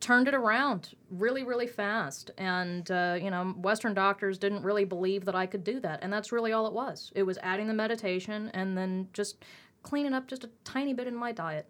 turned 0.00 0.28
it 0.28 0.34
around 0.34 0.94
really, 1.10 1.44
really 1.44 1.66
fast. 1.66 2.30
And 2.38 2.90
uh, 2.90 3.18
you 3.20 3.30
know, 3.30 3.54
Western 3.58 3.94
doctors 3.94 4.38
didn't 4.38 4.62
really 4.62 4.84
believe 4.84 5.24
that 5.26 5.34
I 5.34 5.46
could 5.46 5.64
do 5.64 5.80
that, 5.80 6.00
and 6.02 6.12
that's 6.12 6.32
really 6.32 6.52
all 6.52 6.66
it 6.66 6.72
was. 6.72 7.12
It 7.14 7.22
was 7.22 7.38
adding 7.42 7.66
the 7.68 7.74
meditation 7.74 8.50
and 8.54 8.76
then 8.76 9.08
just 9.12 9.44
cleaning 9.82 10.14
up 10.14 10.26
just 10.26 10.44
a 10.44 10.50
tiny 10.64 10.94
bit 10.94 11.06
in 11.06 11.14
my 11.14 11.32
diet. 11.32 11.68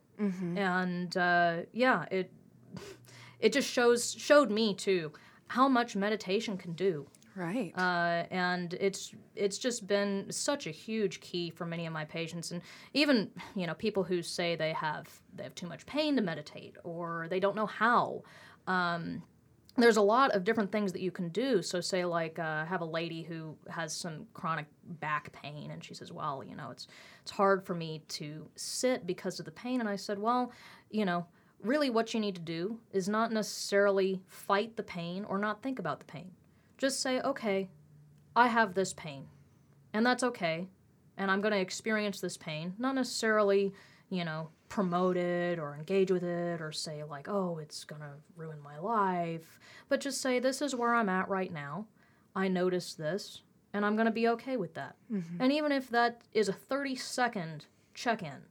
And 0.57 1.17
uh, 1.17 1.57
yeah, 1.73 2.05
it 2.11 2.31
it 3.41 3.53
just 3.53 3.69
shows 3.71 4.15
showed 4.19 4.51
me 4.51 4.75
too 4.75 5.13
how 5.49 5.69
much 5.69 5.97
meditation 5.97 6.57
can 6.57 6.73
do. 6.73 7.07
Right. 7.37 7.73
uh, 7.77 8.27
and 8.31 8.75
it's 8.75 9.13
it's 9.35 9.59
just 9.59 9.89
been 9.89 10.27
such 10.31 10.69
a 10.69 10.71
huge 10.71 11.19
key 11.19 11.51
for 11.51 11.67
many 11.67 11.85
of 11.85 11.93
my 11.93 12.05
patients. 12.05 12.53
And 12.53 12.63
even 12.93 13.29
you 13.57 13.67
know 13.67 13.75
people 13.75 14.05
who 14.05 14.23
say 14.23 14.55
they 14.55 14.73
have 14.73 15.09
they 15.35 15.43
have 15.43 15.55
too 15.57 15.67
much 15.67 15.85
pain 15.85 16.15
to 16.15 16.23
meditate 16.23 16.77
or 16.85 17.27
they 17.29 17.41
don't 17.41 17.57
know 17.57 17.67
how 17.67 18.23
um, 18.69 19.21
there's 19.77 19.97
a 19.97 20.03
lot 20.03 20.31
of 20.31 20.45
different 20.45 20.71
things 20.71 20.93
that 20.93 21.01
you 21.01 21.11
can 21.11 21.29
do. 21.31 21.61
So 21.61 21.81
say 21.81 22.05
like 22.05 22.39
uh, 22.39 22.43
I 22.63 22.67
have 22.67 22.83
a 22.83 22.87
lady 22.87 23.25
who 23.25 23.57
has 23.69 23.93
some 23.93 24.27
chronic 24.33 24.67
back 25.01 25.33
pain 25.33 25.73
and 25.73 25.83
she 25.83 25.95
says 25.95 26.13
well 26.13 26.45
you 26.45 26.55
know 26.55 26.71
it's 26.71 26.87
it's 27.23 27.33
hard 27.33 27.65
for 27.67 27.75
me 27.75 28.03
to 28.11 28.49
sit 28.55 29.09
because 29.09 29.41
of 29.41 29.45
the 29.45 29.51
pain. 29.51 29.81
And 29.81 29.89
i 29.89 29.97
said 29.97 30.21
well 30.21 30.53
you 30.91 31.05
know 31.05 31.27
really 31.65 31.91
what 31.91 32.15
you 32.15 32.21
need 32.21 32.37
to 32.37 32.41
do 32.41 32.79
is 32.93 33.09
not 33.09 33.33
necessarily 33.33 34.21
fight 34.29 34.77
the 34.77 34.83
pain 34.83 35.25
or 35.25 35.39
not 35.39 35.63
think 35.63 35.79
about 35.79 35.99
the 35.99 36.05
pain 36.05 36.31
just 36.79 37.01
say, 37.01 37.21
okay, 37.21 37.71
I 38.37 38.49
have 38.49 38.75
this 38.75 38.93
pain, 38.93 39.27
and 39.93 40.05
that's 40.05 40.23
okay, 40.23 40.69
and 41.17 41.31
I'm 41.31 41.41
going 41.41 41.55
to 41.55 41.61
experience 41.61 42.21
this 42.21 42.37
pain, 42.37 42.75
not 42.79 42.95
necessarily, 42.95 43.73
you 44.11 44.25
know, 44.25 44.49
promote 44.69 45.17
it 45.17 45.59
or 45.59 45.75
engage 45.75 46.11
with 46.11 46.25
it 46.25 46.61
or 46.61 46.73
say, 46.73 47.05
like, 47.05 47.29
oh, 47.29 47.59
it's 47.59 47.85
going 47.85 48.03
to 48.03 48.13
ruin 48.37 48.61
my 48.63 48.79
life, 48.79 49.61
but 49.89 50.01
just 50.01 50.21
say, 50.21 50.39
this 50.39 50.61
is 50.61 50.75
where 50.75 50.95
I'm 50.95 51.09
at 51.09 51.29
right 51.29 51.53
now. 51.53 51.87
I 52.35 52.49
notice 52.49 52.95
this, 52.95 53.43
and 53.73 53.87
I'm 53.87 53.95
going 53.95 54.07
to 54.07 54.13
be 54.13 54.29
okay 54.29 54.57
with 54.57 54.75
that. 54.75 54.97
Mm-hmm. 55.13 55.41
And 55.41 55.53
even 55.53 55.71
if 55.71 55.89
that 55.91 56.23
is 56.33 56.49
a 56.49 56.53
30 56.53 56.97
second 56.97 57.67
check 57.95 58.23
in, 58.23 58.43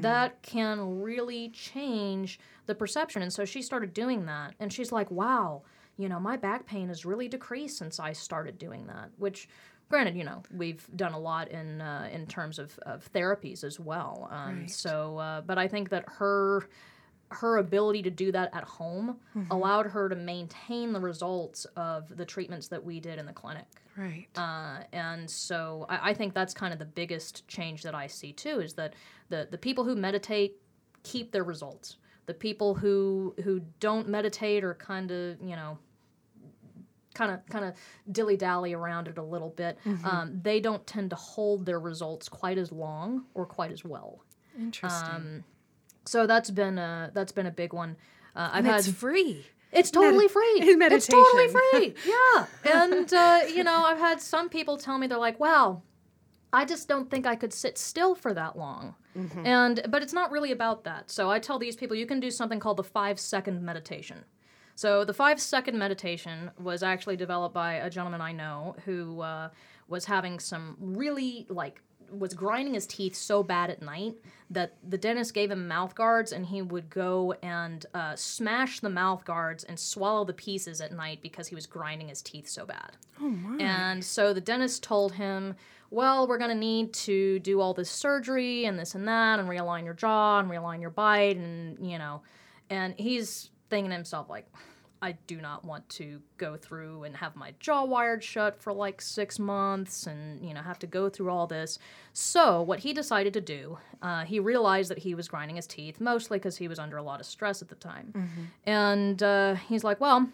that 0.00 0.40
can 0.42 1.02
really 1.02 1.48
change 1.50 2.38
the 2.66 2.74
perception. 2.74 3.22
And 3.22 3.32
so 3.32 3.44
she 3.44 3.60
started 3.60 3.92
doing 3.92 4.26
that, 4.26 4.54
and 4.60 4.72
she's 4.72 4.92
like, 4.92 5.10
wow, 5.10 5.62
you 5.96 6.08
know, 6.08 6.20
my 6.20 6.36
back 6.36 6.64
pain 6.66 6.88
has 6.88 7.04
really 7.04 7.28
decreased 7.28 7.78
since 7.78 7.98
I 8.00 8.12
started 8.12 8.58
doing 8.58 8.86
that, 8.86 9.10
which. 9.18 9.48
Granted, 9.90 10.16
you 10.16 10.24
know 10.24 10.42
we've 10.50 10.88
done 10.96 11.12
a 11.12 11.18
lot 11.18 11.48
in 11.48 11.82
uh, 11.82 12.08
in 12.10 12.26
terms 12.26 12.58
of, 12.58 12.78
of 12.86 13.12
therapies 13.12 13.62
as 13.62 13.78
well. 13.78 14.28
Um, 14.32 14.60
Right. 14.60 14.70
So, 14.70 15.18
uh, 15.18 15.42
but 15.42 15.58
I 15.58 15.68
think 15.68 15.90
that 15.90 16.04
her 16.18 16.66
her 17.30 17.58
ability 17.58 18.02
to 18.02 18.10
do 18.10 18.30
that 18.32 18.54
at 18.54 18.64
home 18.64 19.16
allowed 19.50 19.86
her 19.86 20.08
to 20.08 20.14
maintain 20.16 20.92
the 20.92 21.00
results 21.00 21.64
of 21.76 22.16
the 22.16 22.24
treatments 22.24 22.68
that 22.68 22.82
we 22.82 23.00
did 23.00 23.18
in 23.18 23.26
the 23.26 23.32
clinic. 23.32 23.66
right. 23.96 24.26
Uh, 24.36 24.84
and 24.92 25.28
so 25.28 25.86
I, 25.88 26.10
I 26.10 26.14
think 26.14 26.34
that's 26.34 26.54
kind 26.54 26.72
of 26.72 26.78
the 26.78 26.84
biggest 26.84 27.46
change 27.48 27.82
that 27.82 27.94
I 27.94 28.06
see 28.06 28.32
too 28.32 28.60
is 28.60 28.74
that 28.74 28.94
the, 29.30 29.48
the 29.50 29.58
people 29.58 29.84
who 29.84 29.96
meditate 29.96 30.56
keep 31.02 31.32
their 31.32 31.44
results. 31.44 31.96
The 32.26 32.34
people 32.34 32.74
who 32.74 33.34
who 33.44 33.60
don't 33.80 34.08
meditate 34.08 34.64
or 34.64 34.74
kind 34.74 35.10
of 35.10 35.40
you 35.42 35.56
know 35.56 35.78
kind 37.14 37.30
of 37.30 37.46
kind 37.46 37.64
of 37.64 37.74
dilly 38.12 38.36
dally 38.36 38.72
around 38.72 39.08
it 39.08 39.18
a 39.18 39.22
little 39.22 39.50
bit, 39.50 39.78
um, 40.04 40.40
they 40.42 40.58
don't 40.60 40.86
tend 40.86 41.10
to 41.10 41.16
hold 41.16 41.66
their 41.66 41.78
results 41.80 42.28
quite 42.28 42.58
as 42.58 42.72
long 42.72 43.24
or 43.34 43.44
quite 43.46 43.70
as 43.72 43.84
well. 43.84 44.24
Interesting. 44.58 45.10
Um, 45.14 45.44
so 46.04 46.26
that's 46.26 46.50
been 46.50 46.78
a 46.78 47.10
that's 47.14 47.32
been 47.32 47.46
a 47.46 47.50
big 47.50 47.72
one. 47.72 47.96
Uh, 48.36 48.50
I've 48.52 48.58
and 48.58 48.66
had 48.66 48.80
it's 48.80 48.88
free. 48.88 49.46
it's 49.72 49.90
totally 49.90 50.28
free. 50.28 50.60
in 50.62 50.82
It's 50.82 51.06
totally 51.06 51.48
free. 51.48 51.94
Yeah. 52.06 52.46
And, 52.64 53.12
uh, 53.12 53.40
you 53.48 53.62
know, 53.64 53.84
I've 53.84 53.98
had 53.98 54.20
some 54.20 54.48
people 54.48 54.76
tell 54.76 54.98
me, 54.98 55.06
they're 55.06 55.18
like, 55.18 55.38
wow, 55.38 55.82
I 56.52 56.64
just 56.64 56.88
don't 56.88 57.10
think 57.10 57.26
I 57.26 57.36
could 57.36 57.52
sit 57.52 57.78
still 57.78 58.14
for 58.14 58.34
that 58.34 58.56
long. 58.58 58.94
Mm-hmm. 59.16 59.46
And, 59.46 59.80
but 59.88 60.02
it's 60.02 60.12
not 60.12 60.32
really 60.32 60.50
about 60.50 60.84
that. 60.84 61.10
So 61.10 61.30
I 61.30 61.38
tell 61.38 61.58
these 61.58 61.76
people, 61.76 61.96
you 61.96 62.06
can 62.06 62.20
do 62.20 62.30
something 62.30 62.58
called 62.58 62.76
the 62.76 62.84
five 62.84 63.20
second 63.20 63.62
meditation. 63.62 64.24
So 64.74 65.04
the 65.04 65.14
five 65.14 65.40
second 65.40 65.78
meditation 65.78 66.50
was 66.60 66.82
actually 66.82 67.16
developed 67.16 67.54
by 67.54 67.74
a 67.74 67.88
gentleman 67.88 68.20
I 68.20 68.32
know 68.32 68.74
who 68.84 69.20
uh, 69.20 69.50
was 69.86 70.04
having 70.04 70.40
some 70.40 70.76
really 70.80 71.46
like 71.48 71.80
was 72.10 72.34
grinding 72.34 72.74
his 72.74 72.86
teeth 72.86 73.14
so 73.14 73.42
bad 73.42 73.70
at 73.70 73.82
night 73.82 74.14
that 74.50 74.76
the 74.88 74.98
dentist 74.98 75.34
gave 75.34 75.50
him 75.50 75.66
mouth 75.66 75.94
guards 75.94 76.32
and 76.32 76.46
he 76.46 76.62
would 76.62 76.90
go 76.90 77.32
and 77.42 77.86
uh, 77.94 78.14
smash 78.14 78.80
the 78.80 78.90
mouth 78.90 79.24
guards 79.24 79.64
and 79.64 79.78
swallow 79.78 80.24
the 80.24 80.32
pieces 80.32 80.80
at 80.80 80.92
night 80.92 81.20
because 81.22 81.48
he 81.48 81.54
was 81.54 81.66
grinding 81.66 82.08
his 82.08 82.22
teeth 82.22 82.48
so 82.48 82.64
bad. 82.64 82.96
Oh 83.20 83.28
my. 83.28 83.62
And 83.62 84.04
so 84.04 84.32
the 84.32 84.40
dentist 84.40 84.82
told 84.82 85.12
him, 85.12 85.54
well, 85.90 86.26
we're 86.26 86.38
going 86.38 86.50
to 86.50 86.56
need 86.56 86.92
to 86.92 87.38
do 87.40 87.60
all 87.60 87.74
this 87.74 87.90
surgery 87.90 88.64
and 88.64 88.78
this 88.78 88.94
and 88.94 89.06
that 89.06 89.38
and 89.38 89.48
realign 89.48 89.84
your 89.84 89.94
jaw 89.94 90.40
and 90.40 90.50
realign 90.50 90.80
your 90.80 90.90
bite 90.90 91.36
and, 91.36 91.78
you 91.88 91.98
know, 91.98 92.22
and 92.70 92.94
he's 92.98 93.50
thinking 93.70 93.90
to 93.90 93.96
himself, 93.96 94.28
like, 94.28 94.46
I 95.04 95.12
do 95.26 95.38
not 95.38 95.66
want 95.66 95.86
to 95.90 96.22
go 96.38 96.56
through 96.56 97.04
and 97.04 97.14
have 97.14 97.36
my 97.36 97.52
jaw 97.60 97.84
wired 97.84 98.24
shut 98.24 98.58
for 98.58 98.72
like 98.72 99.02
six 99.02 99.38
months 99.38 100.06
and, 100.06 100.42
you 100.42 100.54
know, 100.54 100.62
have 100.62 100.78
to 100.78 100.86
go 100.86 101.10
through 101.10 101.28
all 101.28 101.46
this. 101.46 101.78
So, 102.14 102.62
what 102.62 102.78
he 102.78 102.94
decided 102.94 103.34
to 103.34 103.42
do, 103.42 103.76
uh, 104.00 104.24
he 104.24 104.40
realized 104.40 104.90
that 104.90 104.96
he 104.96 105.14
was 105.14 105.28
grinding 105.28 105.56
his 105.56 105.66
teeth, 105.66 106.00
mostly 106.00 106.38
because 106.38 106.56
he 106.56 106.68
was 106.68 106.78
under 106.78 106.96
a 106.96 107.02
lot 107.02 107.20
of 107.20 107.26
stress 107.26 107.60
at 107.60 107.68
the 107.68 107.74
time. 107.74 108.14
And 108.64 109.22
uh, 109.22 109.56
he's 109.56 109.84
like, 109.84 110.00
well, 110.00 110.26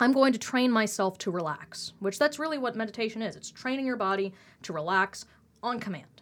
I'm 0.00 0.12
going 0.12 0.32
to 0.32 0.38
train 0.40 0.72
myself 0.72 1.16
to 1.18 1.30
relax, 1.30 1.92
which 2.00 2.18
that's 2.18 2.40
really 2.40 2.58
what 2.58 2.74
meditation 2.74 3.22
is. 3.22 3.36
It's 3.36 3.52
training 3.52 3.86
your 3.86 3.96
body 3.96 4.34
to 4.62 4.72
relax 4.72 5.26
on 5.62 5.78
command. 5.78 6.21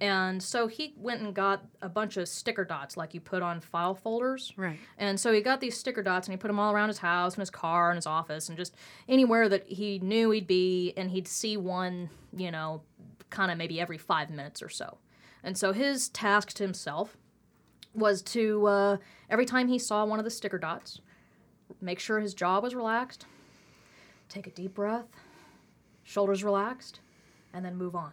And 0.00 0.42
so 0.42 0.66
he 0.66 0.94
went 0.96 1.22
and 1.22 1.34
got 1.34 1.64
a 1.80 1.88
bunch 1.88 2.18
of 2.18 2.28
sticker 2.28 2.64
dots 2.64 2.96
like 2.96 3.14
you 3.14 3.20
put 3.20 3.42
on 3.42 3.60
file 3.60 3.94
folders. 3.94 4.52
Right. 4.56 4.78
And 4.98 5.18
so 5.18 5.32
he 5.32 5.40
got 5.40 5.60
these 5.60 5.76
sticker 5.76 6.02
dots 6.02 6.28
and 6.28 6.34
he 6.34 6.36
put 6.36 6.48
them 6.48 6.60
all 6.60 6.72
around 6.72 6.88
his 6.88 6.98
house 6.98 7.34
and 7.34 7.40
his 7.40 7.50
car 7.50 7.90
and 7.90 7.96
his 7.96 8.06
office 8.06 8.48
and 8.48 8.58
just 8.58 8.74
anywhere 9.08 9.48
that 9.48 9.66
he 9.66 9.98
knew 10.00 10.30
he'd 10.30 10.46
be 10.46 10.92
and 10.96 11.10
he'd 11.10 11.26
see 11.26 11.56
one, 11.56 12.10
you 12.36 12.50
know, 12.50 12.82
kind 13.30 13.50
of 13.50 13.56
maybe 13.56 13.80
every 13.80 13.98
five 13.98 14.28
minutes 14.28 14.62
or 14.62 14.68
so. 14.68 14.98
And 15.42 15.56
so 15.56 15.72
his 15.72 16.08
task 16.10 16.52
to 16.54 16.62
himself 16.62 17.16
was 17.94 18.22
to, 18.22 18.66
uh, 18.66 18.96
every 19.30 19.46
time 19.46 19.68
he 19.68 19.78
saw 19.78 20.04
one 20.04 20.18
of 20.18 20.24
the 20.24 20.30
sticker 20.30 20.58
dots, 20.58 21.00
make 21.80 21.98
sure 21.98 22.20
his 22.20 22.34
jaw 22.34 22.60
was 22.60 22.74
relaxed, 22.74 23.26
take 24.28 24.46
a 24.46 24.50
deep 24.50 24.74
breath, 24.74 25.06
shoulders 26.02 26.44
relaxed, 26.44 27.00
and 27.52 27.64
then 27.64 27.76
move 27.76 27.94
on. 27.94 28.12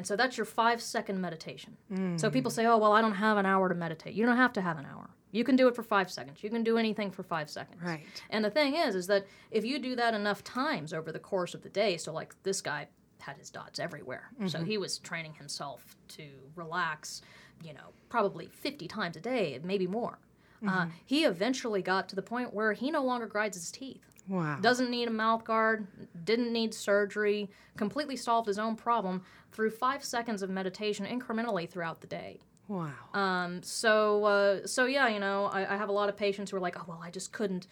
And 0.00 0.06
so 0.06 0.16
that's 0.16 0.38
your 0.38 0.46
five 0.46 0.80
second 0.80 1.20
meditation. 1.20 1.76
So 2.16 2.30
mm. 2.30 2.32
people 2.32 2.50
say, 2.50 2.64
oh, 2.64 2.78
well, 2.78 2.94
I 2.94 3.02
don't 3.02 3.16
have 3.16 3.36
an 3.36 3.44
hour 3.44 3.68
to 3.68 3.74
meditate. 3.74 4.14
You 4.14 4.24
don't 4.24 4.38
have 4.38 4.54
to 4.54 4.62
have 4.62 4.78
an 4.78 4.86
hour. 4.86 5.10
You 5.30 5.44
can 5.44 5.56
do 5.56 5.68
it 5.68 5.76
for 5.76 5.82
five 5.82 6.10
seconds. 6.10 6.42
You 6.42 6.48
can 6.48 6.64
do 6.64 6.78
anything 6.78 7.10
for 7.10 7.22
five 7.22 7.50
seconds. 7.50 7.82
Right. 7.82 8.06
And 8.30 8.42
the 8.42 8.48
thing 8.48 8.76
is, 8.76 8.94
is 8.94 9.06
that 9.08 9.26
if 9.50 9.62
you 9.62 9.78
do 9.78 9.94
that 9.96 10.14
enough 10.14 10.42
times 10.42 10.94
over 10.94 11.12
the 11.12 11.18
course 11.18 11.52
of 11.52 11.60
the 11.60 11.68
day, 11.68 11.98
so 11.98 12.14
like 12.14 12.34
this 12.44 12.62
guy 12.62 12.88
had 13.18 13.36
his 13.36 13.50
dots 13.50 13.78
everywhere. 13.78 14.30
So 14.46 14.60
mm-hmm. 14.60 14.68
he 14.68 14.78
was 14.78 14.96
training 14.96 15.34
himself 15.34 15.98
to 16.16 16.24
relax, 16.56 17.20
you 17.62 17.74
know, 17.74 17.92
probably 18.08 18.46
50 18.46 18.88
times 18.88 19.18
a 19.18 19.20
day, 19.20 19.60
maybe 19.62 19.86
more. 19.86 20.18
Uh, 20.66 20.70
mm-hmm. 20.70 20.90
he 21.04 21.24
eventually 21.24 21.82
got 21.82 22.08
to 22.08 22.16
the 22.16 22.22
point 22.22 22.54
where 22.54 22.72
he 22.72 22.90
no 22.90 23.04
longer 23.04 23.26
grinds 23.26 23.58
his 23.58 23.70
teeth. 23.70 24.10
Wow. 24.30 24.58
Doesn't 24.60 24.90
need 24.90 25.08
a 25.08 25.10
mouth 25.10 25.44
guard, 25.44 25.86
didn't 26.24 26.52
need 26.52 26.72
surgery, 26.72 27.50
completely 27.76 28.16
solved 28.16 28.46
his 28.46 28.58
own 28.58 28.76
problem 28.76 29.22
through 29.52 29.70
five 29.70 30.04
seconds 30.04 30.42
of 30.42 30.50
meditation 30.50 31.06
incrementally 31.06 31.68
throughout 31.68 32.00
the 32.00 32.06
day. 32.06 32.40
wow. 32.68 32.92
Um, 33.14 33.62
so, 33.62 34.24
uh, 34.24 34.66
so 34.66 34.86
yeah, 34.86 35.08
you 35.08 35.18
know, 35.18 35.46
I, 35.46 35.74
I 35.74 35.76
have 35.76 35.88
a 35.88 35.92
lot 35.92 36.08
of 36.08 36.16
patients 36.16 36.50
who 36.50 36.56
are 36.56 36.60
like, 36.60 36.78
oh, 36.78 36.84
well, 36.86 37.00
I 37.02 37.10
just 37.10 37.32
couldn't. 37.32 37.66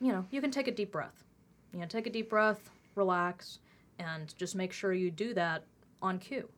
You 0.00 0.12
know, 0.12 0.26
you 0.30 0.40
can 0.42 0.50
take 0.50 0.68
a 0.68 0.72
deep 0.72 0.92
breath. 0.92 1.24
You 1.72 1.80
know, 1.80 1.86
take 1.86 2.06
a 2.06 2.10
deep 2.10 2.28
breath, 2.28 2.70
relax, 2.94 3.58
and 3.98 4.34
just 4.36 4.54
make 4.54 4.72
sure 4.72 4.92
you 4.92 5.10
do 5.10 5.32
that 5.34 5.64
on 6.02 6.18
cue. 6.18 6.48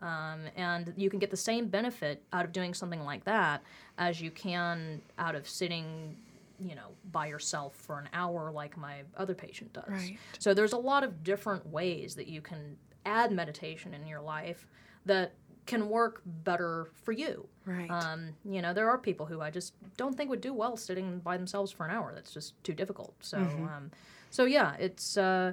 Um, 0.00 0.40
and 0.56 0.94
you 0.96 1.10
can 1.10 1.18
get 1.18 1.30
the 1.30 1.36
same 1.36 1.68
benefit 1.68 2.22
out 2.32 2.46
of 2.46 2.52
doing 2.52 2.72
something 2.72 3.02
like 3.04 3.24
that 3.24 3.62
as 3.98 4.20
you 4.22 4.30
can 4.30 5.02
out 5.18 5.34
of 5.34 5.46
sitting, 5.46 6.16
you 6.58 6.74
know, 6.74 6.88
by 7.10 7.26
yourself 7.26 7.74
for 7.76 7.98
an 7.98 8.08
hour 8.14 8.50
like 8.50 8.78
my 8.78 9.02
other 9.18 9.34
patient 9.34 9.70
does. 9.74 9.84
Right. 9.88 10.18
So 10.38 10.54
there's 10.54 10.72
a 10.72 10.78
lot 10.78 11.04
of 11.04 11.22
different 11.22 11.66
ways 11.66 12.14
that 12.14 12.28
you 12.28 12.40
can 12.40 12.78
add 13.06 13.32
meditation 13.32 13.94
in 13.94 14.06
your 14.06 14.20
life 14.20 14.66
that 15.06 15.32
can 15.66 15.88
work 15.88 16.22
better 16.24 16.88
for 17.04 17.12
you. 17.12 17.46
Right. 17.64 17.88
Um, 17.90 18.30
you 18.44 18.60
know, 18.62 18.72
there 18.74 18.88
are 18.90 18.98
people 18.98 19.26
who 19.26 19.40
I 19.40 19.50
just 19.50 19.74
don't 19.96 20.16
think 20.16 20.28
would 20.30 20.40
do 20.40 20.52
well 20.52 20.76
sitting 20.76 21.20
by 21.20 21.36
themselves 21.36 21.70
for 21.70 21.86
an 21.86 21.92
hour. 21.92 22.12
That's 22.14 22.32
just 22.32 22.62
too 22.64 22.74
difficult. 22.74 23.14
So, 23.20 23.38
Mm-hmm. 23.38 23.64
um, 23.66 23.90
so 24.30 24.44
yeah, 24.44 24.74
it's 24.78 25.16
uh, 25.16 25.52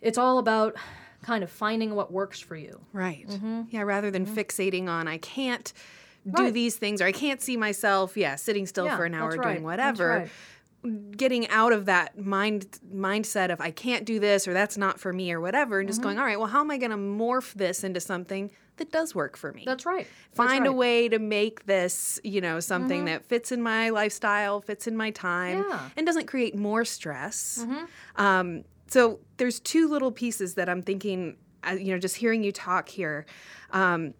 it's 0.00 0.16
all 0.18 0.38
about 0.38 0.76
kind 1.22 1.42
of 1.44 1.50
finding 1.50 1.94
what 1.94 2.12
works 2.12 2.38
for 2.40 2.56
you. 2.56 2.80
Right. 2.92 3.26
Yeah, 3.70 3.82
rather 3.82 4.10
than 4.10 4.26
fixating 4.26 4.88
on 4.88 5.08
I 5.08 5.18
can't 5.18 5.72
do 5.74 6.30
Mm-hmm. 6.32 6.42
Right. 6.44 6.54
these 6.54 6.76
things 6.76 7.00
or 7.00 7.04
I 7.06 7.12
can't 7.12 7.40
see 7.40 7.56
myself, 7.56 8.16
yeah, 8.16 8.34
sitting 8.36 8.66
still 8.66 8.86
Yeah, 8.86 8.96
for 8.96 9.04
an 9.04 9.14
hour 9.14 9.30
that's 9.30 9.42
doing 9.42 9.62
whatever. 9.62 10.18
That's 10.20 10.30
Getting 11.16 11.48
out 11.48 11.72
of 11.72 11.86
that 11.86 12.16
mind 12.16 12.78
mindset 12.94 13.50
of 13.50 13.60
I 13.60 13.72
can't 13.72 14.04
do 14.04 14.20
this 14.20 14.46
or 14.46 14.52
that's 14.52 14.76
not 14.78 15.00
for 15.00 15.12
me 15.12 15.32
or 15.32 15.40
whatever, 15.40 15.80
and 15.80 15.88
just 15.88 15.98
Mm-hmm. 16.00 16.04
going, 16.10 16.18
all 16.18 16.24
right, 16.24 16.38
well, 16.38 16.46
how 16.48 16.60
am 16.60 16.70
I 16.70 16.78
going 16.78 16.92
to 16.92 16.96
morph 16.96 17.54
this 17.54 17.82
into 17.82 17.98
something 17.98 18.52
that 18.76 18.92
does 18.92 19.12
work 19.12 19.36
for 19.36 19.52
me? 19.52 19.64
That's 19.66 19.84
right. 19.84 20.06
Find 20.32 20.50
a 20.50 20.52
right. 20.60 20.68
Mm-hmm. 20.68 20.78
way 20.78 21.08
to 21.08 21.18
make 21.18 21.66
this, 21.66 22.20
you 22.22 22.40
know, 22.40 22.60
something 22.60 23.06
that 23.06 23.24
fits 23.24 23.50
in 23.50 23.62
my 23.62 23.90
lifestyle, 23.90 24.60
fits 24.60 24.86
in 24.86 24.96
my 24.96 25.10
time, 25.10 25.58
Yeah. 25.68 25.74
Mm-hmm. 25.76 25.86
and 25.96 26.06
doesn't 26.06 26.26
create 26.26 26.54
more 26.54 26.84
stress. 26.84 27.66
Um, 28.14 28.62
so 28.86 29.18
there's 29.38 29.58
two 29.58 29.88
little 29.88 30.12
pieces 30.12 30.54
that 30.54 30.68
I'm 30.68 30.82
thinking, 30.82 31.36
uh, 31.68 31.72
you 31.72 31.92
know, 31.92 31.98
just 31.98 32.14
hearing 32.16 32.44
you 32.44 32.52
talk 32.52 32.88
here. 32.88 33.26
Um, 33.72 34.14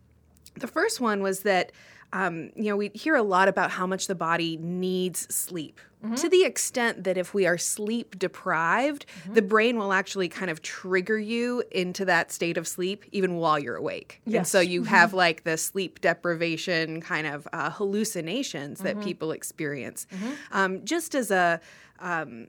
the 0.59 0.67
first 0.67 1.01
one 1.01 1.23
was 1.23 1.41
that, 1.41 1.71
um, 2.13 2.51
you 2.57 2.65
know, 2.65 2.77
we 2.77 2.89
hear 2.95 3.15
a 3.15 3.23
lot 3.23 3.47
about 3.47 3.71
how 3.71 3.87
much 3.87 4.07
the 4.09 4.15
body 4.17 4.57
needs 4.61 5.33
sleep. 5.33 5.79
Mm-hmm. 6.07 6.15
To 6.15 6.29
the 6.29 6.45
extent 6.45 7.05
that 7.05 7.17
if 7.19 7.35
we 7.35 7.47
are 7.47 7.59
sleep 7.59 8.19
deprived, 8.19 9.07
Mm-hmm. 9.07 9.35
the 9.35 9.43
brain 9.43 9.79
will 9.79 9.93
actually 9.93 10.29
kind 10.29 10.51
of 10.51 10.63
trigger 10.63 11.19
you 11.19 11.63
into 11.71 12.05
that 12.05 12.33
state 12.33 12.57
of 12.57 12.67
sleep 12.69 13.05
even 13.13 13.37
while 13.37 13.59
you're 13.59 13.77
awake. 13.77 14.21
And 14.27 14.47
so 14.47 14.61
Yes. 14.61 14.71
you 14.71 14.85
have 14.85 15.13
like 15.15 15.45
the 15.45 15.57
sleep 15.57 16.01
deprivation 16.01 17.01
kind 17.01 17.27
of 17.27 17.47
uh, 17.53 17.71
hallucinations 17.71 18.79
Mm-hmm. 18.81 18.85
that 18.99 19.05
people 19.05 19.33
experience. 19.33 20.07
Um, 20.53 20.85
just 20.85 21.15
as 21.15 21.31
a 21.31 21.61
um, 22.01 22.49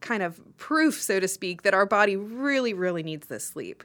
kind 0.00 0.22
of 0.22 0.40
proof, 0.56 0.94
so 1.00 1.20
to 1.20 1.28
speak, 1.28 1.62
that 1.62 1.74
our 1.74 1.84
body 1.86 2.16
really, 2.16 2.72
really 2.72 3.02
needs 3.02 3.26
this 3.26 3.44
sleep. 3.44 3.84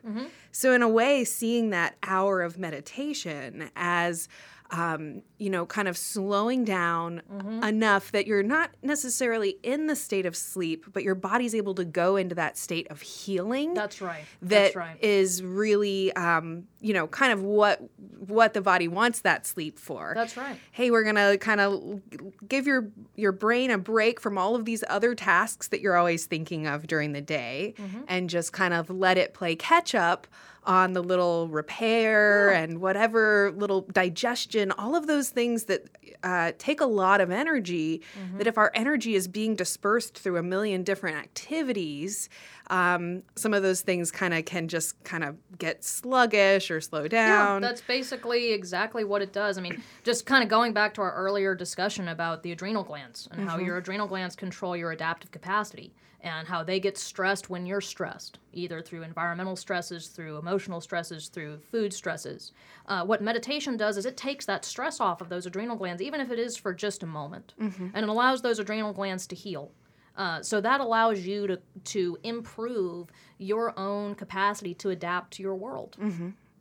So, 0.51 0.71
in 0.73 0.81
a 0.81 0.87
way, 0.89 1.25
seeing 1.25 1.71
that 1.71 1.95
hour 2.03 2.41
of 2.41 2.57
meditation 2.57 3.69
as 3.75 4.29
um, 4.71 5.21
you 5.37 5.49
know, 5.49 5.65
kind 5.65 5.87
of 5.87 5.95
slowing 5.97 6.65
down 6.65 7.21
enough 7.63 8.11
that 8.11 8.25
you're 8.25 8.41
not 8.43 8.71
necessarily 8.81 9.57
in 9.61 9.87
the 9.87 9.95
state 9.95 10.25
of 10.25 10.35
sleep, 10.35 10.85
but 10.91 11.03
your 11.03 11.13
body's 11.13 11.53
able 11.53 11.75
to 11.75 11.85
go 11.85 12.15
into 12.15 12.33
that 12.35 12.57
state 12.57 12.87
of 12.89 13.01
healing 13.01 13.73
That's 13.75 14.01
right. 14.01 14.23
that 14.41 14.49
That's 14.49 14.75
right. 14.75 14.97
is 15.03 15.43
really 15.43 16.11
um, 16.13 16.63
you 16.81 16.93
know 16.93 17.05
kind 17.07 17.31
of 17.31 17.43
what 17.43 17.81
what 18.27 18.53
the 18.55 18.61
body 18.61 18.87
wants 18.87 19.21
that 19.21 19.45
sleep 19.45 19.77
for 19.77 20.13
That's 20.15 20.35
right. 20.35 20.57
hey 20.71 20.89
we're 20.89 21.03
gonna 21.03 21.37
kind 21.37 21.61
of 21.61 22.01
give 22.47 22.65
your 22.65 22.89
your 23.15 23.31
brain 23.31 23.69
a 23.71 23.77
break 23.77 24.19
from 24.19 24.37
all 24.37 24.55
of 24.55 24.65
these 24.65 24.83
other 24.89 25.13
tasks 25.15 25.67
that 25.69 25.81
you're 25.81 25.95
always 25.95 26.25
thinking 26.25 26.65
of 26.67 26.87
during 26.87 27.11
the 27.13 27.21
day 27.21 27.73
Mm-hmm. 27.77 28.01
and 28.07 28.29
just 28.29 28.51
kind 28.53 28.73
of 28.73 28.89
let 28.89 29.17
it 29.17 29.33
play 29.33 29.55
catch 29.55 29.93
up 29.95 30.27
on 30.65 30.93
the 30.93 31.01
little 31.01 31.47
repair 31.47 32.51
and 32.51 32.79
whatever 32.81 33.51
little 33.55 33.81
digestion 33.81 34.71
all 34.73 34.95
of 34.95 35.07
those 35.07 35.29
things 35.29 35.65
that 35.65 35.85
uh, 36.23 36.51
take 36.57 36.81
a 36.81 36.85
lot 36.85 37.21
of 37.21 37.31
energy 37.31 38.01
Mm-hmm. 38.19 38.37
that 38.37 38.47
if 38.47 38.57
our 38.57 38.71
energy 38.73 39.15
is 39.15 39.27
being 39.27 39.55
dispersed 39.55 40.17
through 40.17 40.37
a 40.37 40.43
million 40.43 40.83
different 40.83 41.17
activities 41.17 42.29
um, 42.67 43.23
some 43.35 43.53
of 43.53 43.63
those 43.63 43.81
things 43.81 44.11
kind 44.11 44.33
of 44.33 44.45
can 44.45 44.67
just 44.67 45.01
kind 45.03 45.23
of 45.23 45.37
get 45.57 45.83
sluggish 45.83 46.71
or 46.71 46.81
slow 46.81 47.07
down. 47.07 47.61
Yeah, 47.61 47.67
that's 47.67 47.81
basically 47.81 48.51
exactly 48.53 49.03
what 49.03 49.21
it 49.21 49.31
does. 49.33 49.57
I 49.57 49.61
mean, 49.61 49.81
just 50.03 50.25
kind 50.25 50.43
of 50.43 50.49
going 50.49 50.73
back 50.73 50.93
to 50.95 51.01
our 51.01 51.13
earlier 51.13 51.55
discussion 51.55 52.07
about 52.07 52.43
the 52.43 52.51
adrenal 52.51 52.83
glands 52.83 53.27
and 53.31 53.47
how 53.47 53.57
your 53.57 53.77
adrenal 53.77 54.07
glands 54.07 54.35
control 54.35 54.75
your 54.75 54.91
adaptive 54.91 55.31
capacity 55.31 55.93
and 56.21 56.47
how 56.47 56.63
they 56.63 56.79
get 56.79 56.97
stressed 56.97 57.51
when 57.51 57.67
you're 57.67 57.79
stressed, 57.81 58.39
either 58.51 58.81
through 58.81 59.03
environmental 59.03 59.55
stresses, 59.55 60.07
through 60.07 60.37
emotional 60.37 60.81
stresses, 60.81 61.27
through 61.27 61.59
food 61.59 61.93
stresses. 61.93 62.51
Uh, 62.87 63.05
what 63.05 63.21
meditation 63.21 63.77
does 63.77 63.95
is 63.95 64.07
it 64.07 64.17
takes 64.17 64.43
that 64.47 64.65
stress 64.65 64.99
off 64.99 65.21
of 65.21 65.29
those 65.29 65.45
adrenal 65.45 65.75
glands, 65.75 66.01
even 66.01 66.19
if 66.19 66.31
it 66.31 66.39
is 66.39 66.57
for 66.57 66.73
just 66.73 67.03
a 67.03 67.05
moment, 67.05 67.53
and 67.93 68.03
it 68.03 68.09
allows 68.09 68.41
those 68.41 68.57
adrenal 68.57 68.91
glands 68.91 69.27
to 69.27 69.35
heal. 69.35 69.71
Uh, 70.17 70.41
so 70.41 70.61
that 70.61 70.79
allows 70.81 71.19
you 71.25 71.47
to 71.47 71.59
to 71.83 72.17
improve 72.23 73.09
your 73.37 73.77
own 73.77 74.15
capacity 74.15 74.73
to 74.73 74.89
adapt 74.89 75.33
to 75.33 75.43
your 75.43 75.55
world. 75.55 75.97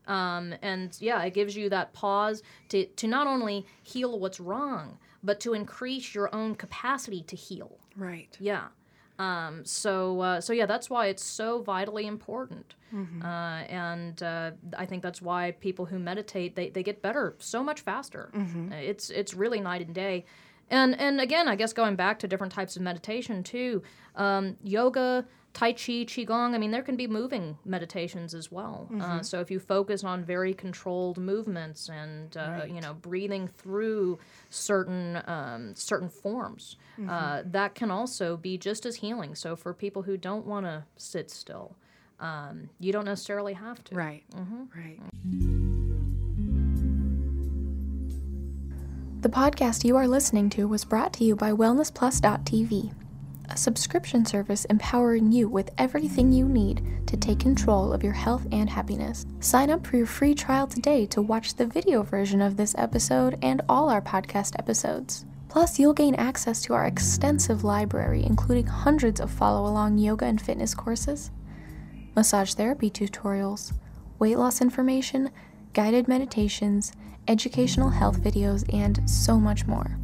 Um, 0.07 0.55
and 0.61 0.97
yeah, 1.01 1.23
it 1.23 1.33
gives 1.33 1.57
you 1.57 1.71
that 1.71 1.93
pause 1.93 2.43
to, 2.69 2.85
to 2.85 3.07
not 3.07 3.27
only 3.27 3.67
heal 3.83 4.19
what's 4.19 4.39
wrong, 4.39 4.99
but 5.23 5.41
to 5.41 5.55
increase 5.55 6.15
your 6.15 6.35
own 6.35 6.55
capacity 6.55 7.23
to 7.23 7.37
heal. 7.37 7.79
right 7.97 8.37
Yeah. 8.41 8.67
Um, 9.19 9.65
so 9.65 10.21
uh, 10.21 10.41
so 10.41 10.53
yeah, 10.53 10.67
that's 10.67 10.91
why 10.91 11.07
it's 11.07 11.25
so 11.25 11.63
vitally 11.63 12.07
important. 12.07 12.75
Mm-hmm. 12.93 13.23
Uh, 13.23 13.61
and 13.63 14.23
uh, 14.23 14.51
I 14.77 14.87
think 14.87 15.03
that's 15.03 15.23
why 15.23 15.53
people 15.53 15.87
who 15.87 15.99
meditate 15.99 16.57
they, 16.57 16.69
they 16.71 16.83
get 16.83 17.01
better 17.01 17.37
so 17.39 17.63
much 17.63 17.81
faster. 17.81 18.31
Mm-hmm. 18.35 18.73
It's 18.73 19.11
it's 19.11 19.33
really 19.35 19.61
night 19.61 19.87
and 19.87 19.95
day. 19.95 20.25
And 20.71 20.99
and 20.99 21.21
again, 21.21 21.49
I 21.49 21.57
guess 21.57 21.73
going 21.73 21.97
back 21.97 22.19
to 22.21 22.29
different 22.29 22.53
types 22.53 22.77
of 22.77 22.83
meditation 22.83 23.43
too, 23.43 23.83
um, 24.17 24.57
yoga, 24.63 25.27
tai 25.53 25.73
chi, 25.73 26.05
qigong. 26.05 26.55
I 26.55 26.59
mean, 26.59 26.71
there 26.71 26.83
can 26.83 26.97
be 26.97 27.07
moving 27.07 27.59
meditations 27.65 28.35
as 28.35 28.51
well. 28.51 28.89
Mm-hmm. 28.91 29.01
Uh, 29.01 29.23
so 29.23 29.41
if 29.41 29.51
you 29.51 29.61
focus 29.61 30.05
on 30.05 30.25
very 30.25 30.55
controlled 30.55 31.19
movements 31.19 31.89
and 31.89 32.37
uh, 32.37 32.63
you 32.67 32.81
know 32.81 32.95
breathing 32.95 33.49
through 33.49 34.19
certain 34.51 35.23
um, 35.27 35.75
certain 35.75 36.09
forms, 36.09 36.77
Mm-hmm. 36.95 37.11
uh, 37.11 37.43
that 37.47 37.75
can 37.75 37.91
also 37.91 38.37
be 38.37 38.57
just 38.57 38.87
as 38.87 38.95
healing. 38.95 39.35
So 39.35 39.57
for 39.57 39.75
people 39.75 40.03
who 40.03 40.17
don't 40.17 40.47
want 40.47 40.65
to 40.67 40.85
sit 40.97 41.29
still, 41.29 41.75
um, 42.21 42.71
you 42.79 42.93
don't 42.93 43.05
necessarily 43.05 43.55
have 43.55 43.83
to. 43.83 43.97
Right. 43.97 44.23
Mm-hmm. 44.31 44.63
Right. 44.79 45.64
The 49.25 49.31
podcast 49.31 49.85
you 49.85 49.97
are 49.97 50.07
listening 50.07 50.51
to 50.51 50.69
was 50.69 50.85
brought 50.85 51.15
to 51.15 51.25
you 51.25 51.35
by 51.35 51.51
WellnessPlus.tv, 51.51 52.93
a 53.49 53.57
subscription 53.57 54.27
service 54.27 54.67
empowering 54.67 55.33
you 55.33 55.49
with 55.49 55.71
everything 55.79 56.31
you 56.31 56.47
need 56.47 56.83
to 57.07 57.17
take 57.17 57.39
control 57.41 57.95
of 57.95 58.05
your 58.05 58.13
health 58.13 58.47
and 58.53 58.69
happiness. 58.69 59.25
Sign 59.41 59.71
up 59.71 59.87
for 59.87 59.97
your 59.97 60.05
free 60.05 60.35
trial 60.35 60.67
today 60.67 61.07
to 61.07 61.23
watch 61.23 61.55
the 61.55 61.65
video 61.65 62.03
version 62.03 62.43
of 62.43 62.59
this 62.59 62.75
episode 62.77 63.39
and 63.41 63.63
all 63.67 63.89
our 63.89 64.03
podcast 64.03 64.59
episodes. 64.59 65.25
Plus, 65.49 65.79
you'll 65.79 65.95
gain 65.95 66.15
access 66.17 66.61
to 66.61 66.75
our 66.75 66.85
extensive 66.85 67.65
library, 67.65 68.23
including 68.27 68.67
hundreds 68.67 69.21
of 69.21 69.31
follow 69.31 69.67
along 69.67 69.97
yoga 69.97 70.27
and 70.27 70.39
fitness 70.39 70.75
courses, 70.75 71.31
massage 72.15 72.53
therapy 72.53 72.91
tutorials, 72.91 73.73
weight 74.19 74.37
loss 74.37 74.61
information, 74.61 75.31
guided 75.73 76.09
meditations, 76.09 76.93
educational 77.29 77.91
health 77.91 78.19
videos, 78.21 78.65
and 78.73 79.09
so 79.09 79.39
much 79.39 79.67
more. 79.67 79.99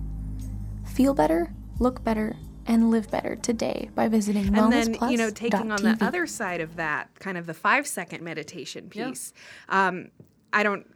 Feel 0.84 1.14
better, 1.14 1.52
look 1.78 2.02
better, 2.04 2.36
and 2.66 2.90
live 2.90 3.10
better 3.10 3.36
today 3.36 3.88
by 3.94 4.06
visiting 4.06 4.54
and 4.56 4.70
then 4.72 4.94
you 5.10 5.16
know 5.16 5.30
taking 5.30 5.72
on 5.72 5.82
the 5.82 5.96
other 6.00 6.26
side 6.26 6.60
of 6.60 6.76
that 6.76 7.08
kind 7.18 7.36
of 7.38 7.46
the 7.46 7.54
five 7.54 7.86
second 7.86 8.22
meditation 8.22 8.88
piece 8.88 9.32
um, 9.70 10.08
i 10.52 10.62
don't 10.62 10.86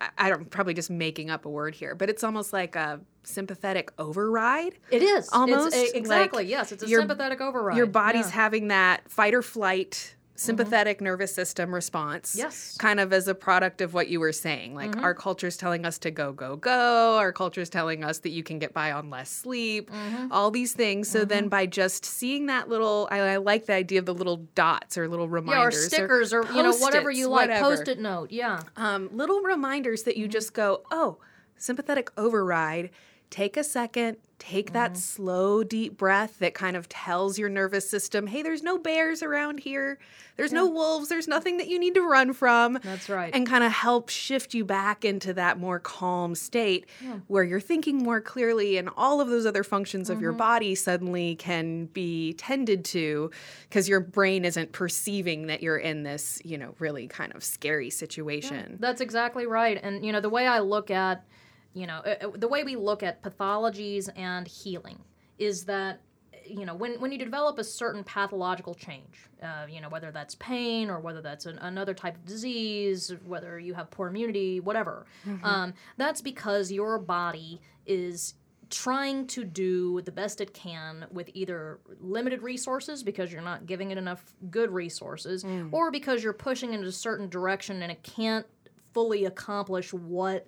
I- 0.00 0.10
i 0.18 0.28
don't 0.28 0.48
probably 0.50 0.74
just 0.74 0.90
making 0.90 1.30
up 1.30 1.44
a 1.46 1.48
word 1.48 1.74
here 1.74 1.94
but 1.94 2.10
it's 2.10 2.22
almost 2.22 2.52
like 2.52 2.76
a 2.76 3.00
sympathetic 3.24 3.90
override 3.98 4.74
It 4.90 5.02
is 5.02 5.28
almost 5.32 5.74
It's 5.74 5.92
a- 5.94 5.96
exactly. 5.96 6.44
like 6.44 6.50
yes, 6.50 6.70
it's 6.72 6.84
a 6.84 6.88
your- 6.88 7.00
sympathetic 7.00 7.40
override. 7.40 7.78
your 7.78 7.86
body's 7.86 8.26
Yeah. 8.26 8.32
Having 8.34 8.68
that 8.68 9.10
fight 9.10 9.34
or 9.34 9.42
flight 9.42 10.13
sympathetic 10.36 11.00
nervous 11.00 11.32
system 11.34 11.72
response 11.72 12.34
Yes. 12.36 12.72
Mm-hmm. 12.72 12.86
kind 12.86 13.00
of 13.00 13.12
as 13.12 13.28
a 13.28 13.34
product 13.34 13.80
of 13.80 13.94
what 13.94 14.08
you 14.08 14.18
were 14.18 14.32
saying 14.32 14.74
like 14.74 14.96
our 14.96 15.14
culture's 15.14 15.56
telling 15.56 15.86
us 15.86 15.96
to 15.98 16.10
go 16.10 16.32
go 16.32 16.56
go 16.56 17.16
our 17.18 17.32
culture's 17.32 17.68
telling 17.70 18.02
us 18.02 18.18
that 18.18 18.30
you 18.30 18.42
can 18.42 18.58
get 18.58 18.74
by 18.74 18.90
on 18.92 19.10
less 19.10 19.30
sleep 19.30 19.90
Mm-hmm. 19.90 20.32
all 20.32 20.50
these 20.50 20.72
things 20.72 21.08
so 21.08 21.24
then 21.24 21.48
by 21.48 21.66
just 21.66 22.04
seeing 22.04 22.46
that 22.46 22.68
little 22.68 23.06
I, 23.10 23.18
I 23.20 23.36
like 23.36 23.66
the 23.66 23.74
idea 23.74 24.00
of 24.00 24.06
the 24.06 24.14
little 24.14 24.38
dots 24.54 24.98
or 24.98 25.08
little 25.08 25.24
yeah, 25.46 25.62
or 25.62 25.70
stickers 25.70 26.32
or, 26.32 26.44
you 26.52 26.62
know 26.62 26.72
whatever 26.76 27.10
you 27.10 27.28
like. 27.28 27.48
whatever. 27.48 27.64
Post-it 27.64 27.98
note. 28.00 28.30
Yeah. 28.32 28.60
um, 28.76 29.08
little 29.12 29.40
reminders 29.40 30.02
that 30.04 30.16
you 30.16 30.28
just 30.28 30.52
go, 30.54 30.82
oh, 30.90 31.18
sympathetic 31.56 32.10
override. 32.16 32.90
Take 33.34 33.56
a 33.56 33.64
second, 33.64 34.16
take 34.38 34.72
that 34.74 34.96
slow, 34.96 35.64
deep 35.64 35.96
breath 35.96 36.38
that 36.38 36.54
kind 36.54 36.76
of 36.76 36.88
tells 36.88 37.36
your 37.36 37.48
nervous 37.48 37.88
system, 37.90 38.28
hey, 38.28 38.42
there's 38.42 38.62
no 38.62 38.78
bears 38.78 39.24
around 39.24 39.58
here. 39.58 39.98
There's 40.36 40.52
no 40.52 40.68
wolves. 40.68 41.08
There's 41.08 41.26
nothing 41.26 41.56
that 41.56 41.66
you 41.66 41.80
need 41.80 41.94
to 41.94 42.00
run 42.02 42.32
from. 42.32 42.78
That's 42.84 43.08
right. 43.08 43.34
And 43.34 43.44
kind 43.44 43.64
of 43.64 43.72
help 43.72 44.08
shift 44.08 44.54
you 44.54 44.64
back 44.64 45.04
into 45.04 45.32
that 45.34 45.58
more 45.58 45.80
calm 45.80 46.36
state 46.36 46.86
where 47.26 47.42
you're 47.42 47.60
thinking 47.60 47.98
more 47.98 48.20
clearly 48.20 48.76
and 48.76 48.88
all 48.96 49.20
of 49.20 49.28
those 49.28 49.46
other 49.46 49.64
functions 49.64 50.08
of 50.10 50.20
your 50.20 50.30
Mm-hmm. 50.32 50.38
body 50.38 50.74
suddenly 50.76 51.34
can 51.34 51.86
be 51.86 52.34
tended 52.34 52.84
to 52.86 53.30
because 53.68 53.88
your 53.88 54.00
brain 54.00 54.44
isn't 54.44 54.70
perceiving 54.70 55.48
that 55.48 55.60
you're 55.60 55.76
in 55.78 56.04
this, 56.04 56.40
you 56.44 56.56
know, 56.56 56.74
really 56.78 57.08
kind 57.08 57.34
of 57.34 57.42
scary 57.42 57.90
situation. 57.90 58.76
That's 58.78 59.00
exactly 59.00 59.46
right. 59.46 59.78
And 59.82 60.04
you 60.06 60.12
know, 60.12 60.20
the 60.20 60.30
way 60.30 60.46
I 60.46 60.60
look 60.60 60.90
at, 60.90 61.24
you 61.74 61.86
know, 61.86 62.00
uh, 62.06 62.14
uh, 62.22 62.30
the 62.34 62.48
way 62.48 62.64
we 62.64 62.76
look 62.76 63.02
at 63.02 63.22
pathologies 63.22 64.08
and 64.16 64.46
healing 64.46 64.98
is 65.38 65.64
that 65.64 66.00
you 66.46 66.66
know 66.66 66.74
when, 66.74 67.00
when 67.00 67.10
you 67.10 67.18
develop 67.18 67.58
a 67.58 67.64
certain 67.64 68.04
pathological 68.04 68.74
change 68.74 69.28
uh, 69.42 69.66
you 69.68 69.80
know 69.80 69.88
whether 69.88 70.10
that's 70.10 70.34
pain 70.34 70.90
or 70.90 71.00
whether 71.00 71.22
that's 71.22 71.46
an, 71.46 71.56
another 71.58 71.94
type 71.94 72.14
of 72.16 72.24
disease 72.26 73.12
whether 73.24 73.58
you 73.58 73.72
have 73.72 73.90
poor 73.90 74.08
immunity 74.08 74.60
whatever 74.60 75.06
um, 75.42 75.72
that's 75.96 76.20
because 76.20 76.70
your 76.70 76.98
body 76.98 77.60
is 77.86 78.34
trying 78.68 79.26
to 79.26 79.42
do 79.42 80.02
the 80.02 80.12
best 80.12 80.40
it 80.42 80.52
can 80.52 81.06
with 81.10 81.30
either 81.32 81.78
limited 82.00 82.42
resources 82.42 83.02
because 83.02 83.32
you're 83.32 83.40
not 83.42 83.64
giving 83.64 83.90
it 83.90 83.96
enough 83.96 84.34
good 84.50 84.70
resources 84.70 85.44
or 85.72 85.90
because 85.90 86.22
you're 86.22 86.32
pushing 86.34 86.74
in 86.74 86.84
a 86.84 86.92
certain 86.92 87.28
direction 87.28 87.82
and 87.82 87.90
it 87.90 88.02
can't 88.02 88.46
fully 88.92 89.24
accomplish 89.24 89.92
what 89.94 90.46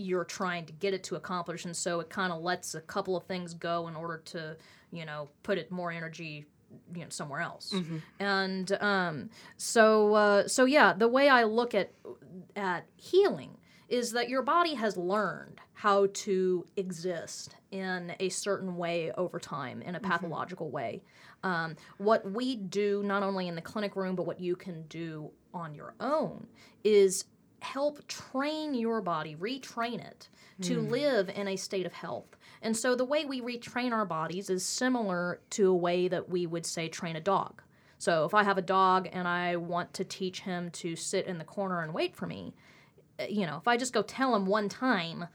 you're 0.00 0.24
trying 0.24 0.66
to 0.66 0.72
get 0.72 0.94
it 0.94 1.04
to 1.04 1.16
accomplish 1.16 1.64
and 1.64 1.76
so 1.76 2.00
it 2.00 2.08
kind 2.10 2.32
of 2.32 2.40
lets 2.42 2.74
a 2.74 2.80
couple 2.80 3.16
of 3.16 3.24
things 3.24 3.54
go 3.54 3.88
in 3.88 3.94
order 3.96 4.18
to 4.24 4.56
you 4.92 5.04
know 5.04 5.28
put 5.42 5.58
it 5.58 5.70
more 5.70 5.90
energy 5.92 6.46
you 6.94 7.00
know 7.02 7.08
somewhere 7.08 7.40
else. 7.40 7.74
And 8.20 8.70
um, 8.80 9.30
so 9.56 10.14
uh, 10.14 10.48
so 10.48 10.64
yeah 10.64 10.92
the 10.92 11.08
way 11.08 11.28
i 11.28 11.42
look 11.44 11.74
at 11.74 11.90
at 12.56 12.86
healing 12.96 13.56
is 13.88 14.12
that 14.12 14.28
your 14.28 14.42
body 14.42 14.74
has 14.74 14.96
learned 14.96 15.60
how 15.72 16.06
to 16.12 16.64
exist 16.76 17.56
in 17.72 18.14
a 18.20 18.28
certain 18.28 18.76
way 18.76 19.10
over 19.16 19.40
time 19.40 19.82
in 19.82 19.96
a 19.96 20.00
pathological 20.00 20.70
way. 20.70 21.02
Um, 21.42 21.74
what 21.98 22.30
we 22.30 22.54
do 22.54 23.02
not 23.04 23.24
only 23.24 23.48
in 23.48 23.56
the 23.56 23.62
clinic 23.62 23.96
room 23.96 24.14
but 24.14 24.26
what 24.26 24.38
you 24.38 24.54
can 24.54 24.82
do 24.88 25.32
on 25.52 25.74
your 25.74 25.94
own 25.98 26.46
is 26.84 27.24
help 27.62 28.06
train 28.08 28.74
your 28.74 29.00
body, 29.00 29.36
retrain 29.36 30.04
it 30.04 30.28
to 30.62 30.80
live 30.80 31.30
in 31.30 31.48
a 31.48 31.56
state 31.56 31.86
of 31.86 31.92
health. 31.92 32.36
And 32.62 32.76
so 32.76 32.94
the 32.94 33.04
way 33.04 33.24
we 33.24 33.40
retrain 33.40 33.92
our 33.92 34.04
bodies 34.04 34.50
is 34.50 34.64
similar 34.64 35.40
to 35.50 35.70
a 35.70 35.74
way 35.74 36.08
that 36.08 36.28
we 36.28 36.46
would 36.46 36.66
say 36.66 36.88
train 36.88 37.16
a 37.16 37.20
dog. 37.20 37.62
So 37.98 38.24
if 38.24 38.34
I 38.34 38.44
have 38.44 38.58
a 38.58 38.62
dog 38.62 39.08
and 39.12 39.26
I 39.28 39.56
want 39.56 39.94
to 39.94 40.04
teach 40.04 40.40
him 40.40 40.70
to 40.72 40.96
sit 40.96 41.26
in 41.26 41.38
the 41.38 41.44
corner 41.44 41.82
and 41.82 41.94
wait 41.94 42.14
for 42.16 42.26
me, 42.26 42.54
uh, 43.18 43.24
you 43.28 43.46
know, 43.46 43.56
if 43.56 43.68
I 43.68 43.76
just 43.76 43.92
go 43.92 44.02
tell 44.02 44.34
him 44.34 44.46
one 44.46 44.68
time, 44.68 45.26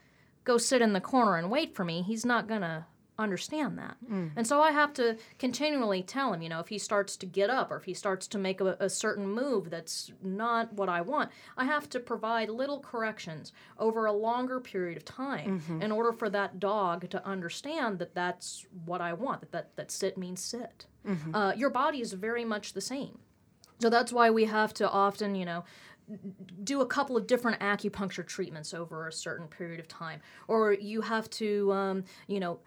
go 0.43 0.57
sit 0.57 0.81
in 0.81 0.93
the 0.93 1.01
corner 1.01 1.37
and 1.37 1.49
wait 1.49 1.75
for 1.75 1.83
me, 1.83 2.01
he's 2.01 2.25
not 2.25 2.47
going 2.47 2.61
to 2.61 2.85
understand 3.17 3.77
that. 3.77 3.95
And 4.35 4.45
so 4.45 4.61
I 4.61 4.71
have 4.71 4.93
to 4.95 5.17
continually 5.39 6.03
tell 6.03 6.33
him, 6.33 6.41
you 6.41 6.49
know, 6.49 6.59
if 6.59 6.67
he 6.67 6.77
starts 6.77 7.15
to 7.17 7.25
get 7.25 7.49
up 7.49 7.71
or 7.71 7.77
if 7.77 7.85
he 7.85 7.93
starts 7.93 8.27
to 8.27 8.37
make 8.37 8.59
a, 8.61 8.75
a 8.79 8.89
certain 8.89 9.27
move 9.29 9.69
that's 9.69 10.11
not 10.21 10.73
what 10.73 10.89
I 10.89 11.01
want, 11.01 11.31
I 11.57 11.65
have 11.65 11.89
to 11.91 11.99
provide 11.99 12.49
little 12.49 12.79
corrections 12.79 13.53
over 13.79 14.05
a 14.05 14.11
longer 14.11 14.59
period 14.59 14.97
of 14.97 15.05
time 15.05 15.61
in 15.81 15.91
order 15.91 16.11
for 16.11 16.29
that 16.29 16.59
dog 16.59 17.09
to 17.09 17.25
understand 17.25 17.99
that 17.99 18.13
that's 18.13 18.65
what 18.85 19.01
I 19.01 19.13
want, 19.13 19.41
that, 19.41 19.51
that, 19.51 19.75
that 19.77 19.91
sit 19.91 20.17
means 20.17 20.41
sit. 20.41 20.85
Uh, 21.33 21.53
your 21.55 21.69
body 21.69 22.01
is 22.01 22.13
very 22.13 22.43
much 22.43 22.73
the 22.73 22.81
same. 22.81 23.19
So 23.79 23.89
that's 23.89 24.11
why 24.11 24.29
we 24.29 24.45
have 24.45 24.73
to 24.75 24.89
often, 24.89 25.35
you 25.35 25.45
know, 25.45 25.63
do 26.63 26.81
a 26.81 26.85
couple 26.85 27.17
of 27.17 27.25
different 27.27 27.59
acupuncture 27.61 28.25
treatments 28.25 28.73
over 28.73 29.07
a 29.07 29.11
certain 29.11 29.47
period 29.47 29.79
of 29.79 29.87
time, 29.87 30.21
or 30.47 30.73
you 30.73 31.01
have 31.01 31.29
to, 31.31 31.71
um, 31.73 32.03
you 32.27 32.39
know, 32.39 32.59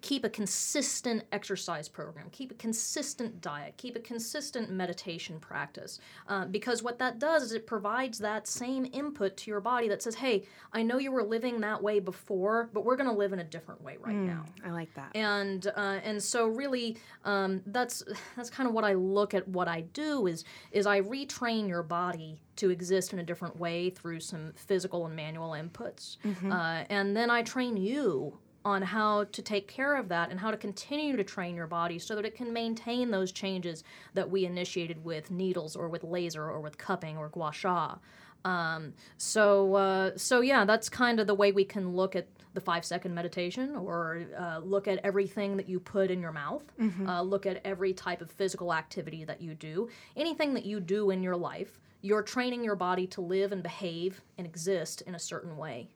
keep 0.00 0.24
a 0.24 0.28
consistent 0.28 1.24
exercise 1.32 1.88
program, 1.88 2.26
keep 2.30 2.50
a 2.50 2.54
consistent 2.54 3.40
diet, 3.40 3.74
keep 3.76 3.96
a 3.96 4.00
consistent 4.00 4.70
meditation 4.70 5.38
practice. 5.40 6.00
Uh, 6.28 6.44
because 6.46 6.82
what 6.82 6.98
that 6.98 7.18
does 7.18 7.42
is 7.42 7.52
it 7.52 7.66
provides 7.66 8.18
that 8.18 8.46
same 8.46 8.86
input 8.92 9.36
to 9.36 9.50
your 9.50 9.60
body 9.60 9.88
that 9.88 10.02
says, 10.02 10.14
hey, 10.14 10.44
I 10.72 10.82
know 10.82 10.98
you 10.98 11.12
were 11.12 11.22
living 11.22 11.60
that 11.60 11.82
way 11.82 12.00
before, 12.00 12.70
but 12.72 12.84
we're 12.84 12.96
going 12.96 13.08
to 13.08 13.14
live 13.14 13.32
in 13.32 13.40
a 13.40 13.44
different 13.44 13.82
way 13.82 13.96
right 14.00 14.14
now 14.26 14.44
I 14.64 14.70
like 14.70 14.92
that. 14.94 15.10
and 15.14 15.66
uh, 15.76 15.98
and 16.02 16.22
so 16.22 16.46
really 16.46 16.96
um, 17.24 17.62
that's 17.66 18.02
that's 18.36 18.50
kind 18.50 18.68
of 18.68 18.74
what 18.74 18.84
I 18.84 18.94
look 18.94 19.34
at 19.34 19.46
what 19.48 19.68
I 19.68 19.82
do 19.92 20.26
is 20.26 20.44
is 20.72 20.86
I 20.86 21.00
retrain 21.00 21.68
your 21.68 21.82
body 21.82 22.40
to 22.56 22.70
exist 22.70 23.12
in 23.12 23.18
a 23.18 23.22
different 23.22 23.58
way 23.58 23.90
through 23.90 24.20
some 24.20 24.52
physical 24.56 25.06
and 25.06 25.14
manual 25.16 25.50
inputs 25.50 26.16
uh, 26.52 26.84
and 26.90 27.16
then 27.16 27.30
I 27.30 27.42
train 27.42 27.76
you 27.76 28.38
on 28.64 28.82
how 28.82 29.24
to 29.24 29.42
take 29.42 29.68
care 29.68 29.96
of 29.96 30.08
that 30.08 30.30
and 30.30 30.40
how 30.40 30.50
to 30.50 30.56
continue 30.56 31.16
to 31.16 31.24
train 31.24 31.54
your 31.54 31.66
body 31.66 31.98
so 31.98 32.14
that 32.16 32.24
it 32.24 32.34
can 32.34 32.52
maintain 32.52 33.10
those 33.10 33.30
changes 33.30 33.84
that 34.14 34.30
we 34.30 34.46
initiated 34.46 35.04
with 35.04 35.30
needles 35.30 35.76
or 35.76 35.88
with 35.88 36.02
laser 36.02 36.44
or 36.44 36.60
with 36.60 36.78
cupping 36.78 37.16
or 37.18 37.28
gua 37.28 37.52
sha. 37.52 37.96
Um, 38.44 38.92
so, 39.16 39.74
uh, 39.74 40.10
so 40.16 40.40
yeah, 40.40 40.64
that's 40.64 40.88
kind 40.88 41.18
of 41.20 41.26
the 41.26 41.34
way 41.34 41.52
we 41.52 41.64
can 41.64 41.94
look 41.94 42.14
at 42.14 42.26
the 42.52 42.60
five 42.60 42.84
second 42.84 43.12
meditation, 43.14 43.74
or 43.74 44.24
uh, 44.38 44.58
look 44.58 44.86
at 44.86 45.00
everything 45.02 45.56
that 45.56 45.68
you 45.68 45.80
put 45.80 46.08
in 46.10 46.20
your 46.20 46.30
mouth, 46.30 46.62
uh, 47.08 47.20
look 47.20 47.46
at 47.46 47.60
every 47.64 47.92
type 47.92 48.20
of 48.20 48.30
physical 48.30 48.72
activity 48.72 49.24
that 49.24 49.40
you 49.40 49.54
do, 49.54 49.88
anything 50.16 50.54
that 50.54 50.64
you 50.64 50.78
do 50.78 51.10
in 51.10 51.22
your 51.22 51.36
life. 51.36 51.80
You're 52.00 52.22
training 52.22 52.62
your 52.62 52.76
body 52.76 53.06
to 53.08 53.20
live 53.22 53.50
and 53.50 53.62
behave 53.62 54.22
and 54.38 54.46
exist 54.46 55.00
in 55.02 55.14
a 55.14 55.18
certain 55.18 55.56
way. 55.56 55.88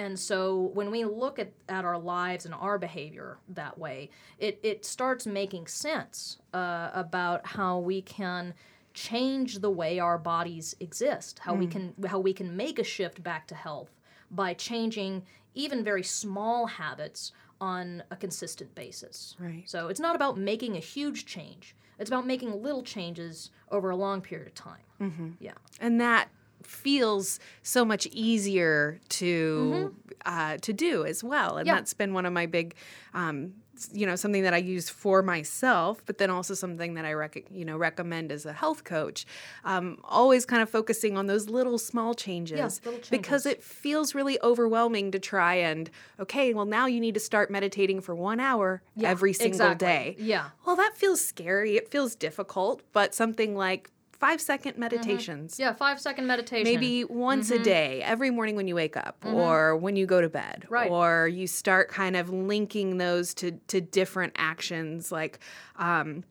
And 0.00 0.18
so 0.18 0.70
when 0.72 0.90
we 0.90 1.04
look 1.04 1.38
at, 1.38 1.52
at 1.68 1.84
our 1.84 1.98
lives 1.98 2.46
and 2.46 2.54
our 2.54 2.78
behavior 2.78 3.36
that 3.50 3.76
way, 3.76 4.08
it, 4.38 4.58
it 4.62 4.86
starts 4.86 5.26
making 5.26 5.66
sense 5.66 6.38
uh, 6.54 6.88
about 6.94 7.46
how 7.46 7.78
we 7.78 8.00
can 8.00 8.54
change 8.94 9.58
the 9.58 9.70
way 9.70 9.98
our 9.98 10.16
bodies 10.16 10.74
exist, 10.80 11.38
how 11.40 11.54
we 11.54 11.66
can 11.66 11.94
how 12.08 12.18
we 12.18 12.32
can 12.32 12.56
make 12.56 12.78
a 12.78 12.84
shift 12.84 13.22
back 13.22 13.46
to 13.48 13.54
health 13.54 13.90
by 14.30 14.54
changing 14.54 15.22
even 15.54 15.84
very 15.84 16.02
small 16.02 16.66
habits 16.66 17.32
on 17.60 18.02
a 18.10 18.16
consistent 18.16 18.74
basis. 18.74 19.36
Right. 19.38 19.68
So 19.68 19.88
it's 19.88 20.00
not 20.00 20.16
about 20.16 20.38
making 20.38 20.76
a 20.76 20.80
huge 20.80 21.26
change. 21.26 21.76
It's 21.98 22.08
about 22.08 22.26
making 22.26 22.62
little 22.62 22.82
changes 22.82 23.50
over 23.70 23.90
a 23.90 23.96
long 23.96 24.22
period 24.22 24.48
of 24.48 24.54
time. 24.54 24.86
Mm-hmm. 24.98 25.28
Yeah. 25.40 25.52
and 25.78 26.00
that 26.00 26.28
feels 26.62 27.40
so 27.62 27.84
much 27.84 28.06
easier 28.06 29.00
to 29.08 29.94
uh, 30.26 30.56
to 30.58 30.72
do 30.72 31.04
as 31.04 31.24
well 31.24 31.56
and 31.56 31.66
Yeah. 31.66 31.74
that's 31.76 31.94
been 31.94 32.12
one 32.14 32.26
of 32.26 32.32
my 32.32 32.46
big 32.46 32.74
um, 33.14 33.54
you 33.92 34.04
know 34.04 34.14
something 34.14 34.42
that 34.42 34.52
I 34.52 34.58
use 34.58 34.90
for 34.90 35.22
myself 35.22 36.02
but 36.04 36.18
then 36.18 36.28
also 36.28 36.52
something 36.52 36.94
that 36.94 37.04
I 37.06 37.14
rec- 37.14 37.50
you 37.50 37.64
know 37.64 37.78
recommend 37.78 38.30
as 38.30 38.44
a 38.44 38.52
health 38.52 38.84
coach 38.84 39.24
um, 39.64 39.98
always 40.04 40.44
kind 40.44 40.62
of 40.62 40.68
focusing 40.68 41.16
on 41.16 41.26
those 41.26 41.48
little 41.48 41.78
small 41.78 42.12
changes, 42.14 42.80
little 42.84 43.00
because 43.10 43.46
it 43.46 43.62
feels 43.62 44.14
really 44.14 44.38
overwhelming 44.42 45.10
to 45.12 45.18
try 45.18 45.54
and 45.54 45.88
okay 46.18 46.52
well 46.52 46.66
now 46.66 46.84
you 46.86 47.00
need 47.00 47.14
to 47.14 47.20
start 47.20 47.50
meditating 47.50 48.00
for 48.02 48.14
one 48.14 48.38
hour 48.40 48.82
every 49.02 49.32
single 49.32 49.70
exactly. 49.70 49.86
day 49.86 50.16
Yeah. 50.18 50.50
well 50.66 50.76
that 50.76 50.92
feels 50.96 51.24
scary 51.24 51.76
it 51.76 51.88
feels 51.90 52.14
difficult 52.14 52.82
but 52.92 53.14
something 53.14 53.56
like 53.56 53.90
five 54.20 54.40
second 54.40 54.72
mm-hmm. 54.72 54.80
meditations 54.80 55.58
Yeah, 55.58 55.72
five 55.72 55.98
second 55.98 56.26
meditation. 56.26 56.64
maybe 56.64 57.04
once 57.04 57.50
a 57.50 57.54
mm-hmm. 57.54 57.62
day 57.64 58.02
every 58.02 58.30
morning 58.30 58.54
when 58.54 58.68
you 58.68 58.74
wake 58.74 58.96
up 58.96 59.20
mm-hmm. 59.22 59.34
or 59.34 59.76
when 59.76 59.96
you 59.96 60.06
go 60.06 60.20
to 60.20 60.28
bed 60.28 60.66
Right. 60.68 60.90
or 60.90 61.26
you 61.26 61.46
start 61.46 61.88
kind 61.88 62.16
of 62.16 62.30
linking 62.30 62.98
those 62.98 63.34
to 63.34 63.52
to 63.68 63.80
different 63.80 64.34
actions 64.36 65.10
like 65.10 65.40
um 65.76 66.22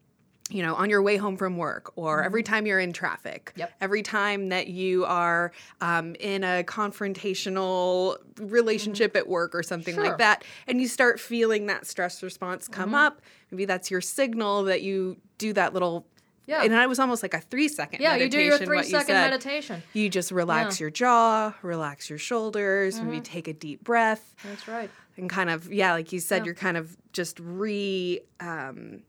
you 0.51 0.63
know, 0.63 0.73
on 0.75 0.89
your 0.89 1.01
way 1.01 1.15
home 1.15 1.37
from 1.37 1.57
work, 1.57 1.91
or 1.95 2.23
every 2.23 2.41
time 2.41 2.65
you're 2.65 2.79
in 2.79 2.91
traffic, 2.91 3.53
Yep. 3.55 3.71
every 3.81 4.01
time 4.01 4.49
that 4.49 4.67
you 4.67 5.05
are 5.05 5.51
um, 5.79 6.15
in 6.19 6.43
a 6.43 6.63
confrontational 6.63 8.17
relationship 8.37 9.15
at 9.15 9.27
work 9.27 9.53
or 9.53 9.61
something 9.61 9.93
Sure. 9.93 10.03
like 10.03 10.17
that, 10.17 10.43
and 10.67 10.81
you 10.81 10.87
start 10.87 11.19
feeling 11.19 11.67
that 11.67 11.85
stress 11.85 12.23
response 12.23 12.67
come 12.67 12.95
up, 12.95 13.21
maybe 13.51 13.65
that's 13.65 13.91
your 13.91 14.01
signal 14.01 14.63
that 14.63 14.81
you 14.81 15.17
do 15.37 15.53
that 15.53 15.73
little. 15.73 16.07
Yeah. 16.49 16.63
And 16.63 16.73
it 16.73 16.89
was 16.89 16.99
almost 16.99 17.21
like 17.23 17.33
a 17.33 17.39
three 17.41 17.67
second 17.67 18.01
yeah, 18.01 18.15
you 18.15 18.27
do 18.29 18.41
your 18.41 18.57
three 18.57 18.77
you 18.79 18.83
second 18.83 19.07
said. 19.15 19.29
meditation. 19.29 19.83
You 19.93 20.09
just 20.09 20.31
relax 20.31 20.79
your 20.79 20.89
jaw, 20.89 21.53
relax 21.61 22.09
your 22.09 22.19
shoulders, 22.19 22.95
Mm-hmm. 22.97 23.05
maybe 23.09 23.21
take 23.21 23.47
a 23.47 23.53
deep 23.53 23.83
breath, 23.83 24.33
That's 24.43 24.67
right. 24.67 24.89
and 25.17 25.29
kind 25.29 25.49
of 25.49 25.71
yeah, 25.71 25.93
like 25.93 26.11
you 26.11 26.19
said, 26.19 26.45
you're 26.45 26.55
kind 26.55 26.75
of 26.77 26.97
just 27.13 27.39
re, 27.39 28.19
um, 28.39 29.03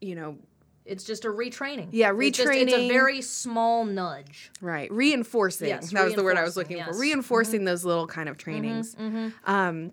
you 0.00 0.14
know, 0.14 0.36
It's 0.84 1.02
just 1.04 1.24
a 1.24 1.28
retraining. 1.28 1.88
Yeah, 1.90 2.12
It's, 2.16 2.36
just- 2.38 2.50
it's 2.52 2.72
a 2.72 2.88
very 2.88 3.20
small 3.22 3.84
nudge. 3.84 4.52
right, 4.60 4.90
reinforcing. 4.92 5.68
Yes, 5.68 5.90
that 5.92 6.04
was 6.04 6.14
the 6.14 6.22
word 6.22 6.36
I 6.36 6.42
was 6.44 6.56
reinforcing, 6.56 6.76
looking 6.76 6.84
for. 6.84 6.92
yes. 6.92 7.00
Reinforcing 7.00 7.64
those 7.64 7.84
little 7.84 8.06
kind 8.06 8.28
of 8.28 8.36
trainings. 8.36 8.94
Um, 9.44 9.92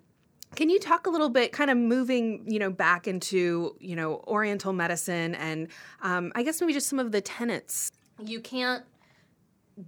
Can 0.54 0.70
you 0.70 0.78
talk 0.78 1.06
a 1.06 1.10
little 1.10 1.28
bit, 1.28 1.52
kind 1.52 1.70
of 1.70 1.76
moving, 1.76 2.44
you 2.46 2.58
know, 2.58 2.70
back 2.70 3.06
into, 3.06 3.76
you 3.80 3.96
know, 3.96 4.22
Oriental 4.26 4.72
medicine 4.72 5.34
and 5.34 5.68
um, 6.02 6.32
I 6.34 6.42
guess 6.42 6.60
maybe 6.60 6.72
just 6.72 6.88
some 6.88 6.98
of 6.98 7.12
the 7.12 7.20
tenets? 7.20 7.90
You 8.22 8.40
can't 8.40 8.84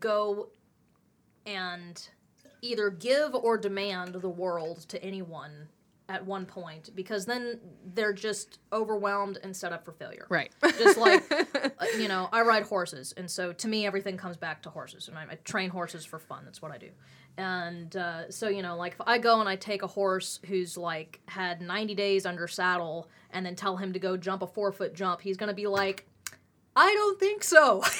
go 0.00 0.50
and 1.44 2.08
either 2.62 2.90
give 2.90 3.34
or 3.34 3.56
demand 3.56 4.14
the 4.14 4.28
world 4.28 4.80
to 4.88 5.02
anyone 5.02 5.68
at 6.08 6.24
one 6.24 6.46
point 6.46 6.90
because 6.94 7.26
then 7.26 7.58
they're 7.94 8.12
just 8.12 8.60
overwhelmed 8.72 9.38
and 9.42 9.56
set 9.56 9.72
up 9.72 9.84
for 9.84 9.92
failure. 9.92 10.26
Right. 10.28 10.52
Just 10.78 10.98
like, 10.98 11.24
uh, 11.78 11.86
you 11.98 12.08
know, 12.08 12.28
I 12.32 12.42
ride 12.42 12.64
horses, 12.64 13.12
and 13.16 13.30
so 13.30 13.52
to 13.52 13.68
me, 13.68 13.86
everything 13.86 14.16
comes 14.16 14.36
back 14.36 14.62
to 14.62 14.70
horses, 14.70 15.08
and 15.08 15.18
I, 15.18 15.22
I 15.22 15.34
train 15.44 15.70
horses 15.70 16.04
for 16.04 16.18
fun. 16.18 16.44
That's 16.44 16.62
what 16.62 16.70
I 16.70 16.78
do. 16.78 16.90
And 17.38 17.94
uh, 17.96 18.30
so, 18.30 18.48
you 18.48 18.62
know, 18.62 18.76
like 18.76 18.94
if 18.94 19.00
I 19.06 19.18
go 19.18 19.40
and 19.40 19.48
I 19.48 19.56
take 19.56 19.82
a 19.82 19.86
horse 19.86 20.40
who's 20.46 20.76
like 20.76 21.20
had 21.26 21.60
90 21.60 21.94
days 21.94 22.24
under 22.24 22.48
saddle 22.48 23.08
and 23.30 23.44
then 23.44 23.54
tell 23.54 23.76
him 23.76 23.92
to 23.92 23.98
go 23.98 24.16
jump 24.16 24.42
a 24.42 24.46
four 24.46 24.72
foot 24.72 24.94
jump, 24.94 25.20
he's 25.20 25.36
going 25.36 25.48
to 25.48 25.54
be 25.54 25.66
like, 25.66 26.06
I 26.74 26.92
don't 26.94 27.20
think 27.20 27.44
so. 27.44 27.82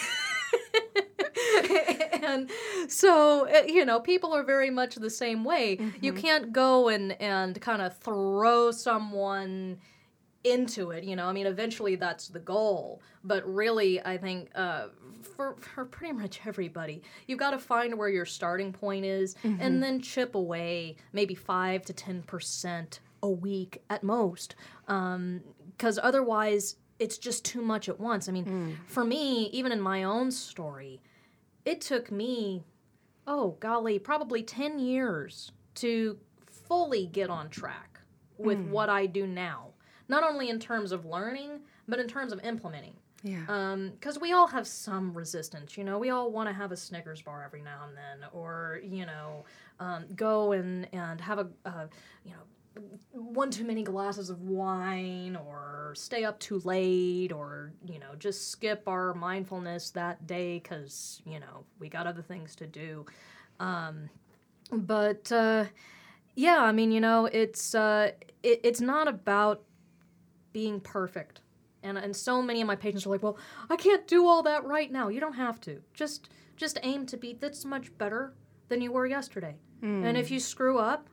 and 2.22 2.50
so 2.88 3.48
uh, 3.48 3.62
you 3.66 3.84
know 3.84 4.00
people 4.00 4.34
are 4.34 4.42
very 4.42 4.70
much 4.70 4.94
the 4.96 5.10
same 5.10 5.44
way 5.44 5.78
you 6.00 6.12
can't 6.12 6.52
go 6.52 6.88
and 6.88 7.12
and 7.20 7.60
kind 7.60 7.82
of 7.82 7.96
throw 7.98 8.70
someone 8.70 9.78
into 10.46 10.90
it 10.90 11.04
you 11.04 11.16
know? 11.16 11.26
I 11.26 11.32
mean 11.32 11.46
eventually 11.46 11.96
that's 11.96 12.28
the 12.28 12.38
goal. 12.38 13.02
But 13.24 13.44
really 13.52 14.00
i 14.04 14.16
think 14.16 14.50
uh, 14.54 14.86
for, 15.22 15.56
for 15.56 15.84
pretty 15.84 16.12
much 16.12 16.40
everybody 16.46 17.02
you've 17.26 17.38
got 17.38 17.50
to 17.50 17.58
find 17.58 17.98
where 17.98 18.08
your 18.08 18.24
starting 18.24 18.72
point 18.72 19.04
is 19.04 19.34
and 19.42 19.58
mm-hmm. 19.58 19.80
then 19.80 20.00
chip 20.00 20.34
away 20.34 20.96
maybe 21.12 21.34
5 21.34 21.84
to 21.86 21.92
10 21.92 22.22
percent 22.22 23.00
a 23.22 23.28
week 23.28 23.82
at 23.90 24.02
most 24.02 24.54
um, 24.88 25.40
because 25.72 25.98
otherwise 26.02 26.76
it's 26.98 27.18
just 27.18 27.44
too 27.44 27.60
much 27.60 27.88
at 27.88 28.00
once. 28.00 28.28
I 28.28 28.32
mean 28.32 28.44
mm. 28.44 28.76
for 28.86 29.04
me 29.04 29.46
even 29.48 29.72
in 29.72 29.80
my 29.80 30.04
own 30.04 30.30
story 30.30 31.00
it 31.64 31.80
took 31.80 32.10
me 32.10 32.64
oh 33.26 33.56
golly 33.60 33.98
probably 33.98 34.42
10 34.42 34.78
years 34.78 35.52
to 35.74 36.18
fully 36.68 37.06
get 37.06 37.28
on 37.28 37.50
track 37.50 38.00
with 38.38 38.58
mm. 38.58 38.70
what 38.70 38.88
i 38.88 39.06
do 39.06 39.26
now 39.26 39.68
not 40.08 40.22
only 40.24 40.48
in 40.50 40.58
terms 40.58 40.92
of 40.92 41.04
learning 41.04 41.60
but 41.88 41.98
in 41.98 42.08
terms 42.08 42.32
of 42.32 42.40
implementing 42.44 42.94
Yeah. 43.22 43.76
because 43.92 44.18
we 44.20 44.32
all 44.32 44.46
have 44.48 44.66
some 44.66 45.12
resistance. 45.14 45.76
You 45.78 45.84
know, 45.84 45.98
we 45.98 46.10
all 46.10 46.30
want 46.30 46.48
to 46.48 46.52
have 46.52 46.72
a 46.72 46.76
Snickers 46.76 47.22
bar 47.22 47.42
every 47.44 47.62
now 47.62 47.84
and 47.88 47.96
then, 47.96 48.28
or 48.32 48.80
you 48.84 49.06
know, 49.06 49.44
um, 49.80 50.04
go 50.14 50.52
and 50.52 50.86
and 50.92 51.20
have 51.20 51.38
a 51.38 51.48
uh, 51.64 51.86
you 52.24 52.32
know 52.32 52.82
one 53.12 53.50
too 53.50 53.64
many 53.64 53.82
glasses 53.82 54.28
of 54.30 54.42
wine, 54.42 55.34
or 55.34 55.92
stay 55.96 56.24
up 56.24 56.38
too 56.38 56.58
late, 56.64 57.32
or 57.32 57.72
you 57.86 57.98
know, 57.98 58.14
just 58.18 58.50
skip 58.50 58.82
our 58.86 59.14
mindfulness 59.14 59.90
that 59.90 60.26
day 60.26 60.58
because 60.58 61.22
you 61.24 61.40
know 61.40 61.64
we 61.78 61.88
got 61.88 62.06
other 62.06 62.22
things 62.22 62.54
to 62.56 62.66
do. 62.66 63.06
Um, 63.60 64.10
but 64.72 65.30
uh, 65.32 65.64
yeah, 66.34 66.58
I 66.62 66.72
mean, 66.72 66.90
you 66.92 67.00
know, 67.00 67.26
it's 67.26 67.74
uh, 67.74 68.10
it, 68.42 68.60
it's 68.62 68.80
not 68.80 69.08
about 69.08 69.62
being 70.56 70.80
perfect. 70.80 71.42
And, 71.82 71.98
and 71.98 72.16
so 72.16 72.40
many 72.40 72.62
of 72.62 72.66
my 72.66 72.76
patients 72.76 73.04
are 73.04 73.10
like, 73.10 73.22
well, 73.22 73.36
I 73.68 73.76
can't 73.76 74.08
do 74.08 74.26
all 74.26 74.42
that 74.44 74.64
right 74.64 74.90
now. 74.90 75.08
You 75.08 75.20
don't 75.20 75.34
have 75.34 75.60
to. 75.60 75.82
Just 75.92 76.30
just 76.56 76.78
aim 76.82 77.04
to 77.04 77.18
be 77.18 77.34
this 77.34 77.66
much 77.66 77.86
better 77.98 78.32
than 78.68 78.80
you 78.80 78.90
were 78.90 79.06
yesterday. 79.06 79.56
And 79.82 80.16
if 80.16 80.28
hmm. 80.28 80.34
you 80.34 80.40
screw 80.40 80.78
up, 80.78 81.10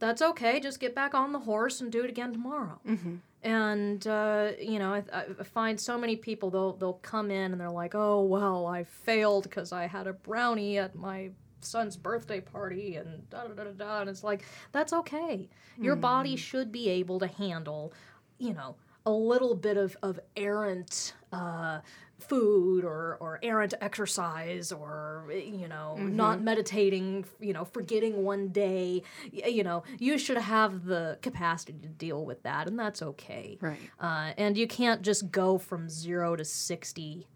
that's 0.00 0.20
okay. 0.20 0.58
Just 0.58 0.80
get 0.80 0.92
back 0.92 1.14
on 1.14 1.30
the 1.30 1.38
horse 1.38 1.80
and 1.80 1.92
do 1.92 2.02
it 2.02 2.10
again 2.10 2.32
tomorrow. 2.32 2.80
Mm-hmm. 2.84 3.14
And 3.44 4.04
uh, 4.08 4.48
you 4.58 4.80
know, 4.80 4.92
I, 4.92 5.04
I 5.38 5.44
find 5.44 5.78
so 5.78 5.96
many 5.96 6.16
people 6.16 6.50
they'll 6.50 6.72
they'll 6.72 6.94
come 6.94 7.30
in 7.30 7.52
and 7.52 7.60
they're 7.60 7.70
like, 7.70 7.94
oh 7.94 8.24
well, 8.24 8.66
I 8.66 8.82
failed 8.82 9.44
because 9.44 9.70
I 9.70 9.86
had 9.86 10.08
a 10.08 10.12
brownie 10.12 10.78
at 10.78 10.96
my 10.96 11.30
son's 11.60 11.96
birthday 11.96 12.40
party 12.40 12.96
and 12.96 13.30
da 13.30 13.44
da 13.44 13.54
da 13.54 13.64
da 13.64 13.70
da. 13.70 14.00
And 14.00 14.10
it's 14.10 14.24
like 14.24 14.44
that's 14.72 14.92
okay. 14.92 15.48
Your 15.78 15.96
body 15.96 16.32
hmm. 16.32 16.36
should 16.36 16.72
be 16.72 16.88
able 16.88 17.18
to 17.20 17.26
handle, 17.26 17.92
you 18.40 18.54
know, 18.54 18.74
a 19.06 19.12
little 19.12 19.54
bit 19.54 19.76
of 19.76 19.96
of 20.02 20.18
errant. 20.36 21.14
Uh, 21.32 21.80
food 22.18 22.84
or 22.84 23.16
or 23.18 23.38
errant 23.42 23.72
exercise 23.80 24.72
or 24.72 25.24
you 25.32 25.66
know 25.66 25.96
not 25.96 26.42
meditating 26.42 27.24
you 27.40 27.54
know 27.54 27.64
forgetting 27.64 28.22
one 28.24 28.48
day 28.48 29.02
you 29.32 29.64
know 29.64 29.82
you 29.98 30.18
should 30.18 30.36
have 30.36 30.84
the 30.84 31.18
capacity 31.22 31.72
to 31.80 31.88
deal 31.88 32.26
with 32.26 32.42
that 32.42 32.68
and 32.68 32.78
that's 32.78 33.00
okay 33.00 33.56
Right. 33.62 33.78
uh, 34.00 34.32
and 34.36 34.58
you 34.58 34.66
can't 34.68 35.00
just 35.00 35.30
go 35.30 35.56
from 35.56 35.88
zero 35.88 36.36
to 36.36 36.44
60 36.44 37.26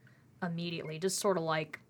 immediately 0.42 0.98
just 0.98 1.18
sort 1.18 1.38
of 1.38 1.44
like 1.44 1.80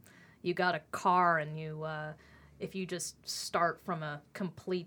you 0.42 0.54
got 0.54 0.76
a 0.76 0.80
car 0.92 1.40
and 1.40 1.58
you 1.58 1.82
uh, 1.82 2.12
if 2.60 2.76
you 2.76 2.86
just 2.86 3.16
start 3.28 3.80
from 3.84 4.04
a 4.04 4.22
complete 4.34 4.86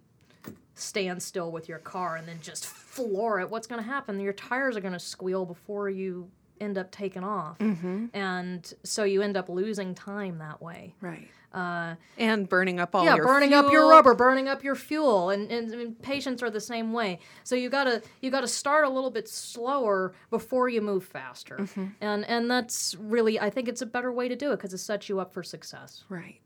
standstill 0.79 1.51
with 1.51 1.67
your 1.67 1.79
car 1.79 2.15
and 2.15 2.27
then 2.27 2.37
just 2.41 2.65
floor 2.65 3.39
it 3.39 3.49
what's 3.49 3.67
going 3.67 3.81
to 3.81 3.87
happen 3.87 4.19
your 4.19 4.33
tires 4.33 4.75
are 4.77 4.81
going 4.81 4.93
to 4.93 4.99
squeal 4.99 5.45
before 5.45 5.89
you 5.89 6.29
end 6.59 6.77
up 6.77 6.89
taking 6.91 7.23
off 7.23 7.57
and 7.59 8.73
so 8.83 9.03
you 9.03 9.21
end 9.21 9.37
up 9.37 9.47
losing 9.49 9.93
time 9.93 10.39
that 10.39 10.59
way 10.61 10.95
Right. 11.01 11.27
uh, 11.53 11.93
And 12.17 12.49
burning 12.49 12.79
up 12.79 12.95
all 12.95 13.05
yeah, 13.05 13.15
your 13.15 13.25
burning 13.25 13.53
up 13.53 13.71
your 13.71 13.87
rubber, 13.89 14.15
burning 14.15 14.47
up 14.47 14.63
your 14.63 14.73
fuel, 14.75 15.29
and, 15.29 15.51
and, 15.51 15.69
mean, 15.71 15.95
patients 16.01 16.41
are 16.41 16.49
the 16.49 16.59
same 16.59 16.93
way. 16.93 17.19
So 17.43 17.55
you 17.55 17.69
gotta 17.69 18.01
you 18.21 18.31
gotta 18.31 18.47
start 18.47 18.85
a 18.85 18.89
little 18.89 19.11
bit 19.11 19.27
slower 19.29 20.13
before 20.31 20.67
you 20.67 20.81
move 20.81 21.03
faster, 21.05 21.57
Mm-hmm. 21.57 21.85
and 22.01 22.25
and 22.25 22.49
that's 22.49 22.95
really 22.99 23.39
I 23.39 23.49
think 23.51 23.67
it's 23.67 23.83
a 23.83 23.85
better 23.85 24.11
way 24.11 24.27
to 24.27 24.35
do 24.35 24.51
it 24.51 24.57
because 24.57 24.73
it 24.73 24.79
sets 24.79 25.07
you 25.09 25.19
up 25.19 25.31
for 25.33 25.43
success. 25.43 26.03
Right. 26.09 26.41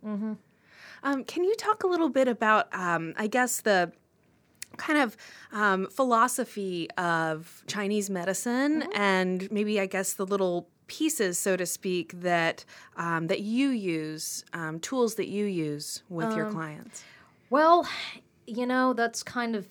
Um, 1.03 1.23
can 1.23 1.43
you 1.43 1.55
talk 1.55 1.83
a 1.83 1.87
little 1.87 2.09
bit 2.09 2.27
about, 2.27 2.67
um, 2.75 3.13
I 3.17 3.27
guess, 3.27 3.61
the 3.61 3.91
kind 4.77 4.99
of 4.99 5.17
um, 5.51 5.87
philosophy 5.87 6.89
of 6.97 7.63
Chinese 7.67 8.09
medicine 8.09 8.83
and 8.93 9.51
maybe, 9.51 9.79
I 9.79 9.85
guess, 9.85 10.13
the 10.13 10.25
little 10.25 10.67
pieces, 10.87 11.37
so 11.37 11.55
to 11.55 11.65
speak, 11.65 12.19
that 12.21 12.65
um, 12.97 13.27
that 13.27 13.41
you 13.41 13.69
use, 13.69 14.43
um, 14.53 14.79
tools 14.79 15.15
that 15.15 15.27
you 15.27 15.45
use 15.45 16.03
with 16.09 16.35
your 16.35 16.51
clients? 16.51 17.03
Well, 17.49 17.87
you 18.45 18.65
know 18.65 18.93
that's 18.93 19.23
kind 19.23 19.55
of 19.55 19.67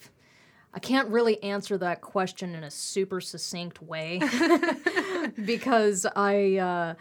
I 0.72 0.78
can't 0.78 1.08
really 1.08 1.42
answer 1.42 1.76
that 1.78 2.00
question 2.00 2.54
in 2.54 2.62
a 2.62 2.70
super 2.70 3.20
succinct 3.20 3.82
way 3.82 4.20
because 5.44 6.06
I 6.14 6.56
uh, 6.56 6.94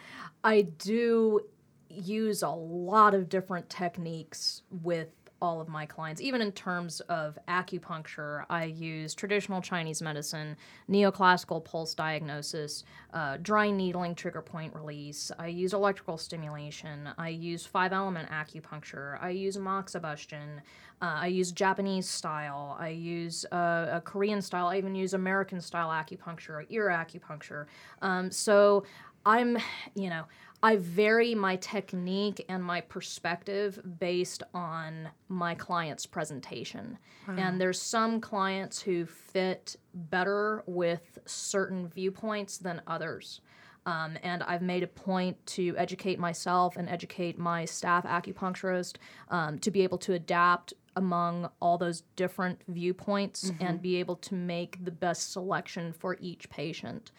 I 0.44 0.62
do 0.62 1.42
use 1.90 2.44
a 2.44 2.50
lot 2.50 3.14
of 3.14 3.30
different 3.30 3.70
techniques 3.70 4.64
with 4.84 5.10
all 5.42 5.62
of 5.62 5.68
my 5.68 5.86
clients, 5.86 6.22
even 6.22 6.42
in 6.42 6.52
terms 6.52 7.00
of 7.02 7.38
acupuncture. 7.48 8.46
I 8.50 8.66
use 8.66 9.14
traditional 9.14 9.62
Chinese 9.62 10.02
medicine, 10.02 10.56
neoclassical 10.90 11.64
pulse 11.64 11.94
diagnosis, 11.94 12.84
uh, 13.14 13.38
dry 13.42 13.72
needling, 13.72 14.16
trigger 14.16 14.42
point 14.42 14.74
release. 14.76 15.32
I 15.40 15.48
use 15.48 15.74
electrical 15.74 16.18
stimulation. 16.18 17.10
I 17.18 17.30
use 17.30 17.66
five 17.66 17.94
element 17.94 18.30
acupuncture. 18.30 19.22
I 19.22 19.30
use 19.30 19.58
moxibustion. 19.58 20.60
Uh, 21.02 21.20
I 21.22 21.28
use 21.28 21.52
Japanese 21.52 22.10
style. 22.10 22.76
I 22.80 22.90
use 22.90 23.46
uh, 23.52 23.88
a 23.92 24.02
Korean 24.04 24.42
style. 24.42 24.68
I 24.68 24.78
even 24.78 24.96
use 24.96 25.14
American 25.14 25.62
style 25.62 25.90
acupuncture, 25.90 26.66
ear 26.70 26.88
acupuncture. 26.88 27.68
Um, 28.02 28.30
so 28.32 28.84
I'm, 29.26 29.58
you 29.96 30.10
know, 30.10 30.26
I 30.62 30.76
vary 30.76 31.36
my 31.36 31.56
technique 31.56 32.46
and 32.50 32.64
my 32.64 32.82
perspective 32.82 33.80
based 34.00 34.44
on 34.54 35.10
my 35.30 35.56
client's 35.56 36.06
presentation. 36.06 36.98
And 37.40 37.62
there's 37.62 37.82
some 37.82 38.20
clients 38.20 38.82
who 38.82 39.06
fit 39.06 39.78
better 39.94 40.64
with 40.66 41.20
certain 41.26 41.88
viewpoints 41.88 42.58
than 42.58 42.82
others. 42.88 43.42
Um, 43.86 44.18
and 44.24 44.44
I've 44.44 44.62
made 44.62 44.84
a 44.84 44.88
point 44.88 45.38
to 45.48 45.76
educate 45.78 46.20
myself 46.20 46.76
and 46.76 46.90
educate 46.90 47.40
my 47.40 47.66
staff 47.66 48.04
acupuncturist 48.06 48.98
um, 49.30 49.60
to 49.60 49.72
be 49.72 49.82
able 49.84 49.98
to 50.00 50.14
adapt 50.14 50.74
among 50.96 51.50
all 51.62 51.78
those 51.78 52.02
different 52.18 52.62
viewpoints 52.68 53.52
and 53.62 53.82
be 53.82 53.96
able 53.96 54.18
to 54.18 54.36
make 54.36 54.84
the 54.84 54.92
best 54.92 55.32
selection 55.32 55.94
for 55.94 56.18
each 56.20 56.50
patient. 56.50 57.12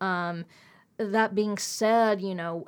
Um, 0.00 0.46
that 0.98 1.34
being 1.34 1.58
said, 1.58 2.20
you 2.20 2.34
know, 2.34 2.66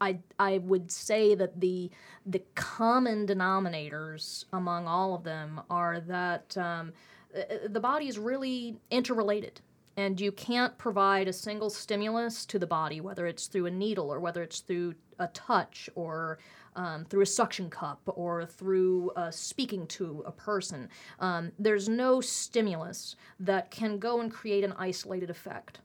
I 0.00 0.18
I 0.38 0.58
would 0.58 0.90
say 0.90 1.34
that 1.34 1.60
the 1.60 1.90
the 2.26 2.42
common 2.54 3.26
denominators 3.26 4.44
among 4.52 4.86
all 4.86 5.14
of 5.14 5.24
them 5.24 5.60
are 5.70 6.00
that 6.00 6.56
um, 6.56 6.92
uh, 7.36 7.68
the 7.68 7.80
body 7.80 8.08
is 8.08 8.18
really 8.18 8.76
interrelated. 8.90 9.60
And 9.96 10.20
you 10.20 10.32
can't 10.32 10.76
provide 10.76 11.28
a 11.28 11.32
single 11.32 11.70
stimulus 11.70 12.44
to 12.46 12.58
the 12.58 12.66
body, 12.66 13.00
whether 13.00 13.28
it's 13.28 13.46
through 13.46 13.66
a 13.66 13.70
needle 13.70 14.12
or 14.12 14.18
whether 14.18 14.42
it's 14.42 14.58
through 14.58 14.94
a 15.20 15.28
touch 15.28 15.88
or 15.94 16.40
um, 16.74 17.04
through 17.04 17.22
a 17.22 17.26
suction 17.26 17.70
cup 17.70 18.00
or 18.06 18.44
through 18.44 19.10
uh, 19.10 19.30
speaking 19.30 19.86
to 19.86 20.24
a 20.26 20.32
person. 20.32 20.88
Um, 21.20 21.52
there's 21.60 21.88
no 21.88 22.20
stimulus 22.20 23.14
that 23.38 23.70
can 23.70 24.00
go 24.00 24.20
and 24.20 24.32
create 24.32 24.64
an 24.64 24.74
isolated 24.76 25.30
effect. 25.30 25.78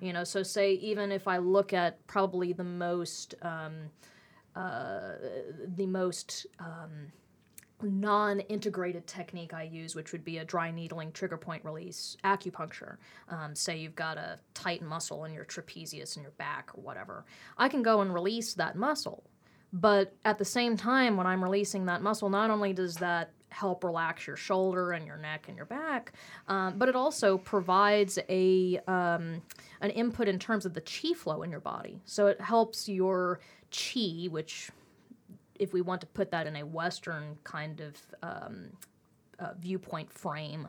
You 0.00 0.12
know, 0.12 0.24
so 0.24 0.42
say 0.42 0.72
even 0.74 1.12
if 1.12 1.28
I 1.28 1.38
look 1.38 1.72
at 1.72 2.04
probably 2.06 2.52
the 2.52 2.64
most 2.64 3.34
um, 3.42 3.90
uh, 4.56 5.12
the 5.76 5.86
most 5.86 6.46
um, 6.58 7.12
non-integrated 7.82 9.06
technique 9.06 9.54
I 9.54 9.64
use, 9.64 9.94
which 9.94 10.12
would 10.12 10.24
be 10.24 10.38
a 10.38 10.44
dry 10.44 10.70
needling 10.70 11.12
trigger 11.12 11.36
point 11.36 11.64
release 11.64 12.16
acupuncture. 12.24 12.96
Um, 13.28 13.54
say 13.54 13.78
you've 13.78 13.96
got 13.96 14.18
a 14.18 14.38
tight 14.54 14.82
muscle 14.82 15.24
in 15.24 15.32
your 15.32 15.44
trapezius 15.44 16.16
in 16.16 16.22
your 16.22 16.32
back 16.32 16.70
or 16.74 16.80
whatever, 16.82 17.24
I 17.58 17.68
can 17.68 17.82
go 17.82 18.00
and 18.00 18.12
release 18.12 18.54
that 18.54 18.76
muscle. 18.76 19.24
But 19.72 20.14
at 20.24 20.38
the 20.38 20.44
same 20.44 20.76
time, 20.76 21.16
when 21.16 21.26
I'm 21.26 21.42
releasing 21.42 21.86
that 21.86 22.02
muscle, 22.02 22.28
not 22.28 22.50
only 22.50 22.72
does 22.74 22.96
that 22.96 23.30
help 23.52 23.84
relax 23.84 24.26
your 24.26 24.36
shoulder 24.36 24.92
and 24.92 25.06
your 25.06 25.16
neck 25.16 25.46
and 25.48 25.56
your 25.56 25.66
back, 25.66 26.12
um, 26.48 26.78
but 26.78 26.88
it 26.88 26.96
also 26.96 27.38
provides 27.38 28.18
a 28.28 28.78
um, 28.86 29.42
an 29.80 29.90
input 29.90 30.28
in 30.28 30.38
terms 30.38 30.66
of 30.66 30.74
the 30.74 30.80
chi 30.80 31.12
flow 31.14 31.42
in 31.42 31.50
your 31.50 31.60
body. 31.60 32.00
So 32.04 32.26
it 32.26 32.40
helps 32.40 32.88
your 32.88 33.40
chi, 33.70 34.28
which 34.30 34.70
if 35.58 35.72
we 35.72 35.80
want 35.80 36.00
to 36.00 36.06
put 36.08 36.30
that 36.30 36.46
in 36.46 36.56
a 36.56 36.66
Western 36.66 37.36
kind 37.44 37.80
of 37.80 37.96
um, 38.22 38.70
uh, 39.38 39.54
viewpoint 39.60 40.10
frame, 40.10 40.68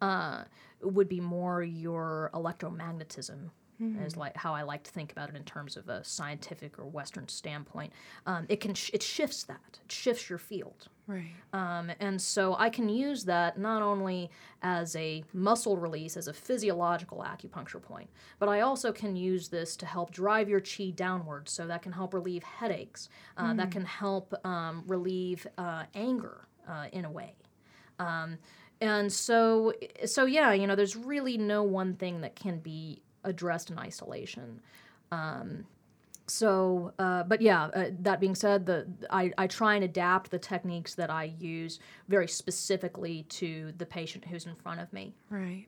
uh, 0.00 0.44
would 0.82 1.08
be 1.08 1.20
more 1.20 1.62
your 1.62 2.30
electromagnetism. 2.34 3.50
Is 3.82 4.16
like 4.16 4.36
how 4.36 4.54
I 4.54 4.62
like 4.62 4.84
to 4.84 4.90
think 4.92 5.10
about 5.12 5.28
it 5.28 5.34
in 5.36 5.42
terms 5.44 5.76
of 5.76 5.88
a 5.88 6.04
scientific 6.04 6.78
or 6.78 6.84
Western 6.84 7.26
standpoint. 7.28 7.92
Um, 8.26 8.46
it 8.48 8.60
can 8.60 8.74
sh- 8.74 8.90
it 8.94 9.02
shifts 9.02 9.42
that 9.44 9.80
it 9.84 9.90
shifts 9.90 10.30
your 10.30 10.38
field, 10.38 10.88
Right. 11.08 11.32
um, 11.52 11.90
and 11.98 12.20
so 12.20 12.54
I 12.56 12.70
can 12.70 12.88
use 12.88 13.24
that 13.24 13.58
not 13.58 13.82
only 13.82 14.30
as 14.62 14.94
a 14.94 15.24
muscle 15.32 15.76
release, 15.76 16.16
as 16.16 16.28
a 16.28 16.32
physiological 16.32 17.18
acupuncture 17.26 17.82
point, 17.82 18.08
but 18.38 18.48
I 18.48 18.60
also 18.60 18.92
can 18.92 19.16
use 19.16 19.48
this 19.48 19.76
to 19.78 19.86
help 19.86 20.12
drive 20.12 20.48
your 20.48 20.60
chi 20.60 20.90
downward. 20.94 21.48
So 21.48 21.66
that 21.66 21.82
can 21.82 21.92
help 21.92 22.14
relieve 22.14 22.44
headaches. 22.44 23.08
Uh, 23.36 23.54
That 23.54 23.70
can 23.72 23.84
help 23.84 24.32
um, 24.46 24.84
relieve 24.86 25.46
uh, 25.58 25.84
anger 25.94 26.46
uh, 26.68 26.86
in 26.92 27.04
a 27.04 27.10
way. 27.10 27.34
Um, 27.98 28.38
and 28.80 29.12
so, 29.12 29.72
so 30.06 30.24
yeah, 30.26 30.52
you 30.52 30.66
know, 30.66 30.74
there's 30.76 30.96
really 30.96 31.36
no 31.38 31.62
one 31.62 31.94
thing 31.94 32.20
that 32.22 32.34
can 32.36 32.58
be 32.58 33.02
addressed 33.24 33.70
in 33.70 33.78
isolation. 33.78 34.60
Um, 35.10 35.66
so, 36.26 36.92
uh, 36.98 37.24
but 37.24 37.40
yeah, 37.40 37.64
uh, 37.64 37.90
that 38.00 38.20
being 38.20 38.34
said, 38.34 38.64
the 38.64 38.86
I, 39.10 39.32
I 39.36 39.46
try 39.46 39.74
and 39.74 39.84
adapt 39.84 40.30
the 40.30 40.38
techniques 40.38 40.94
that 40.94 41.10
I 41.10 41.34
use 41.38 41.80
very 42.08 42.28
specifically 42.28 43.24
to 43.30 43.72
the 43.76 43.86
patient 43.86 44.24
who's 44.24 44.46
in 44.46 44.54
front 44.54 44.80
of 44.80 44.92
me. 44.92 45.14
Right. 45.30 45.66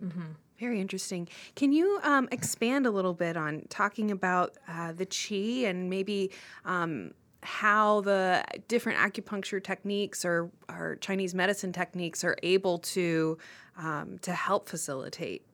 Very 0.59 0.80
interesting. 0.80 1.28
Can 1.57 1.72
you 1.72 1.98
um, 2.05 2.28
expand 2.30 2.86
a 2.86 2.90
little 2.90 3.14
bit 3.14 3.36
on 3.36 3.64
talking 3.68 4.11
about 4.11 4.57
uh, 4.68 4.92
the 4.92 5.07
chi 5.07 5.68
and 5.68 5.90
maybe 5.90 6.30
um, 6.64 7.12
how 7.42 8.00
the 8.02 8.44
different 8.68 8.98
acupuncture 8.98 9.62
techniques 9.62 10.24
or, 10.24 10.50
or 10.68 10.96
Chinese 11.00 11.34
medicine 11.34 11.72
techniques 11.72 12.24
are 12.24 12.36
able 12.42 12.78
to 12.78 13.36
um, 13.76 14.18
to 14.22 14.32
help 14.32 14.68
facilitate 14.68 15.44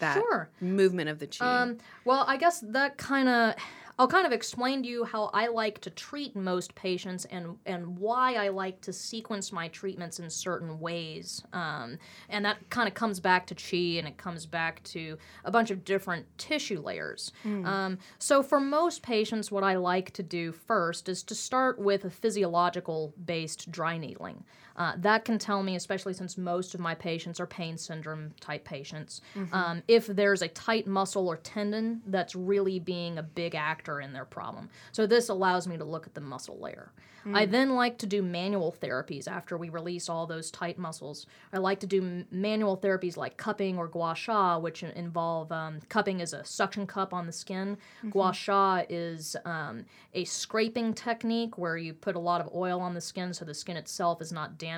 that 0.00 0.14
Sure. 0.14 0.50
movement 0.60 1.08
of 1.08 1.18
the 1.18 1.26
chi? 1.26 1.44
Um, 1.46 1.78
well, 2.04 2.24
I 2.26 2.36
guess 2.36 2.60
that 2.68 2.98
kind 2.98 3.28
of 3.28 3.54
I'll 3.98 4.08
kind 4.08 4.24
of 4.24 4.32
explain 4.32 4.82
to 4.82 4.88
you 4.88 5.04
how 5.04 5.24
I 5.34 5.48
like 5.48 5.82
to 5.82 5.90
treat 5.90 6.34
most 6.34 6.74
patients 6.74 7.26
and 7.26 7.58
and 7.66 7.98
why 7.98 8.34
I 8.36 8.48
like 8.48 8.80
to 8.82 8.94
sequence 8.94 9.52
my 9.52 9.68
treatments 9.68 10.18
in 10.18 10.30
certain 10.30 10.80
ways. 10.80 11.42
Um, 11.52 11.98
and 12.30 12.42
that 12.46 12.70
kind 12.70 12.88
of 12.88 12.94
comes 12.94 13.20
back 13.20 13.46
to 13.48 13.54
chi 13.54 13.98
and 13.98 14.08
it 14.08 14.16
comes 14.16 14.46
back 14.46 14.82
to 14.84 15.18
a 15.44 15.50
bunch 15.50 15.70
of 15.70 15.84
different 15.84 16.24
tissue 16.38 16.80
layers. 16.80 17.30
Um, 17.44 17.98
so 18.18 18.42
for 18.42 18.58
most 18.58 19.02
patients, 19.02 19.50
what 19.52 19.64
I 19.64 19.74
like 19.76 20.12
to 20.12 20.22
do 20.22 20.50
first 20.50 21.10
is 21.10 21.22
to 21.24 21.34
start 21.34 21.78
with 21.78 22.06
a 22.06 22.10
physiological 22.10 23.12
based 23.26 23.70
dry 23.70 23.98
needling. 23.98 24.44
Uh, 24.80 24.92
that 24.96 25.26
can 25.26 25.38
tell 25.38 25.62
me, 25.62 25.76
especially 25.76 26.14
since 26.14 26.38
most 26.38 26.74
of 26.74 26.80
my 26.80 26.94
patients 26.94 27.38
are 27.38 27.46
pain 27.46 27.76
syndrome 27.76 28.32
type 28.40 28.64
patients, 28.64 29.20
um, 29.52 29.82
if 29.88 30.06
there's 30.06 30.40
a 30.40 30.48
tight 30.48 30.86
muscle 30.86 31.28
or 31.28 31.36
tendon 31.36 32.00
that's 32.06 32.34
really 32.34 32.78
being 32.78 33.18
a 33.18 33.22
big 33.22 33.54
actor 33.54 34.00
in 34.00 34.14
their 34.14 34.24
problem. 34.24 34.70
So 34.92 35.06
this 35.06 35.28
allows 35.28 35.68
me 35.68 35.76
to 35.76 35.84
look 35.84 36.06
at 36.06 36.14
the 36.14 36.22
muscle 36.22 36.58
layer. 36.58 36.92
I 37.34 37.44
then 37.44 37.74
like 37.74 37.98
to 37.98 38.06
do 38.06 38.22
manual 38.22 38.74
therapies 38.80 39.28
after 39.28 39.58
we 39.58 39.68
release 39.68 40.08
all 40.08 40.26
those 40.26 40.50
tight 40.50 40.78
muscles. 40.78 41.26
I 41.52 41.58
like 41.58 41.78
to 41.80 41.86
do 41.86 42.00
m- 42.02 42.26
manual 42.30 42.78
therapies 42.78 43.18
like 43.18 43.36
cupping 43.36 43.76
or 43.76 43.88
gua 43.88 44.14
sha, 44.14 44.58
which 44.58 44.82
involve 44.82 45.52
um, 45.52 45.80
cupping 45.90 46.20
is 46.20 46.32
a 46.32 46.42
suction 46.44 46.86
cup 46.86 47.12
on 47.12 47.26
the 47.26 47.32
skin. 47.32 47.76
Gua 48.08 48.32
sha 48.32 48.84
is 48.88 49.36
um, 49.44 49.84
a 50.14 50.24
scraping 50.24 50.94
technique 50.94 51.58
where 51.58 51.76
you 51.76 51.92
put 51.92 52.16
a 52.16 52.18
lot 52.18 52.40
of 52.40 52.48
oil 52.54 52.80
on 52.80 52.94
the 52.94 53.00
skin 53.02 53.34
so 53.34 53.44
the 53.44 53.52
skin 53.52 53.76
itself 53.76 54.22
is 54.22 54.32
not 54.32 54.56
damaged, 54.56 54.69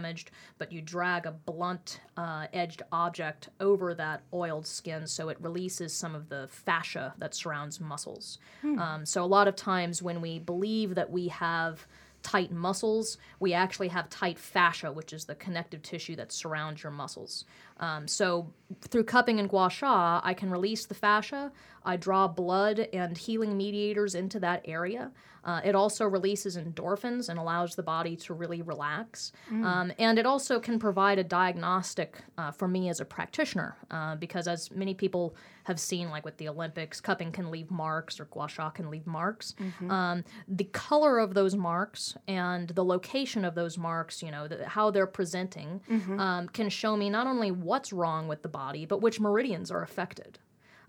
but 0.59 0.73
you 0.73 0.81
drag 0.81 1.27
a 1.27 1.33
blunt 1.33 2.01
uh, 2.17 2.47
edged 2.53 2.83
object 2.93 3.49
over 3.61 3.95
that 3.95 4.23
oiled 4.33 4.67
skin 4.67 5.07
so 5.07 5.29
it 5.29 5.37
releases 5.41 5.93
some 5.93 6.15
of 6.15 6.29
the 6.29 6.49
fascia 6.51 7.15
that 7.19 7.35
surrounds 7.35 7.81
muscles. 7.81 8.39
Um, 8.79 9.07
so 9.07 9.23
a 9.23 9.27
lot 9.27 9.49
of 9.49 9.57
times 9.57 10.03
when 10.03 10.21
we 10.21 10.39
believe 10.39 10.95
that 10.95 11.11
we 11.11 11.29
have 11.29 11.87
tight 12.23 12.53
muscles, 12.53 13.19
we 13.41 13.53
actually 13.53 13.89
have 13.89 14.09
tight 14.09 14.39
fascia, 14.39 14.93
which 14.93 15.13
is 15.13 15.25
the 15.25 15.35
connective 15.35 15.83
tissue 15.83 16.15
that 16.17 16.31
surrounds 16.33 16.83
your 16.83 16.93
muscles. 16.93 17.45
Um, 17.83 18.09
so 18.09 18.51
through 18.91 19.05
cupping 19.05 19.39
and 19.41 19.49
gua 19.49 19.69
sha, 19.69 20.21
I 20.25 20.35
can 20.35 20.51
release 20.51 20.87
the 20.87 20.95
fascia. 20.95 21.53
I 21.85 21.97
draw 21.97 22.29
blood 22.29 22.79
and 22.93 23.19
healing 23.19 23.57
mediators 23.57 24.15
into 24.15 24.39
that 24.41 24.63
area. 24.65 25.11
Uh, 25.45 25.61
it 25.65 25.75
also 25.75 26.05
releases 26.07 26.57
endorphins 26.57 27.29
and 27.29 27.37
allows 27.37 27.75
the 27.75 27.83
body 27.83 28.15
to 28.15 28.33
really 28.33 28.63
relax. 28.63 29.33
Um, 29.51 29.93
and 29.99 30.17
it 30.17 30.25
also 30.25 30.61
can 30.61 30.79
provide 30.79 31.19
a 31.19 31.25
diagnostic 31.25 32.11
uh, 32.39 32.53
for 32.53 32.69
me 32.69 32.89
as 32.89 33.01
a 33.01 33.05
practitioner, 33.05 33.77
uh, 33.91 34.15
because 34.15 34.47
as 34.47 34.71
many 34.71 34.95
people 34.95 35.35
have 35.65 35.81
seen, 35.81 36.11
like 36.11 36.25
with 36.25 36.37
the 36.37 36.49
Olympics, 36.49 37.01
cupping 37.01 37.33
can 37.33 37.51
leave 37.51 37.73
marks 37.73 38.21
or 38.21 38.27
gua 38.27 38.49
sha 38.49 38.71
can 38.71 38.89
leave 38.89 39.07
marks. 39.07 39.55
Um, 39.91 40.25
the 40.47 40.69
color 40.73 41.19
of 41.19 41.35
those 41.35 41.57
marks 41.57 42.17
and 42.29 42.69
the 42.69 42.85
location 42.85 43.45
of 43.45 43.57
those 43.57 43.77
marks, 43.77 44.23
you 44.23 44.31
know, 44.31 44.47
the, 44.47 44.69
how 44.69 44.93
they're 44.93 45.09
presenting, 45.09 45.81
um, 46.21 46.49
can 46.51 46.69
show 46.69 46.97
me 46.97 47.11
not 47.11 47.27
only 47.27 47.51
what's 47.73 47.91
wrong 47.91 48.29
with 48.29 48.43
the 48.43 48.51
body, 48.51 48.85
but 48.85 49.01
which 49.01 49.19
meridians 49.19 49.71
are 49.71 49.83
affected. 49.83 50.39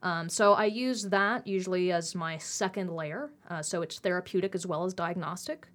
Um, 0.02 0.28
so 0.28 0.52
I 0.52 0.66
use 0.66 1.04
that 1.04 1.48
usually 1.48 1.94
as 1.94 2.14
my 2.14 2.38
second 2.38 2.90
layer, 2.94 3.30
uh, 3.50 3.62
so 3.62 3.82
it's 3.82 4.00
therapeutic 4.00 4.54
as 4.54 4.68
well 4.68 4.84
as 4.84 4.94
diagnostic. 4.94 5.66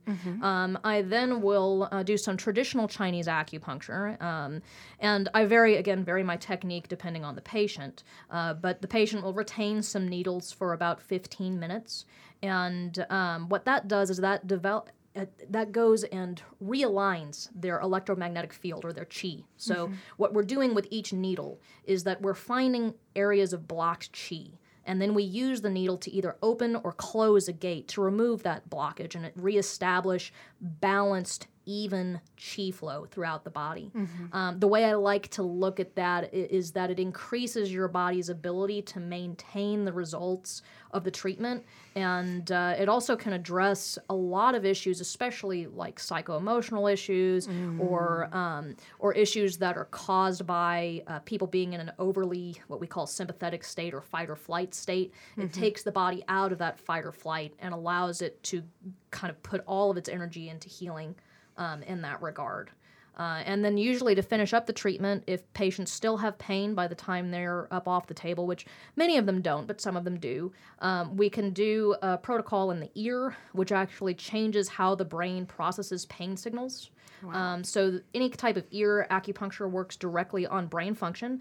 Um, 0.43 0.79
I 0.85 1.01
then 1.01 1.41
will 1.41 1.89
uh, 1.91 2.03
do 2.03 2.19
some 2.19 2.37
traditional 2.37 2.89
Chinese 2.89 3.27
acupuncture, 3.27 4.21
um, 4.21 4.61
and 5.01 5.31
I 5.33 5.47
vary 5.47 5.77
again 5.77 6.05
vary 6.05 6.23
my 6.23 6.37
technique 6.37 6.89
depending 6.89 7.25
on 7.25 7.37
the 7.37 7.41
patient. 7.41 8.05
Uh, 8.31 8.53
but 8.53 8.83
the 8.83 8.89
patient 8.89 9.23
will 9.25 9.33
retain 9.33 9.83
some 9.83 10.07
needles 10.07 10.53
for 10.53 10.75
about 10.75 11.01
15 11.01 11.59
minutes, 11.59 12.05
and 12.43 13.07
um, 13.09 13.49
what 13.49 13.65
that 13.65 13.89
does 13.89 14.11
is 14.11 14.19
that 14.19 14.47
develop 14.47 14.91
Uh, 15.17 15.25
that 15.49 15.73
goes 15.73 16.05
and 16.05 16.43
realigns 16.63 17.49
their 17.55 17.81
electromagnetic 17.81 18.53
field 18.53 18.85
or 18.85 18.93
their 18.93 19.07
chi. 19.07 19.43
So, 19.57 19.87
mm-hmm. 19.87 19.95
what 20.17 20.33
we're 20.33 20.43
doing 20.45 20.75
with 20.75 20.87
each 20.91 21.13
needle 21.13 21.61
is 21.85 22.05
that 22.05 22.23
we're 22.23 22.35
finding 22.35 22.95
areas 23.17 23.53
of 23.53 23.67
blocked 23.67 24.13
chi. 24.13 24.51
And 24.85 25.03
then 25.03 25.13
we 25.13 25.23
use 25.23 25.61
the 25.61 25.71
needle 25.71 25.99
to 25.99 26.11
either 26.11 26.37
open 26.43 26.77
or 26.77 26.93
close 26.93 27.47
a 27.47 27.53
gate 27.53 27.89
to 27.89 28.01
remove 28.01 28.43
that 28.45 28.71
blockage 28.71 29.15
and 29.15 29.27
it 29.27 29.35
reestablish 29.37 30.33
balanced, 30.61 31.47
even 31.69 32.19
chi 32.37 32.71
flow 32.71 33.07
throughout 33.11 33.45
the 33.45 33.51
body. 33.51 33.93
Um, 34.33 34.59
the 34.59 34.67
way 34.67 34.87
I 34.87 34.95
like 34.95 35.29
to 35.29 35.43
look 35.43 35.79
at 35.79 35.95
that 35.97 36.33
is 36.33 36.73
that 36.73 36.91
it 36.91 36.99
increases 36.99 37.71
your 37.71 37.89
body's 37.89 38.31
ability 38.31 38.81
to 38.83 39.01
maintain 39.01 39.85
the 39.85 39.93
results 39.93 40.63
of 40.93 41.05
the 41.05 41.11
treatment. 41.11 41.65
And 41.95 42.51
uh, 42.51 42.75
it 42.79 42.89
also 42.89 43.15
can 43.17 43.35
address 43.35 43.99
a 44.09 44.15
lot 44.15 44.55
of 44.55 44.65
issues, 44.65 45.03
especially 45.03 45.67
like 45.67 46.01
psycho-emotional 46.01 46.87
issues 46.87 47.47
or 47.79 48.31
um, 48.33 48.75
or 48.99 49.13
issues 49.13 49.59
that 49.59 49.77
are 49.77 49.85
caused 49.87 50.47
by 50.47 51.03
uh, 51.07 51.19
people 51.21 51.47
being 51.47 51.75
in 51.75 51.81
an 51.81 51.93
overly 51.99 52.57
what 52.69 52.81
we 52.81 52.87
call 52.87 53.07
sympathetic 53.07 53.63
state 53.63 53.93
or 53.93 54.01
fight 54.01 54.31
or 54.31 54.37
flight 54.37 54.75
state. 54.75 55.13
It 55.37 55.53
takes 55.53 55.83
the 55.83 55.93
body 55.93 56.25
out 56.29 56.51
of 56.53 56.59
that 56.59 56.79
fight 56.81 57.05
or 57.05 57.13
flight 57.13 57.53
and 57.59 57.75
allows 57.75 58.23
it 58.23 58.43
to 58.45 58.63
kind 59.11 59.31
of 59.31 59.43
put 59.43 59.63
all 59.67 59.91
of 59.91 59.97
its 59.99 60.09
energy 60.09 60.49
into 60.49 60.69
healing 60.71 61.15
um, 61.59 61.83
in 61.83 62.01
that 62.03 62.23
regard. 62.23 62.71
Uh, 63.19 63.43
and 63.45 63.65
then 63.65 63.77
usually 63.77 64.15
to 64.15 64.23
finish 64.23 64.55
up 64.55 64.65
the 64.65 64.73
treatment, 64.73 65.25
if 65.27 65.53
patients 65.53 65.91
still 65.91 66.17
have 66.17 66.39
pain 66.39 66.73
by 66.73 66.87
the 66.87 66.95
time 66.95 67.33
they're 67.33 67.67
up 67.73 67.89
off 67.89 68.07
the 68.07 68.15
table, 68.15 68.47
which 68.47 68.65
many 68.95 69.17
of 69.17 69.27
them 69.27 69.43
don't, 69.43 69.67
but 69.67 69.81
some 69.81 69.97
of 69.97 70.05
them 70.05 70.19
do, 70.21 70.53
um, 70.79 71.17
we 71.17 71.29
can 71.29 71.51
do 71.51 71.97
a 72.01 72.17
protocol 72.17 72.71
in 72.71 72.79
the 72.79 72.91
ear, 72.95 73.37
which 73.53 73.73
actually 73.73 74.15
changes 74.15 74.69
how 74.69 74.95
the 74.95 75.05
brain 75.05 75.45
processes 75.47 76.07
pain 76.07 76.37
signals. 76.37 76.91
Um, 77.33 77.65
so 77.65 77.99
any 78.15 78.31
type 78.31 78.57
of 78.57 78.65
ear 78.71 79.05
acupuncture 79.11 79.69
works 79.69 79.97
directly 79.97 80.47
on 80.47 80.69
brain 80.69 80.95
function. 80.95 81.41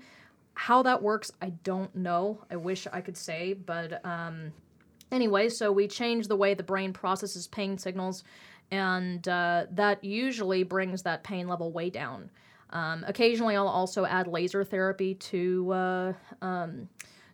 How 0.56 0.82
that 0.82 1.04
works, 1.04 1.32
I 1.40 1.52
don't 1.64 1.96
know. 1.96 2.44
I 2.50 2.56
wish 2.56 2.88
I 2.92 3.02
could 3.02 3.16
say, 3.16 3.54
but 3.54 4.04
um, 4.04 4.52
anyway, 5.12 5.50
so 5.50 5.72
we 5.72 5.88
change 5.88 6.28
the 6.28 6.36
way 6.36 6.56
the 6.56 6.64
brain 6.64 6.94
processes 6.94 7.46
pain 7.46 7.78
signals, 7.78 8.24
and 8.72 9.28
uh, 9.28 9.66
that 9.72 10.04
usually 10.04 10.64
brings 10.64 11.04
that 11.04 11.24
pain 11.24 11.48
level 11.48 11.72
way 11.72 11.90
down. 11.90 12.30
Um, 12.72 13.06
occasionally, 13.08 13.56
I'll 13.56 13.68
also 13.68 14.06
add 14.06 14.28
laser 14.28 14.64
therapy 14.64 15.16
to 15.16 15.72
uh, 15.72 16.14
um, 16.42 16.90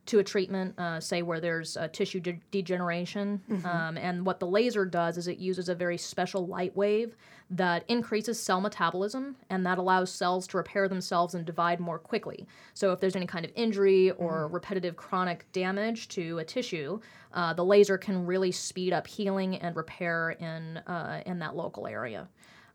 to 0.06 0.20
a 0.20 0.24
treatment, 0.24 0.78
uh, 0.78 1.00
say 1.00 1.22
where 1.22 1.40
there's 1.40 1.78
uh, 1.78 1.88
tissue 1.88 2.20
de- 2.20 2.42
degeneration. 2.52 3.42
Um, 3.66 3.98
and 3.98 4.26
what 4.26 4.40
the 4.40 4.48
laser 4.48 4.86
does 4.86 5.18
is 5.18 5.28
it 5.28 5.38
uses 5.38 5.70
a 5.70 5.76
very 5.76 5.98
special 5.98 6.46
light 6.46 6.76
wave 6.76 7.16
that 7.50 7.86
increases 7.88 8.40
cell 8.40 8.60
metabolism 8.60 9.36
and 9.50 9.66
that 9.66 9.78
allows 9.78 10.12
cells 10.12 10.48
to 10.48 10.58
repair 10.58 10.88
themselves 10.88 11.36
and 11.36 11.46
divide 11.46 11.80
more 11.80 12.00
quickly. 12.00 12.48
So 12.74 12.92
if 12.92 13.00
there's 13.00 13.16
any 13.16 13.28
kind 13.28 13.46
of 13.46 13.52
injury 13.56 14.12
or 14.12 14.48
repetitive 14.48 14.96
chronic 14.96 15.46
damage 15.54 16.08
to 16.10 16.40
a 16.40 16.44
tissue, 16.44 17.00
uh, 17.34 17.54
the 17.54 17.64
laser 17.64 17.98
can 17.98 18.26
really 18.26 18.52
speed 18.52 18.92
up 18.92 19.08
healing 19.08 19.56
and 19.58 19.76
repair 19.76 20.32
in 20.32 20.78
uh, 20.80 21.22
in 21.26 21.40
that 21.40 21.56
local 21.56 21.88
area. 21.88 22.28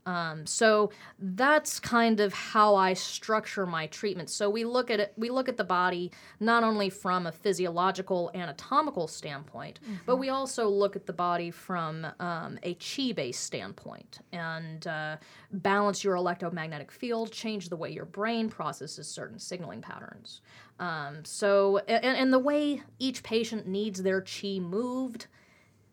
Um, 0.09 0.47
so 0.47 0.91
that's 1.19 1.79
kind 1.79 2.19
of 2.19 2.33
how 2.33 2.75
I 2.75 2.95
structure 2.95 3.67
my 3.67 3.89
treatment. 3.89 4.31
So 4.31 4.49
we 4.49 4.65
look 4.65 4.91
at 4.91 5.01
it, 5.01 5.13
we 5.19 5.29
look 5.29 5.51
at 5.51 5.59
the 5.59 5.65
body 5.65 6.11
not 6.41 6.65
only 6.65 6.89
from 6.89 7.27
a 7.27 7.33
physiological, 7.33 8.31
anatomical 8.35 9.07
standpoint, 9.07 9.81
but 10.07 10.17
we 10.17 10.31
also 10.31 10.67
look 10.67 10.97
at 10.97 11.05
the 11.05 11.13
body 11.13 11.51
from 11.51 12.07
um, 12.21 12.59
a 12.63 12.73
chi-based 12.75 13.43
standpoint 13.45 14.21
and 14.33 14.87
uh, 14.87 15.17
balance 15.53 16.03
your 16.03 16.15
electromagnetic 16.15 16.91
field, 16.91 17.31
change 17.31 17.69
the 17.69 17.77
way 17.77 17.91
your 17.91 18.07
brain 18.07 18.49
processes 18.49 19.07
certain 19.07 19.39
signaling 19.39 19.83
patterns. 19.83 20.41
Um, 20.81 21.23
so 21.25 21.79
and, 21.87 22.17
and 22.17 22.33
the 22.33 22.39
way 22.39 22.83
each 22.99 23.23
patient 23.23 23.67
needs 23.67 24.03
their 24.03 24.23
chi 24.23 24.59
moved 24.59 25.27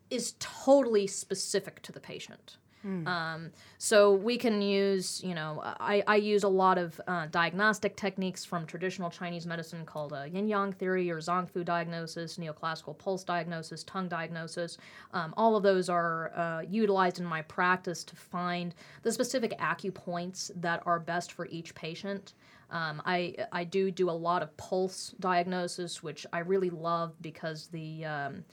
is 0.08 0.36
totally 0.38 1.06
specific 1.06 1.82
to 1.82 1.92
the 1.92 2.00
patient. 2.00 2.56
Um, 2.86 3.50
so 3.78 4.12
we 4.12 4.38
can 4.38 4.62
use, 4.62 5.20
you 5.24 5.34
know, 5.34 5.60
I, 5.64 6.04
I 6.06 6.16
use 6.16 6.44
a 6.44 6.48
lot 6.48 6.78
of 6.78 7.00
uh, 7.08 7.26
diagnostic 7.26 7.96
techniques 7.96 8.44
from 8.44 8.64
traditional 8.64 9.10
Chinese 9.10 9.44
medicine 9.44 9.84
called 9.84 10.12
uh, 10.12 10.22
yin 10.22 10.46
yang 10.46 10.72
theory 10.72 11.10
or 11.10 11.18
Zongfu 11.18 11.64
diagnosis, 11.64 12.38
neoclassical 12.38 12.96
pulse 12.96 13.24
diagnosis, 13.24 13.82
tongue 13.84 14.08
diagnosis. 14.08 14.78
Um, 15.12 15.34
all 15.36 15.56
of 15.56 15.62
those 15.62 15.88
are 15.88 16.32
uh, 16.36 16.62
utilized 16.68 17.18
in 17.18 17.24
my 17.26 17.42
practice 17.42 18.04
to 18.04 18.14
find 18.16 18.74
the 19.02 19.10
specific 19.10 19.58
acupoints 19.58 20.50
that 20.56 20.82
are 20.86 21.00
best 21.00 21.32
for 21.32 21.46
each 21.46 21.74
patient. 21.74 22.34
Um, 22.70 23.00
I 23.04 23.34
I 23.52 23.64
do 23.64 23.90
do 23.90 24.10
a 24.10 24.12
lot 24.12 24.42
of 24.42 24.56
pulse 24.56 25.14
diagnosis, 25.20 26.02
which 26.02 26.26
I 26.32 26.40
really 26.40 26.70
love 26.70 27.14
because 27.20 27.68
the 27.68 28.04
um, 28.04 28.44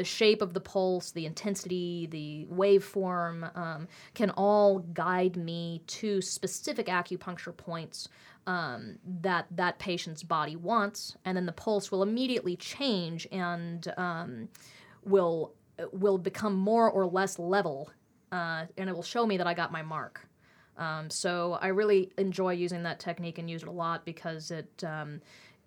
the 0.00 0.04
shape 0.04 0.40
of 0.40 0.54
the 0.54 0.60
pulse, 0.60 1.10
the 1.10 1.26
intensity, 1.26 2.08
the 2.10 2.46
waveform 2.50 3.54
um, 3.54 3.86
can 4.14 4.30
all 4.30 4.78
guide 4.94 5.36
me 5.36 5.82
to 5.86 6.22
specific 6.22 6.86
acupuncture 6.86 7.54
points 7.54 8.08
um, 8.46 8.96
that 9.20 9.44
that 9.50 9.78
patient's 9.78 10.22
body 10.22 10.56
wants, 10.56 11.18
and 11.26 11.36
then 11.36 11.44
the 11.44 11.52
pulse 11.52 11.92
will 11.92 12.02
immediately 12.02 12.56
change 12.56 13.28
and 13.30 13.92
um, 13.98 14.48
will 15.04 15.52
will 15.92 16.16
become 16.16 16.56
more 16.56 16.90
or 16.90 17.04
less 17.04 17.38
level, 17.38 17.90
uh, 18.32 18.64
and 18.78 18.88
it 18.88 18.96
will 18.96 19.02
show 19.02 19.26
me 19.26 19.36
that 19.36 19.46
I 19.46 19.52
got 19.52 19.70
my 19.70 19.82
mark. 19.82 20.26
Um, 20.78 21.10
so 21.10 21.58
I 21.60 21.66
really 21.66 22.10
enjoy 22.16 22.52
using 22.52 22.84
that 22.84 23.00
technique 23.00 23.36
and 23.36 23.50
use 23.50 23.64
it 23.64 23.68
a 23.68 23.72
lot 23.72 24.06
because 24.06 24.50
it 24.50 24.82
um, 24.82 25.20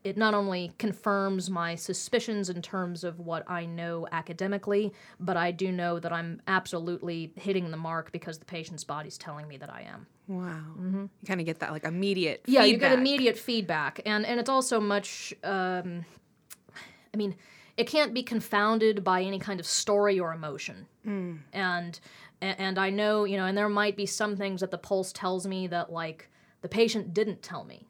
it 0.03 0.17
not 0.17 0.33
only 0.33 0.73
confirms 0.77 1.49
my 1.49 1.75
suspicions 1.75 2.49
in 2.49 2.61
terms 2.61 3.03
of 3.03 3.19
what 3.19 3.49
I 3.49 3.65
know 3.65 4.07
academically, 4.11 4.93
but 5.19 5.37
I 5.37 5.51
do 5.51 5.71
know 5.71 5.99
that 5.99 6.11
I'm 6.11 6.41
absolutely 6.47 7.31
hitting 7.35 7.71
the 7.71 7.77
mark 7.77 8.11
because 8.11 8.37
the 8.37 8.45
patient's 8.45 8.83
body's 8.83 9.17
telling 9.17 9.47
me 9.47 9.57
that 9.57 9.71
I 9.71 9.83
am. 9.83 10.07
Wow. 10.27 10.61
You 11.21 11.27
kind 11.27 11.39
of 11.39 11.45
get 11.45 11.59
that 11.59 11.71
like 11.71 11.83
immediate 11.83 12.43
Yeah, 12.45 12.63
you 12.63 12.77
get 12.77 12.91
immediate 12.93 13.37
feedback, 13.37 14.01
and 14.05 14.25
and 14.25 14.39
it's 14.39 14.49
also 14.49 14.79
much. 14.79 15.33
Um, 15.43 16.05
I 17.13 17.17
mean, 17.17 17.35
it 17.77 17.87
can't 17.87 18.13
be 18.13 18.23
confounded 18.23 19.03
by 19.03 19.21
any 19.21 19.39
kind 19.39 19.59
of 19.59 19.65
story 19.65 20.19
or 20.19 20.33
emotion, 20.33 20.87
and 21.53 21.99
and 22.41 22.77
I 22.77 22.89
know 22.89 23.23
you 23.25 23.37
know, 23.37 23.45
and 23.45 23.57
there 23.57 23.69
might 23.69 23.97
be 23.97 24.05
some 24.05 24.35
things 24.35 24.61
that 24.61 24.71
the 24.71 24.77
pulse 24.77 25.11
tells 25.13 25.45
me 25.45 25.67
that 25.67 25.91
like 25.91 26.29
the 26.61 26.69
patient 26.69 27.13
didn't 27.13 27.41
tell 27.41 27.65
me, 27.65 27.87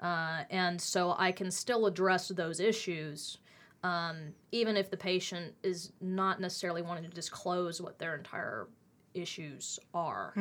uh, 0.00 0.44
and 0.50 0.80
so 0.80 1.14
I 1.18 1.32
can 1.32 1.50
still 1.50 1.86
address 1.86 2.28
those 2.28 2.60
issues. 2.60 3.38
Um, 3.84 4.34
even 4.50 4.76
if 4.76 4.90
the 4.90 4.96
patient 4.96 5.54
is 5.62 5.92
not 6.00 6.40
necessarily 6.40 6.82
wanting 6.82 7.04
to 7.04 7.10
disclose 7.10 7.80
what 7.80 7.98
their 7.98 8.16
entire 8.16 8.66
issues 9.14 9.78
are. 9.94 10.32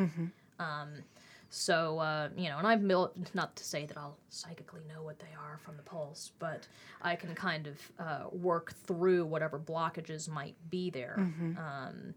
Um, 0.59 1.03
so, 1.49 1.99
uh, 1.99 2.29
you 2.35 2.49
know, 2.49 2.57
and 2.57 2.67
I've 2.67 2.85
built, 2.85 3.15
not 3.33 3.55
to 3.55 3.63
say 3.63 3.85
that 3.85 3.95
I'll 3.97 4.17
psychically 4.29 4.81
know 4.89 5.03
what 5.03 5.19
they 5.19 5.33
are 5.39 5.57
from 5.63 5.77
the 5.77 5.83
pulse, 5.83 6.31
but 6.39 6.67
I 7.01 7.15
can 7.15 7.33
kind 7.35 7.67
of 7.67 7.91
uh, 7.99 8.23
work 8.31 8.73
through 8.85 9.25
whatever 9.25 9.57
blockages 9.59 10.27
might 10.27 10.55
be 10.69 10.89
there 10.89 11.15
um, 11.57 12.13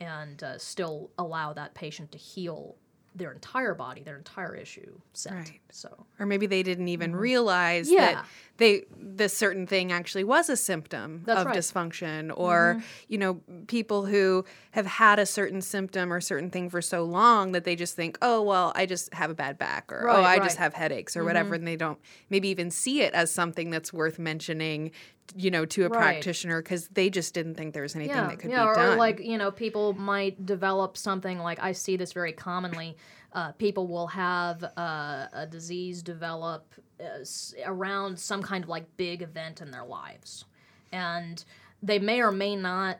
and 0.00 0.42
uh, 0.42 0.58
still 0.58 1.10
allow 1.16 1.52
that 1.54 1.74
patient 1.74 2.12
to 2.12 2.18
heal 2.18 2.74
their 3.16 3.32
entire 3.32 3.74
body, 3.74 4.02
their 4.02 4.18
entire 4.18 4.54
issue 4.54 4.98
set. 5.14 5.32
Right. 5.32 5.60
So, 5.72 6.06
or 6.20 6.26
maybe 6.26 6.46
they 6.46 6.62
didn't 6.62 6.88
even 6.88 7.16
realize 7.16 7.86
Mm-hmm. 7.88 7.94
Yeah. 7.94 8.12
that 8.14 8.26
they 8.58 8.84
this 8.98 9.36
certain 9.36 9.66
thing 9.66 9.92
actually 9.92 10.24
was 10.24 10.48
a 10.48 10.56
symptom 10.56 11.22
That's 11.26 11.40
of 11.40 11.46
right. 11.48 11.56
dysfunction 11.56 12.32
or 12.34 12.82
you 13.08 13.18
know 13.18 13.40
people 13.66 14.06
who 14.06 14.44
have 14.70 14.86
had 14.86 15.18
a 15.18 15.26
certain 15.26 15.60
symptom 15.60 16.10
or 16.12 16.20
certain 16.22 16.50
thing 16.50 16.70
for 16.70 16.80
so 16.80 17.04
long 17.04 17.52
that 17.52 17.64
they 17.64 17.76
just 17.76 17.96
think 17.96 18.16
oh 18.22 18.40
well 18.42 18.72
I 18.74 18.86
just 18.86 19.12
have 19.12 19.30
a 19.30 19.34
bad 19.34 19.58
back 19.58 19.92
or 19.92 20.08
oh 20.08 20.22
I 20.22 20.36
just 20.38 20.40
right. 20.40 20.50
Mm-hmm. 20.52 20.62
have 20.62 20.74
headaches 20.74 21.16
or 21.16 21.24
whatever 21.24 21.54
and 21.54 21.66
they 21.66 21.76
don't 21.76 21.98
maybe 22.30 22.48
even 22.48 22.70
see 22.70 23.02
it 23.02 23.12
as 23.12 23.30
something 23.30 23.70
that's 23.70 23.92
worth 23.92 24.18
mentioning 24.18 24.90
you 25.34 25.50
know 25.50 25.64
to 25.66 25.84
a 25.84 25.88
Right. 25.88 25.96
practitioner 25.98 26.62
because 26.62 26.88
they 26.88 27.10
just 27.10 27.34
didn't 27.34 27.54
think 27.56 27.72
there 27.74 27.82
was 27.82 27.96
anything 27.96 28.16
yeah, 28.16 28.28
that 28.28 28.38
could 28.38 28.50
yeah, 28.50 28.62
be 28.64 28.68
or, 28.68 28.74
done 28.74 28.92
or 28.94 28.96
like 28.96 29.20
you 29.20 29.38
know, 29.38 29.50
people 29.50 29.92
might 29.94 30.46
develop 30.46 30.96
something 30.96 31.38
like 31.38 31.58
I 31.62 31.72
see 31.72 31.96
this 31.96 32.12
very 32.12 32.32
commonly. 32.32 32.96
Uh, 33.32 33.52
people 33.52 33.86
will 33.86 34.06
have 34.06 34.62
uh, 34.76 35.26
a 35.32 35.46
disease 35.50 36.02
develop 36.02 36.72
uh, 37.00 37.20
s- 37.20 37.54
around 37.66 38.18
some 38.18 38.42
kind 38.42 38.64
of 38.64 38.70
like 38.70 38.84
big 38.96 39.20
event 39.22 39.60
in 39.60 39.70
their 39.70 39.84
lives, 39.84 40.44
and 40.92 41.44
they 41.82 41.98
may 41.98 42.20
or 42.22 42.32
may 42.32 42.56
not 42.56 42.98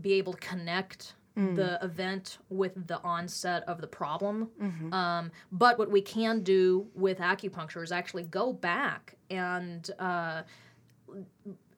be 0.00 0.14
able 0.14 0.32
to 0.32 0.38
connect 0.40 1.14
the 1.54 1.78
event 1.82 2.38
with 2.48 2.86
the 2.86 2.98
onset 3.02 3.62
of 3.68 3.82
the 3.82 3.86
problem. 3.86 4.48
Um, 4.92 5.30
but 5.52 5.78
what 5.78 5.90
we 5.90 6.00
can 6.00 6.42
do 6.42 6.86
with 6.94 7.18
acupuncture 7.18 7.82
is 7.82 7.92
actually 7.92 8.22
go 8.22 8.54
back 8.54 9.16
and 9.28 9.90
uh, 9.98 10.42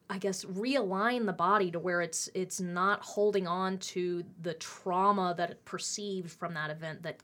I 0.09 0.17
guess 0.17 0.43
realign 0.45 1.25
the 1.25 1.33
body 1.33 1.69
to 1.71 1.79
where 1.79 2.01
it's 2.01 2.29
it's 2.33 2.59
not 2.59 3.01
holding 3.01 3.47
on 3.47 3.77
to 3.77 4.23
the 4.41 4.55
trauma 4.55 5.35
that 5.37 5.51
it 5.51 5.65
perceived 5.65 6.31
from 6.31 6.55
that 6.55 6.71
event 6.71 7.03
that 7.03 7.21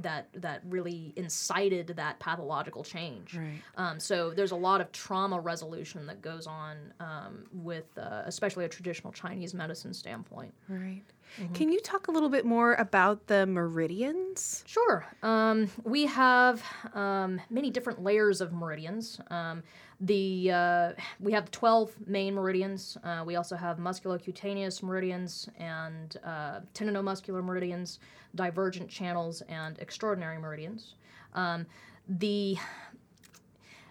that 0.00 0.28
that 0.34 0.62
really 0.68 1.12
incited 1.14 1.88
that 1.96 2.18
pathological 2.18 2.82
change. 2.82 3.36
Right. 3.36 3.62
Um, 3.76 4.00
so 4.00 4.30
there's 4.30 4.50
a 4.50 4.56
lot 4.56 4.80
of 4.80 4.90
trauma 4.90 5.38
resolution 5.38 6.06
that 6.06 6.20
goes 6.20 6.48
on 6.48 6.76
um, 6.98 7.44
with 7.52 7.86
uh, 7.96 8.22
especially 8.24 8.64
a 8.64 8.68
traditional 8.68 9.12
Chinese 9.12 9.54
medicine 9.54 9.94
standpoint. 9.94 10.52
right 10.68 11.02
Mm-hmm. 11.40 11.54
can 11.54 11.72
you 11.72 11.80
talk 11.80 12.08
a 12.08 12.10
little 12.10 12.28
bit 12.28 12.44
more 12.44 12.74
about 12.74 13.26
the 13.26 13.46
meridians 13.46 14.62
Sure. 14.66 15.06
Um, 15.22 15.68
we 15.84 16.06
have 16.06 16.62
um, 16.94 17.40
many 17.50 17.70
different 17.70 18.02
layers 18.02 18.40
of 18.40 18.52
meridians. 18.52 19.20
Um, 19.30 19.62
the 20.00 20.50
uh, 20.50 20.92
we 21.20 21.32
have 21.32 21.50
12 21.50 21.94
main 22.06 22.34
meridians. 22.34 22.98
Uh, 23.04 23.22
we 23.24 23.36
also 23.36 23.56
have 23.56 23.78
musculocutaneous 23.78 24.82
meridians 24.82 25.48
and 25.58 26.16
uh, 26.24 26.60
tendinomuscular 26.74 27.42
meridians, 27.42 28.00
divergent 28.34 28.88
channels, 28.88 29.42
and 29.48 29.78
extraordinary 29.78 30.38
meridians. 30.38 30.94
Um, 31.34 31.66
the 32.08 32.56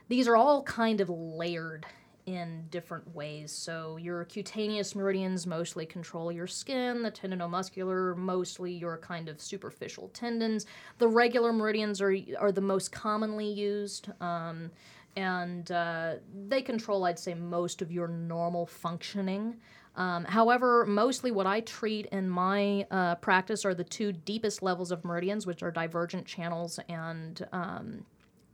these 0.10 0.28
are 0.28 0.36
all 0.36 0.64
kind 0.64 1.02
of 1.02 1.10
layered 1.10 1.86
in 2.26 2.66
different 2.70 3.14
ways. 3.16 3.52
So 3.52 3.98
your 3.98 4.26
cutaneous 4.26 4.96
meridians 4.96 5.46
mostly 5.46 5.86
control 5.86 6.32
your 6.32 6.48
skin, 6.48 7.04
the 7.04 7.12
tendinomuscular 7.12 8.16
mostly 8.16 8.72
your 8.72 8.98
kind 8.98 9.30
of 9.30 9.42
superficial 9.42 10.10
tendons. 10.10 10.66
The 11.00 11.08
regular 11.08 11.52
meridians 11.52 12.02
are 12.02 12.16
are 12.40 12.52
the 12.52 12.62
most 12.62 12.92
commonly 12.92 13.50
used. 13.52 14.10
Um, 14.22 14.72
and 15.16 15.72
uh, 15.72 16.16
they 16.48 16.62
control, 16.62 17.06
I'd 17.06 17.20
say, 17.20 17.34
most 17.36 17.82
of 17.82 17.92
your 17.92 18.08
normal 18.08 18.66
functioning. 18.66 19.58
Um, 19.96 20.26
however, 20.26 20.86
mostly 20.88 21.30
what 21.30 21.46
I 21.46 21.62
treat 21.62 22.08
in 22.08 22.28
my 22.28 22.88
uh, 22.90 23.16
practice 23.16 23.64
are 23.64 23.76
the 23.76 23.84
two 23.84 24.12
deepest 24.12 24.64
levels 24.64 24.92
of 24.92 25.06
meridians, 25.06 25.46
which 25.46 25.62
are 25.62 25.70
divergent 25.70 26.26
channels 26.26 26.80
and 26.90 27.48
um, 27.52 28.06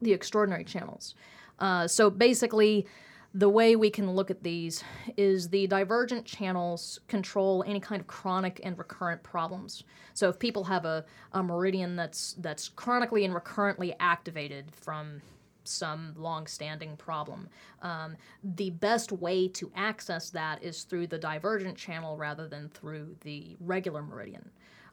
the 0.02 0.12
extraordinary 0.12 0.66
channels. 0.66 1.16
Uh, 1.60 1.88
so 1.88 2.10
basically, 2.10 2.86
the 3.34 3.50
way 3.50 3.76
we 3.76 3.90
can 3.92 4.12
look 4.12 4.32
at 4.32 4.42
these 4.42 4.84
is 5.16 5.50
the 5.50 5.68
divergent 5.68 6.26
channels 6.26 7.00
control 7.08 7.64
any 7.68 7.80
kind 7.80 8.02
of 8.02 8.08
chronic 8.08 8.60
and 8.64 8.78
recurrent 8.78 9.22
problems. 9.22 9.84
So 10.14 10.30
if 10.30 10.40
people 10.40 10.64
have 10.64 10.86
a, 10.86 11.06
a 11.34 11.44
meridian 11.44 11.96
that's 11.96 12.34
that's 12.40 12.70
chronically 12.70 13.26
and 13.26 13.34
recurrently 13.34 13.94
activated 14.00 14.74
from 14.74 15.22
some 15.64 16.14
long-standing 16.18 16.98
problem. 16.98 17.48
Um, 17.84 18.18
the 18.44 18.72
best 18.72 19.12
way 19.12 19.48
to 19.50 19.72
access 19.76 20.32
that 20.32 20.64
is 20.64 20.84
through 20.84 21.08
the 21.08 21.18
divergent 21.20 21.78
channel 21.78 22.18
rather 22.18 22.48
than 22.48 22.70
through 22.70 23.16
the 23.22 23.56
regular 23.60 24.02
meridian. 24.02 24.50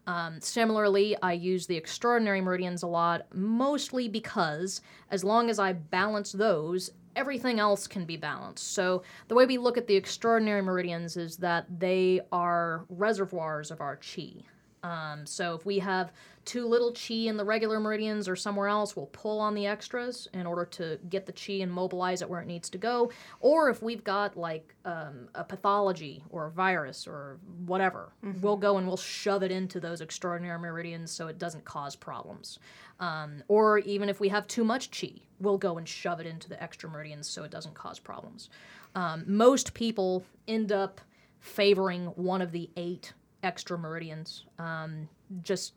Um, 0.06 0.40
similarly, 0.40 1.16
I 1.22 1.32
use 1.32 1.66
the 1.66 1.76
extraordinary 1.76 2.40
meridians 2.40 2.82
a 2.82 2.86
lot, 2.86 3.26
mostly 3.34 4.08
because 4.08 4.82
as 5.10 5.24
long 5.24 5.50
as 5.50 5.58
I 5.58 5.72
balance 5.72 6.32
those, 6.32 6.90
everything 7.16 7.58
else 7.58 7.86
can 7.86 8.04
be 8.04 8.16
balanced. 8.16 8.72
So, 8.72 9.02
the 9.28 9.34
way 9.34 9.46
we 9.46 9.58
look 9.58 9.76
at 9.76 9.86
the 9.86 9.96
extraordinary 9.96 10.62
meridians 10.62 11.16
is 11.16 11.38
that 11.38 11.66
they 11.80 12.20
are 12.30 12.84
reservoirs 12.88 13.70
of 13.70 13.80
our 13.80 13.96
chi. 13.96 14.44
Um, 14.82 15.26
so 15.26 15.54
if 15.54 15.66
we 15.66 15.78
have 15.80 16.12
too 16.44 16.66
little 16.66 16.92
chi 16.92 17.14
in 17.14 17.36
the 17.36 17.44
regular 17.44 17.80
meridians 17.80 18.28
or 18.28 18.36
somewhere 18.36 18.68
else, 18.68 18.94
we'll 18.94 19.06
pull 19.06 19.40
on 19.40 19.54
the 19.54 19.66
extras 19.66 20.28
in 20.32 20.46
order 20.46 20.64
to 20.64 20.98
get 21.10 21.26
the 21.26 21.32
chi 21.32 21.54
and 21.54 21.72
mobilize 21.72 22.22
it 22.22 22.30
where 22.30 22.40
it 22.40 22.46
needs 22.46 22.70
to 22.70 22.78
go. 22.78 23.10
Or 23.40 23.68
if 23.68 23.82
we've 23.82 24.04
got 24.04 24.36
like 24.36 24.74
um, 24.84 25.28
a 25.34 25.42
pathology 25.42 26.22
or 26.30 26.46
a 26.46 26.50
virus 26.50 27.06
or 27.06 27.38
whatever, 27.66 28.12
mm-hmm. 28.24 28.40
we'll 28.40 28.56
go 28.56 28.78
and 28.78 28.86
we'll 28.86 28.96
shove 28.96 29.42
it 29.42 29.50
into 29.50 29.80
those 29.80 30.00
extraordinary 30.00 30.58
meridians 30.58 31.10
so 31.10 31.26
it 31.26 31.38
doesn't 31.38 31.64
cause 31.64 31.96
problems. 31.96 32.60
Um, 33.00 33.42
or 33.48 33.78
even 33.78 34.08
if 34.08 34.20
we 34.20 34.28
have 34.28 34.46
too 34.46 34.64
much 34.64 34.98
chi, 34.98 35.14
we'll 35.40 35.58
go 35.58 35.78
and 35.78 35.88
shove 35.88 36.20
it 36.20 36.26
into 36.26 36.48
the 36.48 36.62
extra 36.62 36.88
meridians 36.88 37.28
so 37.28 37.42
it 37.42 37.50
doesn't 37.50 37.74
cause 37.74 37.98
problems. 37.98 38.48
Um, 38.94 39.24
most 39.26 39.74
people 39.74 40.24
end 40.46 40.72
up 40.72 41.00
favoring 41.40 42.06
one 42.16 42.40
of 42.40 42.52
the 42.52 42.70
eight 42.76 43.12
extra 43.46 43.78
meridians 43.78 44.44
um, 44.58 45.08
just 45.42 45.74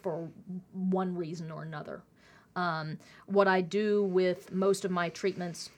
for 0.00 0.28
one 0.72 1.14
reason 1.14 1.50
or 1.50 1.62
another. 1.62 2.02
Um, 2.56 2.98
what 3.26 3.48
I 3.48 3.60
do 3.60 4.04
with 4.04 4.52
most 4.52 4.84
of 4.84 4.90
my 4.90 5.08
treatments 5.08 5.70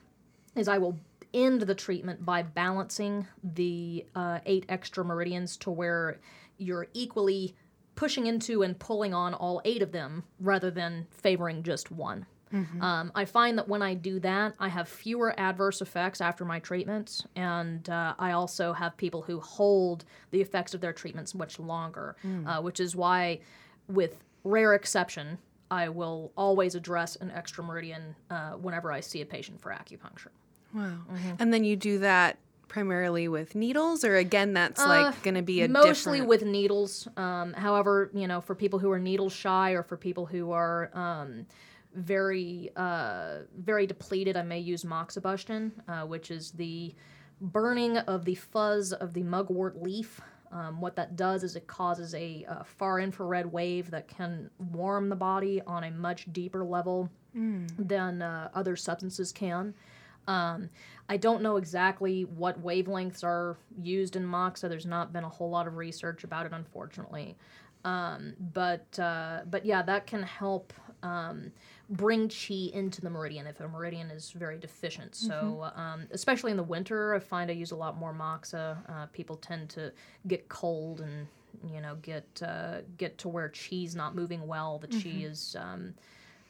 is 0.55 0.67
I 0.67 0.77
will 0.77 0.97
end 1.33 1.61
the 1.61 1.75
treatment 1.75 2.23
by 2.23 2.43
balancing 2.43 3.27
the 3.43 4.05
uh, 4.15 4.39
eight 4.45 4.65
extra 4.69 5.03
meridians 5.03 5.57
to 5.57 5.71
where 5.71 6.19
you're 6.57 6.87
equally 6.93 7.55
pushing 7.95 8.27
into 8.27 8.61
and 8.63 8.77
pulling 8.77 9.13
on 9.13 9.33
all 9.33 9.61
eight 9.65 9.81
of 9.81 9.91
them 9.91 10.23
rather 10.39 10.69
than 10.69 11.07
favoring 11.09 11.63
just 11.63 11.91
one. 11.91 12.25
Mm-hmm. 12.53 12.81
Um, 12.81 13.11
I 13.15 13.25
find 13.25 13.57
that 13.57 13.67
when 13.67 13.81
I 13.81 13.95
do 13.95 14.19
that, 14.19 14.53
I 14.59 14.69
have 14.69 14.87
fewer 14.87 15.37
adverse 15.39 15.81
effects 15.81 16.21
after 16.21 16.45
my 16.45 16.59
treatments, 16.59 17.25
and 17.35 17.89
uh, 17.89 18.13
I 18.19 18.33
also 18.33 18.73
have 18.73 18.95
people 18.95 19.23
who 19.23 19.39
hold 19.39 20.05
the 20.31 20.39
effects 20.39 20.73
of 20.73 20.81
their 20.81 20.93
treatments 20.93 21.33
much 21.33 21.59
longer, 21.59 22.15
mm. 22.25 22.47
uh, 22.47 22.61
which 22.61 22.79
is 22.79 22.95
why, 22.95 23.39
with 23.87 24.23
rare 24.43 24.75
exception, 24.75 25.39
I 25.71 25.89
will 25.89 26.31
always 26.37 26.75
address 26.75 27.15
an 27.15 27.31
extra 27.31 27.63
meridian 27.63 28.15
uh, 28.29 28.51
whenever 28.51 28.91
I 28.91 28.99
see 28.99 29.21
a 29.21 29.25
patient 29.25 29.59
for 29.59 29.71
acupuncture. 29.71 30.29
Wow. 30.73 30.97
Mm-hmm. 31.11 31.35
And 31.39 31.53
then 31.53 31.63
you 31.63 31.75
do 31.75 31.99
that 31.99 32.37
primarily 32.67 33.27
with 33.27 33.53
needles 33.53 34.03
or 34.03 34.15
again 34.15 34.53
that's 34.53 34.81
uh, 34.81 34.87
like 34.87 35.21
going 35.21 35.35
to 35.35 35.43
be 35.43 35.61
a 35.61 35.67
mostly 35.67 36.13
different... 36.13 36.27
with 36.27 36.43
needles 36.43 37.07
um, 37.17 37.53
however 37.53 38.09
you 38.15 38.27
know 38.27 38.41
for 38.41 38.55
people 38.55 38.79
who 38.79 38.89
are 38.89 38.97
needle 38.97 39.29
shy 39.29 39.71
or 39.71 39.83
for 39.83 39.95
people 39.95 40.25
who 40.25 40.51
are 40.51 40.89
um, 40.95 41.45
very 41.95 42.71
uh, 42.75 43.39
very 43.57 43.87
depleted, 43.87 44.37
I 44.37 44.43
may 44.43 44.59
use 44.59 44.83
moxibustion, 44.83 45.71
uh, 45.87 46.05
which 46.05 46.31
is 46.31 46.51
the 46.51 46.93
burning 47.41 47.97
of 47.97 48.25
the 48.25 48.35
fuzz 48.35 48.93
of 48.93 49.13
the 49.13 49.23
mugwort 49.23 49.81
leaf. 49.81 50.21
Um, 50.51 50.79
what 50.79 50.95
that 50.97 51.15
does 51.15 51.43
is 51.43 51.55
it 51.55 51.65
causes 51.65 52.13
a, 52.13 52.45
a, 52.47 52.63
far 52.63 52.99
infrared 52.99 53.51
wave 53.51 53.89
that 53.89 54.07
can 54.07 54.51
warm 54.71 55.09
the 55.09 55.15
body 55.15 55.59
on 55.65 55.83
a 55.83 55.89
much 55.89 56.31
deeper 56.31 56.63
level 56.63 57.09
mm. 57.35 57.67
than 57.79 58.21
uh, 58.21 58.49
other 58.53 58.75
substances 58.75 59.31
can. 59.31 59.73
Um, 60.27 60.69
I 61.09 61.17
don't 61.17 61.41
know 61.41 61.57
exactly 61.57 62.25
what 62.25 62.63
wavelengths 62.63 63.23
are 63.23 63.57
used 63.81 64.15
in 64.15 64.23
moxa. 64.23 64.69
There's 64.69 64.85
not 64.85 65.11
been 65.11 65.23
a 65.23 65.29
whole 65.29 65.49
lot 65.49 65.67
of 65.67 65.75
research 65.75 66.23
about 66.23 66.45
it, 66.45 66.53
unfortunately. 66.53 67.35
Um, 67.83 68.35
but 68.53 68.97
uh, 68.99 69.41
but 69.49 69.65
yeah, 69.65 69.81
that 69.81 70.07
can 70.07 70.23
help 70.23 70.71
um, 71.01 71.51
bring 71.89 72.29
chi 72.29 72.69
into 72.73 73.01
the 73.01 73.09
meridian 73.09 73.45
if 73.47 73.59
a 73.59 73.67
meridian 73.67 74.09
is 74.09 74.31
very 74.31 74.57
deficient. 74.57 75.15
So, 75.15 75.33
mm-hmm. 75.33 75.79
um, 75.79 76.07
especially 76.11 76.51
in 76.51 76.57
the 76.57 76.63
winter, 76.63 77.13
I 77.13 77.19
find 77.19 77.51
I 77.51 77.53
use 77.53 77.71
a 77.71 77.75
lot 77.75 77.97
more 77.97 78.13
moxa. 78.13 78.77
Uh, 78.89 79.05
people 79.07 79.35
tend 79.37 79.69
to 79.71 79.91
get 80.27 80.47
cold 80.49 81.01
and 81.01 81.27
you 81.71 81.81
know 81.81 81.95
get 82.01 82.25
uh, 82.45 82.77
get 82.97 83.17
to 83.19 83.29
where 83.29 83.49
chi's 83.49 83.95
not 83.95 84.15
moving 84.15 84.47
well. 84.47 84.79
The 84.79 84.87
mm-hmm. 84.87 85.19
chi 85.19 85.25
is 85.25 85.55
um, 85.59 85.93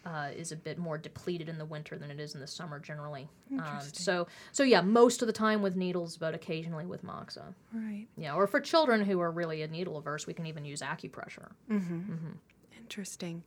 uh, 0.05 0.29
is 0.36 0.51
a 0.51 0.55
bit 0.55 0.77
more 0.77 0.97
depleted 0.97 1.49
in 1.49 1.57
the 1.57 1.65
winter 1.65 1.97
than 1.97 2.11
it 2.11 2.19
is 2.19 2.36
in 2.36 2.41
the 2.41 2.47
summer 2.47 2.79
generally. 2.79 3.27
Um, 3.53 3.79
so 3.91 4.27
so 4.51 4.63
yeah, 4.63 4.81
most 4.81 5.21
of 5.21 5.27
the 5.27 5.34
time 5.34 5.61
with 5.61 5.75
needles, 5.75 6.17
but 6.17 6.34
occasionally 6.34 6.86
with 6.86 7.03
moxa. 7.03 7.53
Right. 7.73 8.07
Yeah, 8.17 8.36
or 8.36 8.47
for 8.47 8.59
children 8.59 9.03
who 9.03 9.19
are 9.19 9.31
really 9.31 9.61
a 9.61 9.67
needle 9.67 9.97
averse, 9.97 10.27
we 10.27 10.34
can 10.34 10.45
even 10.45 10.65
use 10.65 10.81
acupressure. 10.81 11.51
Mm-hmm. 11.71 11.95
Mm-hmm. 11.95 12.31
Interesting. 12.80 13.43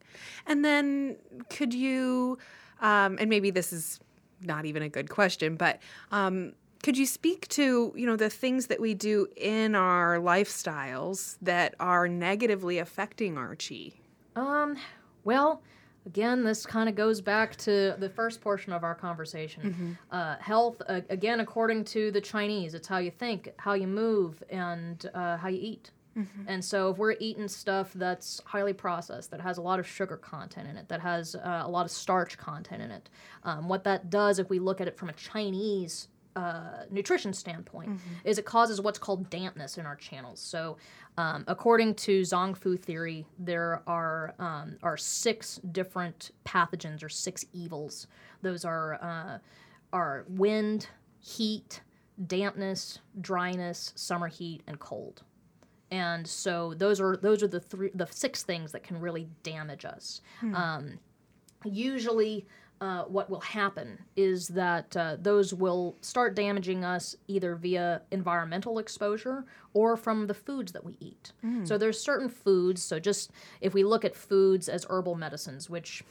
And 0.46 0.64
then 0.64 1.16
could 1.50 1.72
you, 1.72 2.38
um, 2.80 3.16
and 3.20 3.30
maybe 3.30 3.50
this 3.50 3.72
is 3.72 4.00
not 4.42 4.64
even 4.64 4.82
a 4.82 4.88
good 4.88 5.08
question, 5.08 5.56
but 5.56 5.80
um, 6.10 6.52
could 6.82 6.96
you 6.96 7.06
speak 7.06 7.48
to 7.48 7.92
you 7.96 8.06
know 8.06 8.16
the 8.16 8.30
things 8.30 8.66
that 8.66 8.80
we 8.80 8.94
do 8.94 9.26
in 9.36 9.74
our 9.74 10.18
lifestyles 10.18 11.36
that 11.42 11.74
are 11.80 12.06
negatively 12.08 12.78
affecting 12.78 13.36
our 13.38 13.56
chi? 13.56 13.92
Um, 14.36 14.76
well, 15.24 15.62
again, 16.06 16.44
this 16.44 16.64
kind 16.64 16.88
of 16.88 16.94
goes 16.94 17.20
back 17.20 17.56
to 17.56 17.96
the 17.98 18.08
first 18.08 18.40
portion 18.40 18.72
of 18.72 18.84
our 18.84 18.94
conversation. 18.94 19.62
Mm-hmm. 19.62 19.92
Uh, 20.10 20.36
health, 20.38 20.80
uh, 20.88 21.00
again, 21.10 21.40
according 21.40 21.84
to 21.86 22.10
the 22.10 22.20
Chinese, 22.20 22.74
it's 22.74 22.86
how 22.86 22.98
you 22.98 23.10
think, 23.10 23.52
how 23.56 23.74
you 23.74 23.86
move, 23.86 24.42
and 24.50 25.10
uh, 25.14 25.36
how 25.36 25.48
you 25.48 25.58
eat. 25.60 25.90
Mm-hmm. 26.16 26.42
And 26.48 26.64
so, 26.64 26.90
if 26.90 26.98
we're 26.98 27.16
eating 27.20 27.48
stuff 27.48 27.92
that's 27.94 28.40
highly 28.44 28.72
processed, 28.72 29.30
that 29.32 29.40
has 29.40 29.58
a 29.58 29.62
lot 29.62 29.78
of 29.78 29.86
sugar 29.86 30.16
content 30.16 30.68
in 30.68 30.76
it, 30.76 30.88
that 30.88 31.00
has 31.00 31.34
uh, 31.34 31.62
a 31.64 31.68
lot 31.68 31.84
of 31.84 31.90
starch 31.90 32.38
content 32.38 32.82
in 32.82 32.90
it, 32.90 33.10
um, 33.44 33.68
what 33.68 33.84
that 33.84 34.08
does, 34.08 34.38
if 34.38 34.48
we 34.48 34.58
look 34.58 34.80
at 34.80 34.88
it 34.88 34.96
from 34.96 35.08
a 35.10 35.12
Chinese 35.12 36.08
uh, 36.36 36.84
nutrition 36.90 37.32
standpoint, 37.32 37.90
mm-hmm. 37.90 38.14
is 38.24 38.38
it 38.38 38.44
causes 38.44 38.80
what's 38.80 38.98
called 38.98 39.28
dampness 39.30 39.78
in 39.78 39.86
our 39.86 39.96
channels. 39.96 40.40
So, 40.40 40.76
um, 41.18 41.44
according 41.48 41.94
to 41.96 42.22
Zong 42.22 42.56
Fu 42.56 42.76
theory, 42.76 43.26
there 43.38 43.82
are 43.86 44.34
um, 44.38 44.76
are 44.82 44.96
six 44.96 45.60
different 45.72 46.30
pathogens 46.44 47.02
or 47.02 47.08
six 47.08 47.44
evils. 47.52 48.06
Those 48.42 48.64
are 48.64 48.94
uh, 49.02 49.38
are 49.92 50.24
wind, 50.28 50.88
heat, 51.20 51.80
dampness, 52.26 53.00
dryness, 53.20 53.92
summer 53.96 54.28
heat, 54.28 54.62
and 54.66 54.78
cold 54.78 55.22
and 55.90 56.26
so 56.26 56.74
those 56.74 57.00
are 57.00 57.16
those 57.16 57.42
are 57.42 57.48
the 57.48 57.60
three 57.60 57.90
the 57.94 58.06
six 58.06 58.42
things 58.42 58.72
that 58.72 58.82
can 58.82 59.00
really 59.00 59.28
damage 59.42 59.84
us 59.84 60.20
hmm. 60.40 60.54
um, 60.54 60.98
usually 61.64 62.46
uh, 62.80 63.04
what 63.04 63.30
will 63.30 63.40
happen 63.40 63.98
is 64.16 64.48
that 64.48 64.94
uh, 64.96 65.16
those 65.18 65.54
will 65.54 65.96
start 66.02 66.34
damaging 66.34 66.84
us 66.84 67.16
either 67.26 67.54
via 67.54 68.02
environmental 68.10 68.78
exposure 68.78 69.44
or 69.72 69.96
from 69.96 70.26
the 70.26 70.34
foods 70.34 70.72
that 70.72 70.84
we 70.84 70.96
eat. 71.00 71.32
Mm. 71.44 71.66
So 71.66 71.78
there's 71.78 71.98
certain 71.98 72.28
foods. 72.28 72.82
So 72.82 72.98
just 72.98 73.30
if 73.62 73.72
we 73.72 73.82
look 73.82 74.04
at 74.04 74.14
foods 74.14 74.68
as 74.68 74.84
herbal 74.90 75.14
medicines, 75.14 75.70
which 75.70 76.04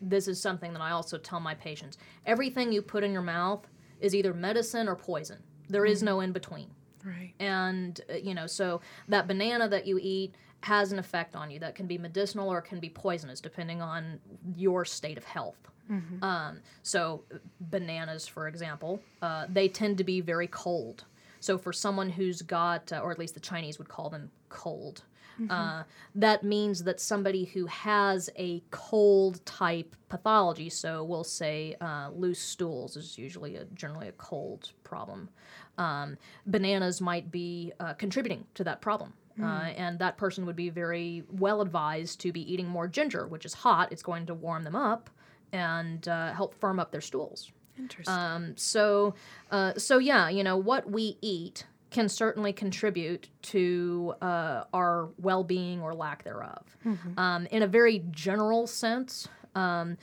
this 0.00 0.28
is 0.28 0.40
something 0.40 0.72
that 0.74 0.82
I 0.82 0.92
also 0.92 1.18
tell 1.18 1.40
my 1.40 1.54
patients, 1.54 1.98
everything 2.24 2.72
you 2.72 2.82
put 2.82 3.02
in 3.02 3.12
your 3.12 3.22
mouth 3.22 3.66
is 4.00 4.14
either 4.14 4.32
medicine 4.32 4.88
or 4.88 4.94
poison. 4.94 5.38
There 5.68 5.82
mm. 5.82 5.90
is 5.90 6.04
no 6.04 6.20
in 6.20 6.30
between. 6.30 6.68
Right. 7.04 7.34
And, 7.40 8.00
uh, 8.10 8.14
you 8.16 8.34
know, 8.34 8.46
so 8.46 8.80
that 9.08 9.26
banana 9.26 9.68
that 9.68 9.86
you 9.86 9.98
eat 10.00 10.34
has 10.60 10.92
an 10.92 10.98
effect 10.98 11.34
on 11.34 11.50
you 11.50 11.58
that 11.58 11.74
can 11.74 11.86
be 11.86 11.98
medicinal 11.98 12.48
or 12.48 12.60
can 12.60 12.78
be 12.78 12.88
poisonous 12.88 13.40
depending 13.40 13.82
on 13.82 14.20
your 14.56 14.84
state 14.84 15.18
of 15.18 15.24
health. 15.24 15.68
Um, 16.22 16.60
so, 16.82 17.24
bananas, 17.60 18.26
for 18.26 18.48
example, 18.48 19.00
uh, 19.20 19.46
they 19.48 19.68
tend 19.68 19.98
to 19.98 20.04
be 20.04 20.20
very 20.20 20.46
cold. 20.46 21.04
So, 21.40 21.58
for 21.58 21.72
someone 21.72 22.08
who's 22.08 22.40
got, 22.40 22.92
uh, 22.92 23.00
or 23.00 23.10
at 23.10 23.18
least 23.18 23.34
the 23.34 23.40
Chinese 23.40 23.78
would 23.78 23.88
call 23.88 24.08
them 24.08 24.30
cold, 24.48 25.02
uh, 25.50 25.82
that 26.14 26.44
means 26.44 26.84
that 26.84 27.00
somebody 27.00 27.44
who 27.44 27.66
has 27.66 28.30
a 28.36 28.62
cold 28.70 29.44
type 29.46 29.96
pathology, 30.08 30.68
so 30.68 31.02
we'll 31.04 31.24
say 31.24 31.76
uh, 31.80 32.10
loose 32.14 32.40
stools 32.40 32.96
is 32.96 33.18
usually 33.18 33.56
a, 33.56 33.64
generally 33.74 34.08
a 34.08 34.12
cold 34.12 34.72
problem. 34.84 35.28
Um, 35.78 36.18
bananas 36.46 37.00
might 37.00 37.30
be 37.30 37.72
uh, 37.80 37.94
contributing 37.94 38.44
to 38.54 38.64
that 38.64 38.80
problem. 38.80 39.14
Uh, 39.42 39.72
and 39.76 39.98
that 39.98 40.18
person 40.18 40.44
would 40.44 40.56
be 40.56 40.68
very 40.68 41.24
well 41.30 41.62
advised 41.62 42.20
to 42.20 42.32
be 42.32 42.52
eating 42.52 42.68
more 42.68 42.86
ginger, 42.86 43.26
which 43.26 43.46
is 43.46 43.54
hot. 43.54 43.90
It's 43.90 44.02
going 44.02 44.26
to 44.26 44.34
warm 44.34 44.62
them 44.62 44.76
up 44.76 45.08
and 45.52 46.06
uh, 46.06 46.32
help 46.32 46.54
firm 46.54 46.78
up 46.78 46.92
their 46.92 47.00
stools. 47.00 47.50
Interesting. 47.78 48.14
Um, 48.14 48.56
so, 48.56 49.14
uh, 49.50 49.72
so 49.78 49.98
yeah, 49.98 50.28
you 50.28 50.44
know 50.44 50.56
what 50.56 50.90
we 50.90 51.16
eat 51.22 51.64
can 51.92 52.08
certainly 52.08 52.52
contribute 52.52 53.28
to 53.42 54.14
uh, 54.22 54.64
our 54.72 55.10
well-being 55.18 55.80
or 55.82 55.94
lack 55.94 56.24
thereof. 56.24 56.64
Um, 57.18 57.46
in 57.50 57.62
a 57.62 57.66
very 57.66 58.04
general 58.10 58.66
sense, 58.66 59.28
um, 59.54 59.98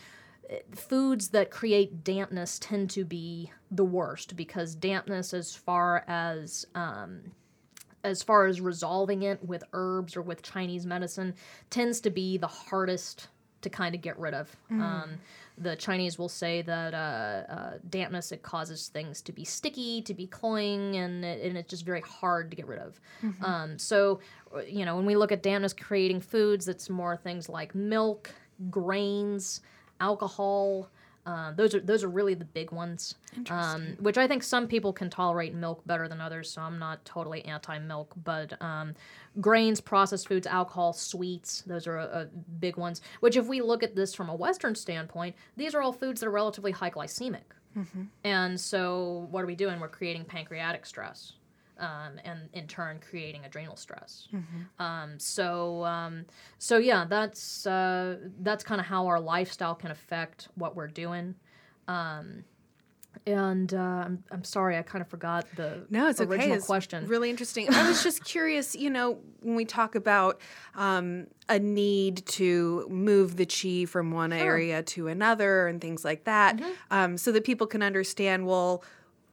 foods 0.74 1.30
that 1.30 1.52
create 1.52 2.04
dampness 2.04 2.60
tend 2.60 2.90
to 2.92 3.04
be 3.04 3.52
the 3.72 3.84
worst 3.84 4.36
because 4.36 4.76
dampness, 4.76 5.34
as 5.34 5.56
far 5.56 6.04
as 6.08 6.66
um, 6.76 7.32
as 8.04 8.24
far 8.24 8.46
as 8.46 8.62
resolving 8.62 9.24
it 9.24 9.44
with 9.44 9.64
herbs 9.74 10.16
or 10.16 10.22
with 10.22 10.42
Chinese 10.42 10.86
medicine, 10.86 11.34
tends 11.70 12.00
to 12.02 12.10
be 12.10 12.38
the 12.38 12.48
hardest 12.48 13.28
to 13.62 13.70
kind 13.70 13.94
of 13.96 14.02
get 14.02 14.18
rid 14.20 14.34
of. 14.34 14.56
Um, 14.72 15.10
the 15.58 15.76
Chinese 15.76 16.18
will 16.18 16.30
say 16.30 16.62
that 16.62 16.94
uh, 16.94 16.98
uh, 17.52 17.72
dampness 17.90 18.32
it 18.32 18.42
causes 18.44 18.88
things 18.88 19.22
to 19.24 19.34
be 19.34 19.44
sticky, 19.44 20.02
to 20.04 20.14
be 20.14 20.26
cloying, 20.26 20.96
and 20.96 21.26
it, 21.26 21.44
and 21.44 21.58
it's 21.58 21.70
just 21.70 21.86
very 21.86 22.02
hard 22.02 22.50
to 22.52 22.56
get 22.56 22.66
rid 22.68 22.80
of. 22.80 23.00
Um, 23.44 23.78
so, 23.78 24.22
uh, 24.56 24.62
you 24.62 24.86
know, 24.86 24.96
when 24.96 25.06
we 25.06 25.16
look 25.18 25.32
at 25.34 25.44
dampness 25.44 25.74
creating 25.74 26.22
foods, 26.22 26.68
it's 26.70 26.90
more 26.90 27.18
things 27.18 27.50
like 27.50 27.76
milk, 27.76 28.32
grains, 28.70 29.62
alcohol. 30.00 30.90
Uh, 31.26 31.52
those 31.52 31.76
are 31.76 31.80
those 31.80 32.04
are 32.04 32.10
really 32.10 32.34
the 32.34 32.46
big 32.46 32.72
ones, 32.72 33.16
um, 33.52 33.96
which 34.00 34.18
I 34.18 34.28
think 34.28 34.42
some 34.42 34.68
people 34.68 34.92
can 34.92 35.10
tolerate 35.10 35.54
milk 35.54 35.86
better 35.86 36.08
than 36.08 36.20
others. 36.20 36.50
So 36.50 36.62
I'm 36.62 36.80
not 36.80 37.04
totally 37.06 37.46
anti-milk, 37.46 38.14
but 38.24 38.60
um, 38.62 38.96
grains, 39.40 39.80
processed 39.80 40.28
foods, 40.28 40.48
alcohol, 40.48 40.94
sweets, 40.94 41.62
those 41.68 41.86
are 41.88 42.00
uh, 42.00 42.26
big 42.60 42.78
ones. 42.78 43.02
Which, 43.20 43.36
if 43.38 43.46
we 43.48 43.62
look 43.62 43.84
at 43.84 43.96
this 43.96 44.16
from 44.16 44.30
a 44.30 44.36
Western 44.36 44.74
standpoint, 44.74 45.36
these 45.56 45.76
are 45.76 45.82
all 45.82 45.94
foods 45.94 46.22
that 46.22 46.28
are 46.28 46.32
relatively 46.32 46.72
high 46.72 46.90
glycemic, 46.90 47.44
and 48.24 48.60
so 48.60 49.28
what 49.30 49.44
are 49.44 49.48
we 49.48 49.56
doing? 49.56 49.80
We're 49.80 49.90
creating 49.90 50.26
pancreatic 50.26 50.86
stress. 50.86 51.34
Um, 51.80 52.20
and 52.26 52.50
in 52.52 52.68
turn 52.68 53.00
creating 53.00 53.46
adrenal 53.46 53.78
stress. 53.78 54.28
Um, 54.80 55.18
so, 55.18 55.86
um, 55.86 56.26
so 56.58 56.78
yeah, 56.78 57.06
that's 57.10 57.66
uh, 57.66 58.18
that's 58.42 58.66
kind 58.66 58.82
of 58.82 58.88
how 58.88 59.08
our 59.08 59.20
lifestyle 59.20 59.76
can 59.76 59.90
affect 59.90 60.50
what 60.56 60.76
we're 60.76 60.88
doing. 60.88 61.36
Um, 61.88 62.44
and 63.26 63.74
uh, 63.74 63.78
I'm, 63.78 64.24
I'm 64.32 64.44
sorry, 64.44 64.78
I 64.78 64.82
kind 64.82 65.02
of 65.02 65.08
forgot 65.08 65.46
the 65.56 65.86
No, 65.90 66.08
it's 66.08 66.20
original 66.22 66.50
okay. 66.50 66.54
It's 66.58 66.66
question. 66.66 67.06
really 67.08 67.30
interesting. 67.30 67.68
I 67.74 67.88
was 67.88 68.04
just 68.04 68.24
curious, 68.24 68.76
you 68.76 68.90
know, 68.90 69.20
when 69.42 69.56
we 69.56 69.66
talk 69.66 69.96
about 69.96 70.40
um, 70.76 71.28
a 71.48 71.60
need 71.60 72.26
to 72.28 72.88
move 72.90 73.36
the 73.36 73.46
chi 73.46 73.86
from 73.86 74.12
one 74.12 74.32
area 74.32 74.84
to 74.84 75.08
another 75.08 75.68
and 75.68 75.82
things 75.82 76.04
like 76.06 76.26
that, 76.26 76.58
Mm-hmm. 76.58 76.72
um, 76.92 77.18
so 77.18 77.32
that 77.32 77.44
people 77.44 77.68
can 77.68 77.82
understand, 77.82 78.46
well, 78.46 78.84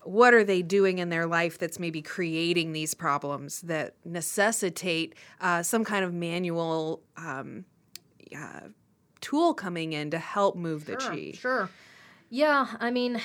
what 0.07 0.34
are 0.34 0.44
they 0.44 0.62
doing 0.62 0.98
in 0.98 1.09
their 1.09 1.26
life 1.26 1.59
that's 1.59 1.78
maybe 1.78 2.00
creating 2.00 2.72
these 2.72 2.94
problems 2.94 3.61
that 3.62 3.94
necessitate 4.04 5.14
uh, 5.40 5.62
some 5.62 5.84
kind 5.84 6.04
of 6.04 6.14
manual 6.14 7.02
um, 7.16 7.64
uh, 8.36 8.61
tool 9.20 9.54
coming 9.54 9.92
in 9.92 10.11
to 10.11 10.18
help 10.18 10.57
move 10.57 10.86
the 10.86 10.98
Sure, 11.00 11.11
chi? 11.11 11.32
Sure. 11.34 11.70
Yeah, 12.30 12.66
I 12.80 12.90
mean, 12.90 13.20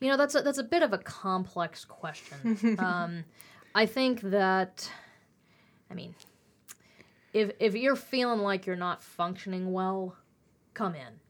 you 0.00 0.08
know, 0.08 0.16
that's 0.16 0.34
a, 0.34 0.42
that's 0.42 0.58
a 0.58 0.64
bit 0.64 0.82
of 0.82 0.92
a 0.92 0.98
complex 0.98 1.84
question. 1.84 2.76
um, 2.78 3.24
I 3.74 3.86
think 3.86 4.20
that, 4.22 4.90
I 5.90 5.94
mean, 5.94 6.14
if 7.32 7.52
if 7.58 7.74
you're 7.74 7.96
feeling 7.96 8.40
like 8.40 8.66
you're 8.66 8.76
not 8.76 9.02
functioning 9.02 9.72
well, 9.72 10.16
come 10.74 10.94
in. 10.94 11.20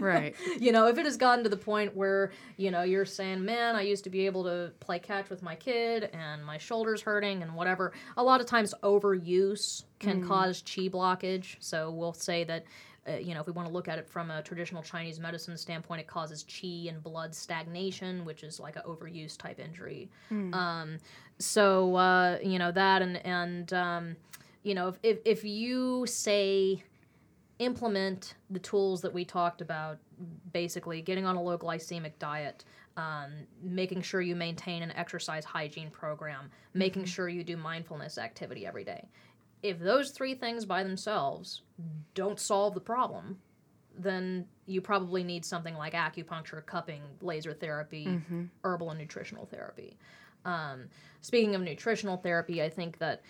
Right. 0.00 0.34
you 0.60 0.72
know, 0.72 0.86
if 0.86 0.98
it 0.98 1.04
has 1.04 1.16
gotten 1.16 1.44
to 1.44 1.50
the 1.50 1.56
point 1.56 1.96
where, 1.96 2.32
you 2.56 2.70
know, 2.70 2.82
you're 2.82 3.04
saying, 3.04 3.44
man, 3.44 3.76
I 3.76 3.82
used 3.82 4.04
to 4.04 4.10
be 4.10 4.26
able 4.26 4.44
to 4.44 4.72
play 4.80 4.98
catch 4.98 5.30
with 5.30 5.42
my 5.42 5.54
kid 5.54 6.10
and 6.12 6.44
my 6.44 6.58
shoulder's 6.58 7.02
hurting 7.02 7.42
and 7.42 7.54
whatever, 7.54 7.92
a 8.16 8.22
lot 8.22 8.40
of 8.40 8.46
times 8.46 8.74
overuse 8.82 9.84
can 9.98 10.26
cause 10.26 10.62
chi 10.62 10.82
blockage. 10.82 11.56
So 11.60 11.90
we'll 11.90 12.12
say 12.12 12.44
that. 12.44 12.64
Uh, 13.04 13.16
you 13.16 13.34
know, 13.34 13.40
if 13.40 13.48
we 13.48 13.52
want 13.52 13.66
to 13.66 13.74
look 13.74 13.88
at 13.88 13.98
it 13.98 14.08
from 14.08 14.30
a 14.30 14.40
traditional 14.42 14.80
Chinese 14.80 15.18
medicine 15.18 15.56
standpoint, 15.56 16.00
it 16.00 16.06
causes 16.06 16.44
chi 16.44 16.86
and 16.88 17.02
blood 17.02 17.34
stagnation, 17.34 18.24
which 18.24 18.44
is 18.44 18.60
like 18.60 18.76
an 18.76 18.82
overuse 18.86 19.36
type 19.36 19.58
injury. 19.58 20.08
Um, 20.54 20.98
so 21.40 21.96
uh, 21.96 22.38
you 22.42 22.60
know 22.60 22.70
that, 22.70 23.02
and 23.02 23.16
and 23.26 23.72
um, 23.72 24.16
you 24.62 24.74
know, 24.74 24.86
if, 24.86 24.98
if 25.02 25.18
if 25.24 25.44
you 25.44 26.06
say 26.06 26.82
implement 27.64 28.34
the 28.50 28.58
tools 28.58 29.00
that 29.02 29.12
we 29.12 29.24
talked 29.24 29.60
about 29.60 29.98
basically 30.52 31.02
getting 31.02 31.24
on 31.24 31.36
a 31.36 31.42
low 31.42 31.58
glycemic 31.58 32.12
diet 32.18 32.64
um, 32.96 33.32
making 33.62 34.02
sure 34.02 34.20
you 34.20 34.36
maintain 34.36 34.82
an 34.82 34.92
exercise 34.92 35.44
hygiene 35.44 35.90
program 35.90 36.50
making 36.74 37.04
sure 37.04 37.28
you 37.28 37.42
do 37.42 37.56
mindfulness 37.56 38.18
activity 38.18 38.66
every 38.66 38.84
day. 38.84 39.08
If 39.62 39.78
those 39.78 40.10
three 40.10 40.34
things 40.34 40.64
by 40.64 40.82
themselves 40.82 41.62
don't 42.14 42.38
solve 42.38 42.74
the 42.74 42.80
problem 42.80 43.38
then 43.98 44.46
you 44.66 44.80
probably 44.80 45.22
need 45.22 45.44
something 45.44 45.74
like 45.74 45.92
acupuncture 45.92 46.64
cupping 46.64 47.02
laser 47.20 47.52
therapy 47.52 48.06
herbal 48.64 48.90
and 48.90 48.98
nutritional 48.98 49.46
therapy. 49.46 49.98
Um, 50.44 50.88
speaking 51.20 51.54
of 51.54 51.62
nutritional 51.62 52.16
therapy 52.16 52.62
i 52.62 52.68
think 52.68 52.98
that 52.98 53.22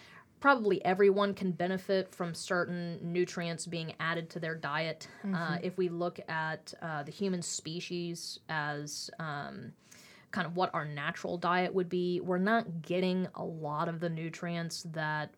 probably 0.43 0.85
everyone 0.85 1.33
can 1.33 1.53
benefit 1.53 2.13
from 2.13 2.35
certain 2.35 2.99
nutrients 3.01 3.65
being 3.65 3.95
added 4.01 4.29
to 4.29 4.41
their 4.41 4.57
diet. 4.57 5.07
Uh, 5.33 5.57
if 5.63 5.79
we 5.79 5.89
look 5.89 6.19
at 6.29 6.75
uh, 6.83 7.05
the 7.05 7.13
human 7.13 7.41
species 7.41 8.41
as 8.49 9.09
um, 9.21 9.73
kind 10.33 10.45
of 10.45 10.57
what 10.57 10.69
our 10.75 10.85
natural 10.85 11.39
diet 11.39 11.73
would 11.73 11.89
be, 11.89 12.21
we're 12.21 12.39
not 12.39 12.83
getting 12.83 13.29
a 13.37 13.45
lot 13.45 13.89
of 13.89 14.01
the 14.01 14.09
nutrients 14.09 14.83
that 14.93 15.33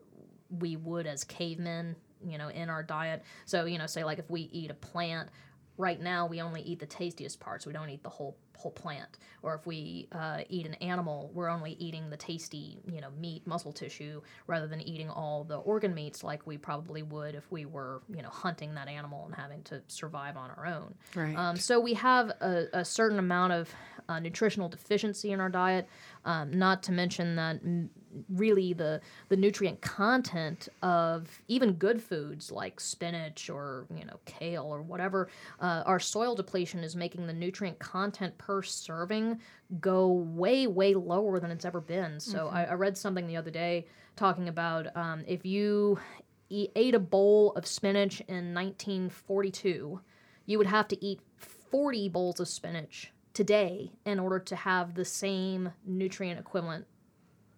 we 0.49 0.77
would 0.77 1.07
as 1.07 1.23
cavemen, 1.23 1.95
you 2.27 2.39
know, 2.39 2.49
in 2.49 2.71
our 2.71 2.83
diet. 2.83 3.23
So, 3.45 3.67
you 3.67 3.77
know, 3.77 3.87
say 3.87 4.05
like 4.05 4.19
if 4.19 4.31
we 4.31 4.49
eat 4.53 4.71
a 4.71 4.75
plant, 4.75 5.29
right 5.77 6.01
now 6.01 6.27
we 6.27 6.41
only 6.41 6.63
eat 6.63 6.79
the 6.79 6.87
tastiest 6.87 7.41
parts. 7.41 7.67
We 7.67 7.75
don't 7.75 7.91
eat 7.91 8.03
the 8.03 8.09
whole 8.09 8.39
whole 8.57 8.71
plant. 8.71 9.19
Or 9.43 9.55
if 9.55 9.67
we 9.67 10.09
uh, 10.13 10.43
eat 10.49 10.67
an 10.67 10.75
animal, 10.75 11.31
we're 11.35 11.51
only 11.51 11.73
eating 11.73 12.11
the 12.11 12.17
tasty, 12.17 12.79
you 12.91 13.01
know, 13.01 13.11
meat, 13.21 13.47
muscle 13.47 13.73
tissue, 13.73 14.23
rather 14.47 14.67
than 14.67 14.81
eating 14.81 15.11
all 15.11 15.45
the 15.45 15.57
organ 15.57 15.95
meats 15.95 16.25
like 16.25 16.47
we 16.47 16.57
probably 16.57 17.03
would 17.03 17.35
if 17.35 17.51
we 17.51 17.65
were, 17.65 18.03
you 18.15 18.23
know, 18.23 18.31
hunting 18.31 18.75
that 18.75 18.89
animal 18.89 19.27
and 19.27 19.35
having 19.35 19.63
to 19.65 19.83
survive 19.89 20.37
on 20.37 20.51
our 20.57 20.67
own. 20.67 20.95
Right. 21.15 21.37
Um, 21.37 21.57
so 21.57 21.81
we 21.81 21.95
have 21.95 22.31
a, 22.41 22.67
a 22.73 22.85
certain 22.85 23.19
amount 23.19 23.53
of 23.53 23.69
uh, 24.09 24.21
nutritional 24.21 24.69
deficiency 24.69 25.33
in 25.33 25.41
our 25.41 25.49
diet. 25.49 25.89
Um, 26.25 26.59
not 26.59 26.83
to 26.85 26.93
mention 26.93 27.37
that 27.37 27.57
m- 27.65 27.91
really 28.29 28.73
the 28.73 29.01
the 29.29 29.37
nutrient 29.37 29.81
content 29.81 30.69
of 30.83 31.29
even 31.49 31.73
good 31.73 32.03
foods 32.03 32.51
like 32.51 32.81
spinach 32.81 33.51
or 33.51 33.87
you 33.95 34.05
know 34.05 34.19
kale 34.25 34.65
or 34.65 34.83
whatever, 34.83 35.29
uh, 35.61 35.83
our 35.87 36.01
soil 36.01 36.35
depletion 36.35 36.81
is 36.81 36.97
making 36.97 37.27
the 37.27 37.33
nutrient 37.33 37.79
content 37.79 38.37
per 38.39 38.63
serving 38.63 39.39
go 39.81 40.09
way 40.09 40.67
way 40.67 40.95
lower 40.95 41.41
than 41.41 41.51
it's 41.51 41.65
ever 41.65 41.81
been. 41.81 42.21
So 42.21 42.49
I, 42.49 42.65
I 42.65 42.75
read 42.75 42.97
something 42.97 43.27
the 43.27 43.37
other 43.37 43.51
day 43.51 43.87
talking 44.17 44.49
about 44.49 44.95
um, 44.97 45.25
if 45.27 45.45
you 45.45 45.99
ate 46.51 46.95
a 46.95 47.01
bowl 47.01 47.53
of 47.57 47.67
spinach 47.67 48.21
in 48.29 48.55
1942, 48.55 50.01
you 50.47 50.59
would 50.59 50.67
have 50.67 50.89
to 50.89 51.05
eat 51.05 51.21
40 51.71 52.09
bowls 52.11 52.41
of 52.41 52.49
spinach 52.49 53.13
today 53.33 53.91
in 54.07 54.21
order 54.21 54.39
to 54.39 54.57
have 54.57 54.95
the 54.95 55.05
same 55.05 55.73
nutrient 55.85 56.39
equivalent, 56.39 56.87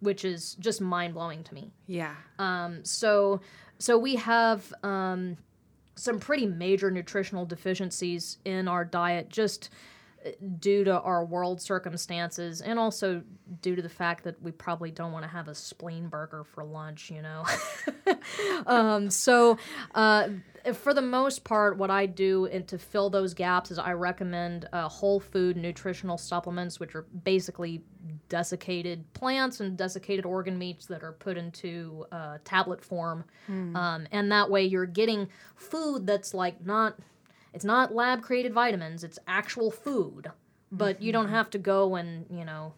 which 0.01 0.25
is 0.25 0.55
just 0.55 0.81
mind 0.81 1.15
blowing 1.15 1.43
to 1.45 1.55
me. 1.55 1.73
yeah. 1.87 2.15
Um, 2.39 2.85
so, 2.85 3.41
so 3.79 3.99
we 3.99 4.17
have 4.17 4.73
um, 4.83 5.37
some 5.95 6.19
pretty 6.19 6.47
major 6.47 6.91
nutritional 6.91 7.47
deficiencies 7.47 8.39
in 8.45 8.69
our 8.69 8.85
diet. 8.85 9.29
Just 9.29 9.71
due 10.59 10.85
to 10.85 11.01
our 11.01 11.25
world 11.25 11.61
circumstances 11.61 12.61
and 12.61 12.79
also 12.79 13.23
due 13.61 13.77
to 13.77 13.83
the 13.83 13.89
fact 13.89 14.25
that 14.25 14.41
we 14.43 14.51
probably 14.51 14.91
don't 14.91 15.13
want 15.13 15.25
to 15.25 15.29
have 15.29 15.49
a 15.49 15.55
spleen 15.55 16.09
burger 16.09 16.45
for 16.45 16.65
lunch, 16.65 17.11
you 17.11 17.23
know. 17.23 17.45
um, 18.67 19.11
so, 19.11 19.59
uh, 19.95 20.29
for 20.75 20.93
the 20.93 21.03
most 21.03 21.45
part, 21.45 21.79
what 21.79 21.91
I 21.91 22.07
do 22.07 22.47
and 22.47 22.67
to 22.69 22.79
fill 22.79 23.09
those 23.09 23.35
gaps 23.35 23.71
is 23.71 23.79
I 23.79 23.93
recommend 23.93 24.69
uh, 24.73 24.89
whole 24.89 25.21
food 25.21 25.57
nutritional 25.57 26.19
supplements, 26.19 26.81
which 26.81 26.97
are 26.97 27.03
basically 27.03 27.83
desiccated 28.29 29.13
plants 29.13 29.61
and 29.61 29.77
desiccated 29.77 30.27
organ 30.27 30.59
meats 30.59 30.87
that 30.87 31.05
are 31.05 31.13
put 31.13 31.37
into 31.37 32.05
uh, 32.11 32.39
tablet 32.45 32.85
form, 32.85 33.25
mm. 33.49 33.77
um, 33.77 34.09
and 34.11 34.33
that 34.33 34.51
way 34.51 34.65
you're 34.65 34.87
getting 34.87 35.29
food 35.55 36.07
that's 36.07 36.35
like 36.35 36.65
not 36.65 36.99
it's 37.57 37.65
not 37.65 37.95
lab 37.95 38.21
created 38.21 38.53
vitamins, 38.53 39.03
it's 39.03 39.19
actual 39.27 39.71
food. 39.71 40.31
But 40.71 41.01
you 41.01 41.11
don't 41.11 41.27
mm-hmm. 41.27 41.35
have 41.35 41.49
to 41.51 41.59
go 41.59 41.95
and, 41.95 42.27
you 42.29 42.45
know, 42.45 42.75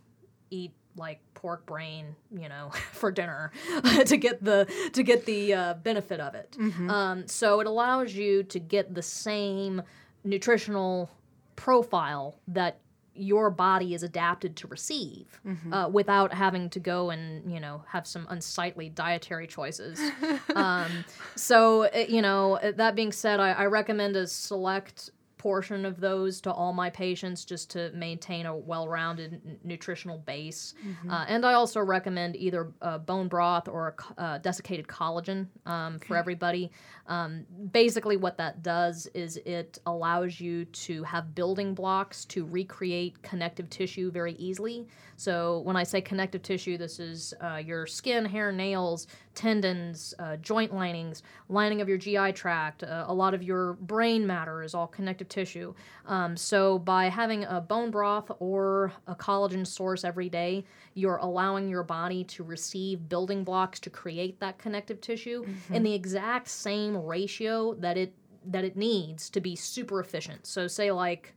eat 0.51 0.73
like 0.95 1.21
pork 1.35 1.67
brain, 1.67 2.15
you 2.31 2.49
know, 2.49 2.71
for 2.93 3.11
dinner 3.11 3.51
to 4.07 4.17
get 4.17 4.45
the 4.45 4.69
to 4.93 5.03
get 5.03 5.27
the 5.27 5.53
uh, 5.53 5.75
benefit 5.75 6.21
of 6.21 6.37
it. 6.37 6.57
Mm-hmm. 6.59 6.91
Um, 6.91 7.27
so 7.27 7.59
it 7.59 7.67
allows 7.67 8.15
you 8.15 8.45
to 8.45 8.61
get 8.61 8.95
the 8.95 9.03
same 9.03 9.83
nutritional 10.23 11.11
profile 11.57 12.39
that 12.47 12.79
your 13.19 13.51
body 13.51 13.95
is 13.95 14.03
adapted 14.03 14.57
to 14.57 14.67
receive 14.69 15.41
mm-hmm. 15.47 15.73
uh, 15.73 15.89
without 15.89 16.33
having 16.33 16.71
to 16.71 16.81
go 16.81 17.11
and 17.11 17.51
you 17.53 17.61
know 17.61 17.83
have 17.89 18.07
some 18.07 18.27
unsightly 18.31 18.89
dietary 18.89 19.47
choices 19.47 20.01
um, 20.55 21.05
so 21.35 21.85
uh, 21.85 22.05
you 22.09 22.23
know 22.23 22.59
uh, 22.59 22.73
that 22.73 22.95
being 22.95 23.13
said 23.13 23.41
I, 23.41 23.53
I 23.53 23.67
recommend 23.67 24.17
a 24.17 24.27
select 24.27 25.11
portion 25.39 25.87
of 25.87 26.01
those 26.01 26.41
to 26.43 26.53
all 26.53 26.73
my 26.73 26.91
patients 26.91 27.45
just 27.45 27.71
to 27.71 27.91
maintain 27.93 28.45
a 28.45 28.55
well-rounded 28.55 29.35
n- 29.35 29.59
nutritional 29.65 30.19
base. 30.19 30.75
Mm-hmm. 30.87 31.11
Uh, 31.11 31.25
and 31.29 31.47
I 31.47 31.55
also 31.55 31.81
recommend 31.81 32.37
either 32.37 32.73
uh, 32.83 32.99
bone 32.99 33.29
broth 33.29 33.69
or 33.69 33.95
uh, 34.19 34.39
desiccated 34.39 34.89
collagen 34.89 35.47
um, 35.65 35.95
okay. 35.95 36.07
for 36.07 36.17
everybody. 36.17 36.71
Um, 37.09 37.47
basically, 37.73 38.17
what 38.17 38.37
that 38.37 38.63
does 38.63 39.09
is 39.15 39.39
it 39.39 39.79
allows 39.87 40.39
you 40.41 40.67
to 40.67 41.03
have 41.05 41.35
building 41.35 41.75
blocks 41.75 42.27
to 42.27 42.45
recreate 42.45 43.21
connective 43.23 43.69
tissue 43.71 44.11
very 44.11 44.35
easily. 44.35 44.87
So 45.17 45.61
when 45.61 45.75
I 45.75 45.83
say 45.83 46.01
connective 46.01 46.43
tissue, 46.43 46.79
this 46.79 47.01
is 47.01 47.35
uh, 47.41 47.57
your 47.57 47.87
skin, 47.87 48.25
hair, 48.25 48.53
nails, 48.53 49.09
tendons, 49.35 50.15
uh, 50.19 50.37
joint 50.37 50.75
linings, 50.75 51.23
lining 51.49 51.81
of 51.81 51.89
your 51.89 51.99
GI 51.99 52.33
tract. 52.33 52.83
Uh, 52.83 53.05
a 53.09 53.15
lot 53.15 53.35
of 53.35 53.43
your 53.43 53.73
brain 53.75 54.27
matter 54.27 54.63
is 54.63 54.75
all 54.75 54.87
connective 54.87 55.29
tissue. 55.29 55.75
Um, 56.07 56.37
so 56.37 56.79
by 56.79 57.09
having 57.09 57.45
a 57.45 57.61
bone 57.61 57.91
broth 57.91 58.31
or 58.39 58.93
a 59.07 59.15
collagen 59.15 59.67
source 59.67 60.05
every 60.05 60.29
day, 60.29 60.65
you're 60.95 61.17
allowing 61.17 61.69
your 61.69 61.83
body 61.85 62.25
to 62.25 62.43
receive 62.43 63.09
building 63.09 63.45
blocks 63.45 63.81
to 63.81 63.91
create 63.91 64.41
that 64.41 64.59
connective 64.59 65.01
tissue 65.01 65.45
mm-hmm. 65.45 65.75
in 65.75 65.83
the 65.83 65.95
exact 65.95 66.49
same 66.49 66.97
ratio 66.99 67.75
that 67.75 67.97
it 67.97 68.15
that 68.47 68.65
it 68.65 68.77
needs 68.77 69.29
to 69.31 69.41
be 69.41 69.57
super 69.57 70.01
efficient. 70.01 70.47
So 70.47 70.67
say 70.67 70.91
like 70.91 71.35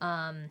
um, 0.00 0.50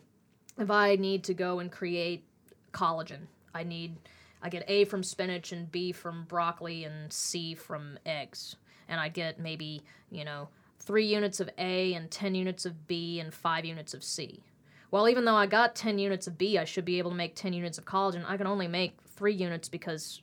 if 0.58 0.70
I 0.70 0.96
need 0.96 1.24
to 1.24 1.34
go 1.34 1.58
and 1.58 1.70
create 1.70 2.24
collagen, 2.72 3.26
I 3.54 3.62
need 3.62 3.96
I 4.42 4.50
get 4.50 4.64
A 4.68 4.84
from 4.84 5.02
spinach 5.02 5.52
and 5.52 5.72
B 5.72 5.90
from 5.92 6.24
broccoli 6.24 6.84
and 6.84 7.12
C 7.12 7.54
from 7.54 7.98
eggs. 8.04 8.56
And 8.88 9.00
I 9.00 9.08
get 9.08 9.40
maybe, 9.40 9.82
you 10.10 10.24
know, 10.24 10.48
three 10.78 11.06
units 11.06 11.40
of 11.40 11.48
A 11.56 11.94
and 11.94 12.10
10 12.10 12.34
units 12.34 12.66
of 12.66 12.86
B 12.86 13.20
and 13.20 13.32
five 13.32 13.64
units 13.64 13.94
of 13.94 14.04
C. 14.04 14.42
Well, 14.90 15.08
even 15.08 15.24
though 15.24 15.34
I 15.34 15.46
got 15.46 15.74
10 15.74 15.98
units 15.98 16.26
of 16.26 16.36
B, 16.36 16.58
I 16.58 16.64
should 16.64 16.84
be 16.84 16.98
able 16.98 17.10
to 17.10 17.16
make 17.16 17.34
10 17.34 17.54
units 17.54 17.78
of 17.78 17.86
collagen. 17.86 18.24
I 18.28 18.36
can 18.36 18.46
only 18.46 18.68
make 18.68 18.98
three 19.16 19.32
units 19.32 19.68
because 19.68 20.20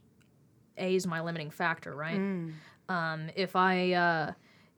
A 0.78 0.96
is 0.96 1.08
my 1.08 1.20
limiting 1.20 1.50
factor, 1.50 1.96
right? 1.96 2.20
Mm. 2.20 2.54
Um, 2.92 3.30
if 3.36 3.56
I 3.56 3.94
uh, 3.94 4.34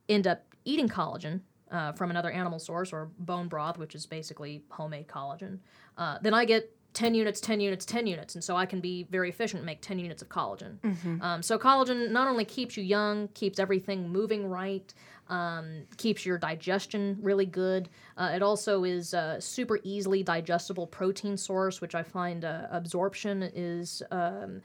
end 0.08 0.26
up 0.26 0.42
eating 0.64 0.88
collagen 0.88 1.40
uh, 1.70 1.92
from 1.92 2.10
another 2.10 2.30
animal 2.30 2.60
source 2.60 2.92
or 2.92 3.10
bone 3.18 3.48
broth, 3.48 3.76
which 3.76 3.94
is 3.94 4.06
basically 4.06 4.62
homemade 4.68 5.08
collagen, 5.08 5.58
uh, 5.98 6.18
then 6.22 6.32
I 6.32 6.44
get 6.44 6.70
10 6.92 7.14
units, 7.14 7.40
10 7.40 7.58
units, 7.58 7.84
10 7.84 8.06
units. 8.06 8.36
And 8.36 8.44
so 8.44 8.54
I 8.56 8.66
can 8.66 8.80
be 8.80 9.02
very 9.10 9.28
efficient 9.28 9.58
and 9.58 9.66
make 9.66 9.80
10 9.80 9.98
units 9.98 10.22
of 10.22 10.28
collagen. 10.28 10.78
Mm-hmm. 10.78 11.22
Um, 11.22 11.42
so 11.42 11.58
collagen 11.58 12.12
not 12.12 12.28
only 12.28 12.44
keeps 12.44 12.76
you 12.76 12.84
young, 12.84 13.26
keeps 13.34 13.58
everything 13.58 14.08
moving 14.08 14.46
right, 14.46 14.94
um, 15.28 15.82
keeps 15.96 16.24
your 16.24 16.38
digestion 16.38 17.18
really 17.20 17.46
good. 17.46 17.88
Uh, 18.16 18.30
it 18.32 18.42
also 18.42 18.84
is 18.84 19.12
a 19.12 19.40
super 19.40 19.80
easily 19.82 20.22
digestible 20.22 20.86
protein 20.86 21.36
source, 21.36 21.80
which 21.80 21.96
I 21.96 22.04
find 22.04 22.44
uh, 22.44 22.68
absorption 22.70 23.50
is. 23.54 24.02
Um, 24.12 24.62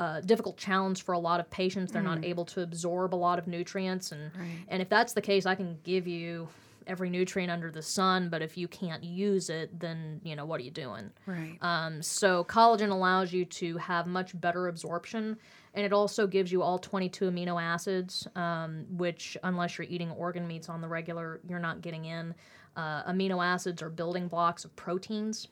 a 0.00 0.22
difficult 0.22 0.56
challenge 0.56 1.04
for 1.04 1.12
a 1.12 1.18
lot 1.18 1.40
of 1.40 1.50
patients. 1.50 1.92
They're 1.92 2.02
mm. 2.02 2.06
not 2.06 2.24
able 2.24 2.44
to 2.46 2.62
absorb 2.62 3.14
a 3.14 3.16
lot 3.16 3.38
of 3.38 3.46
nutrients, 3.46 4.12
and 4.12 4.32
right. 4.34 4.48
and 4.68 4.82
if 4.82 4.88
that's 4.88 5.12
the 5.12 5.20
case, 5.20 5.46
I 5.46 5.54
can 5.54 5.78
give 5.84 6.08
you 6.08 6.48
every 6.86 7.10
nutrient 7.10 7.52
under 7.52 7.70
the 7.70 7.82
sun, 7.82 8.28
but 8.30 8.42
if 8.42 8.56
you 8.56 8.66
can't 8.66 9.04
use 9.04 9.50
it, 9.50 9.78
then 9.78 10.20
you 10.24 10.34
know 10.34 10.44
what 10.44 10.60
are 10.60 10.64
you 10.64 10.70
doing? 10.70 11.10
Right. 11.26 11.56
Um, 11.60 12.02
so 12.02 12.44
collagen 12.44 12.90
allows 12.90 13.32
you 13.32 13.44
to 13.44 13.76
have 13.76 14.06
much 14.06 14.38
better 14.40 14.68
absorption, 14.68 15.36
and 15.74 15.84
it 15.84 15.92
also 15.92 16.26
gives 16.26 16.50
you 16.50 16.62
all 16.62 16.78
22 16.78 17.30
amino 17.30 17.62
acids, 17.62 18.26
um, 18.34 18.86
which 18.90 19.36
unless 19.44 19.78
you're 19.78 19.86
eating 19.88 20.10
organ 20.12 20.48
meats 20.48 20.68
on 20.68 20.80
the 20.80 20.88
regular, 20.88 21.40
you're 21.46 21.58
not 21.58 21.82
getting 21.82 22.06
in. 22.06 22.34
Uh, 22.76 23.04
amino 23.04 23.44
acids 23.44 23.82
are 23.82 23.90
building 23.90 24.28
blocks 24.28 24.64
of 24.64 24.74
proteins. 24.76 25.48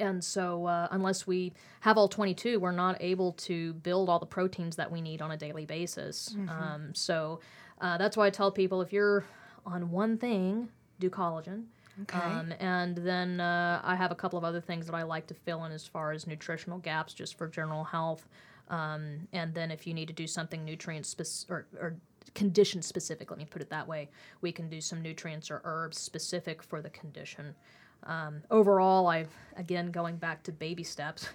And 0.00 0.24
so, 0.24 0.66
uh, 0.66 0.88
unless 0.90 1.26
we 1.26 1.52
have 1.80 1.98
all 1.98 2.08
22, 2.08 2.58
we're 2.58 2.72
not 2.72 2.96
able 3.00 3.32
to 3.32 3.74
build 3.74 4.08
all 4.08 4.18
the 4.18 4.26
proteins 4.26 4.76
that 4.76 4.90
we 4.90 5.00
need 5.00 5.20
on 5.20 5.30
a 5.30 5.36
daily 5.36 5.66
basis. 5.66 6.34
Mm-hmm. 6.36 6.48
Um, 6.48 6.94
so, 6.94 7.40
uh, 7.80 7.98
that's 7.98 8.16
why 8.16 8.26
I 8.26 8.30
tell 8.30 8.50
people 8.50 8.80
if 8.80 8.92
you're 8.92 9.24
on 9.66 9.90
one 9.90 10.16
thing, 10.16 10.68
do 11.00 11.10
collagen. 11.10 11.64
Okay. 12.02 12.18
Um, 12.18 12.52
and 12.58 12.96
then 12.96 13.40
uh, 13.40 13.80
I 13.84 13.94
have 13.94 14.10
a 14.10 14.14
couple 14.14 14.38
of 14.38 14.44
other 14.44 14.60
things 14.60 14.86
that 14.86 14.94
I 14.94 15.02
like 15.04 15.26
to 15.28 15.34
fill 15.34 15.64
in 15.64 15.72
as 15.72 15.86
far 15.86 16.12
as 16.12 16.26
nutritional 16.26 16.78
gaps, 16.78 17.14
just 17.14 17.38
for 17.38 17.46
general 17.46 17.84
health. 17.84 18.28
Um, 18.68 19.28
and 19.32 19.54
then 19.54 19.70
if 19.70 19.86
you 19.86 19.94
need 19.94 20.08
to 20.08 20.14
do 20.14 20.26
something 20.26 20.64
nutrient 20.64 21.06
specific 21.06 21.50
or, 21.50 21.66
or 21.78 21.96
condition 22.34 22.82
specific, 22.82 23.30
let 23.30 23.38
me 23.38 23.44
put 23.44 23.62
it 23.62 23.70
that 23.70 23.86
way, 23.86 24.08
we 24.40 24.50
can 24.50 24.68
do 24.68 24.80
some 24.80 25.02
nutrients 25.02 25.50
or 25.50 25.60
herbs 25.64 25.98
specific 25.98 26.62
for 26.62 26.82
the 26.82 26.90
condition. 26.90 27.54
Um, 28.04 28.42
overall, 28.50 29.06
I 29.06 29.26
again 29.56 29.90
going 29.90 30.16
back 30.16 30.42
to 30.44 30.52
baby 30.52 30.82
steps. 30.82 31.28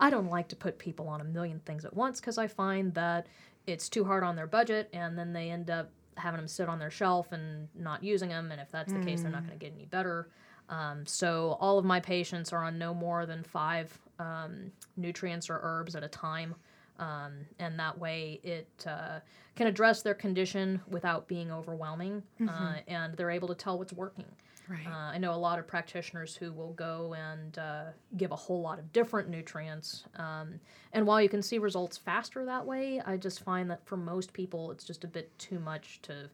I 0.00 0.10
don't 0.10 0.30
like 0.30 0.48
to 0.48 0.56
put 0.56 0.78
people 0.78 1.08
on 1.08 1.20
a 1.20 1.24
million 1.24 1.60
things 1.60 1.84
at 1.84 1.94
once 1.94 2.20
because 2.20 2.38
I 2.38 2.46
find 2.46 2.94
that 2.94 3.26
it's 3.66 3.88
too 3.88 4.04
hard 4.04 4.22
on 4.22 4.36
their 4.36 4.46
budget, 4.46 4.88
and 4.92 5.18
then 5.18 5.32
they 5.32 5.50
end 5.50 5.70
up 5.70 5.90
having 6.16 6.38
them 6.38 6.48
sit 6.48 6.68
on 6.68 6.78
their 6.78 6.90
shelf 6.90 7.32
and 7.32 7.68
not 7.74 8.02
using 8.02 8.28
them. 8.28 8.50
And 8.50 8.60
if 8.60 8.70
that's 8.70 8.92
the 8.92 8.98
mm. 8.98 9.06
case, 9.06 9.22
they're 9.22 9.30
not 9.30 9.42
mm. 9.42 9.48
going 9.48 9.58
to 9.58 9.64
get 9.64 9.74
any 9.74 9.86
better. 9.86 10.28
Um, 10.68 11.06
so 11.06 11.56
all 11.60 11.78
of 11.78 11.84
my 11.84 12.00
patients 12.00 12.52
are 12.52 12.64
on 12.64 12.78
no 12.78 12.92
more 12.92 13.24
than 13.24 13.42
five 13.42 13.96
um, 14.18 14.72
nutrients 14.96 15.48
or 15.48 15.60
herbs 15.62 15.94
at 15.94 16.02
a 16.02 16.08
time. 16.08 16.54
Um, 16.98 17.46
and 17.58 17.78
that 17.78 17.96
way 17.96 18.40
it 18.42 18.68
uh, 18.86 19.20
can 19.54 19.68
address 19.68 20.02
their 20.02 20.14
condition 20.14 20.80
without 20.88 21.28
being 21.28 21.52
overwhelming, 21.52 22.22
mm-hmm. 22.40 22.48
uh, 22.48 22.78
and 22.88 23.16
they're 23.16 23.30
able 23.30 23.48
to 23.48 23.54
tell 23.54 23.78
what's 23.78 23.92
working. 23.92 24.26
Right. 24.68 24.86
Uh, 24.86 25.12
I 25.12 25.18
know 25.18 25.32
a 25.32 25.36
lot 25.36 25.58
of 25.58 25.66
practitioners 25.66 26.36
who 26.36 26.52
will 26.52 26.74
go 26.74 27.14
and 27.14 27.56
uh, 27.58 27.84
give 28.16 28.32
a 28.32 28.36
whole 28.36 28.60
lot 28.60 28.78
of 28.78 28.92
different 28.92 29.30
nutrients. 29.30 30.04
Um, 30.16 30.60
and 30.92 31.06
while 31.06 31.22
you 31.22 31.28
can 31.28 31.42
see 31.42 31.58
results 31.58 31.96
faster 31.96 32.44
that 32.44 32.66
way, 32.66 33.00
I 33.04 33.16
just 33.16 33.42
find 33.42 33.70
that 33.70 33.86
for 33.86 33.96
most 33.96 34.32
people, 34.34 34.70
it's 34.70 34.84
just 34.84 35.04
a 35.04 35.06
bit 35.06 35.36
too 35.38 35.58
much 35.58 36.00
to 36.02 36.28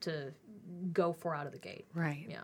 to 0.00 0.32
go 0.92 1.12
for 1.12 1.34
out 1.34 1.46
of 1.46 1.52
the 1.52 1.58
gate. 1.58 1.86
Right. 1.94 2.26
Yeah. 2.28 2.42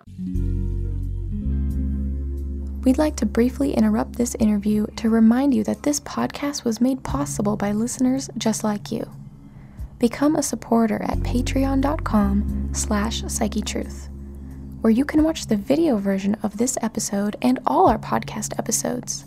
We'd 2.84 2.98
like 2.98 3.16
to 3.16 3.26
briefly 3.26 3.74
interrupt 3.74 4.16
this 4.16 4.34
interview 4.36 4.86
to 4.96 5.10
remind 5.10 5.54
you 5.54 5.64
that 5.64 5.82
this 5.82 6.00
podcast 6.00 6.64
was 6.64 6.80
made 6.80 7.02
possible 7.02 7.56
by 7.56 7.72
listeners 7.72 8.30
just 8.38 8.64
like 8.64 8.90
you. 8.90 9.10
Become 9.98 10.36
a 10.36 10.42
supporter 10.42 11.02
at 11.02 11.18
patreon.com 11.18 12.70
slash 12.72 13.22
psychetruth 13.24 14.09
where 14.80 14.90
you 14.90 15.04
can 15.04 15.22
watch 15.22 15.46
the 15.46 15.56
video 15.56 15.96
version 15.96 16.36
of 16.42 16.56
this 16.56 16.78
episode 16.82 17.36
and 17.42 17.58
all 17.66 17.88
our 17.88 17.98
podcast 17.98 18.58
episodes. 18.58 19.24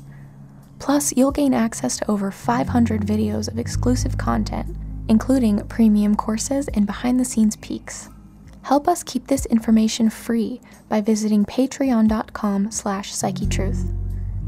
Plus, 0.80 1.16
you'll 1.16 1.32
gain 1.32 1.54
access 1.54 1.98
to 1.98 2.12
over 2.12 2.32
500 2.32 3.02
videos 3.02 3.48
of 3.48 3.58
exclusive 3.58 4.18
content, 4.18 4.76
including 5.08 5.66
premium 5.68 6.16
courses 6.16 6.68
and 6.70 6.86
behind 6.86 7.20
the 7.20 7.26
scenes 7.26 7.56
peeks. 7.56 8.10
Help 8.64 8.88
us 8.88 9.04
keep 9.04 9.28
this 9.28 9.46
information 9.48 10.10
free 10.10 10.62
by 10.90 11.02
visiting 11.02 11.46
patreon.com 11.46 12.72
slash 12.72 13.12
psychetruth. 13.12 13.94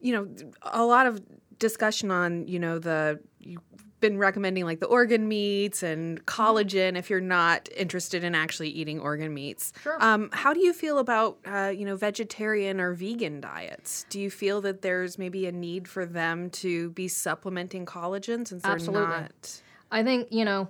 you 0.00 0.12
know, 0.12 0.28
a 0.62 0.84
lot 0.84 1.06
of 1.06 1.22
discussion 1.58 2.10
on 2.10 2.46
you 2.46 2.58
know 2.58 2.78
the 2.78 3.20
you've 3.40 3.60
been 4.00 4.18
recommending 4.18 4.64
like 4.64 4.78
the 4.78 4.86
organ 4.86 5.26
meats 5.26 5.82
and 5.82 6.24
collagen 6.26 6.98
if 6.98 7.08
you're 7.08 7.20
not 7.20 7.66
interested 7.74 8.22
in 8.22 8.34
actually 8.34 8.68
eating 8.68 9.00
organ 9.00 9.32
meats. 9.32 9.72
Sure. 9.82 9.96
Um, 10.04 10.28
how 10.32 10.52
do 10.52 10.60
you 10.60 10.74
feel 10.74 10.98
about 10.98 11.38
uh, 11.46 11.72
you 11.74 11.84
know 11.84 11.96
vegetarian 11.96 12.80
or 12.80 12.92
vegan 12.92 13.40
diets? 13.40 14.04
Do 14.10 14.20
you 14.20 14.30
feel 14.30 14.60
that 14.62 14.82
there's 14.82 15.18
maybe 15.18 15.46
a 15.46 15.52
need 15.52 15.88
for 15.88 16.04
them 16.04 16.50
to 16.50 16.90
be 16.90 17.08
supplementing 17.08 17.86
collagen 17.86 18.46
since 18.46 18.62
they're 18.62 18.72
Absolutely. 18.72 19.06
not? 19.06 19.62
I 19.90 20.02
think, 20.02 20.28
you 20.30 20.44
know, 20.44 20.68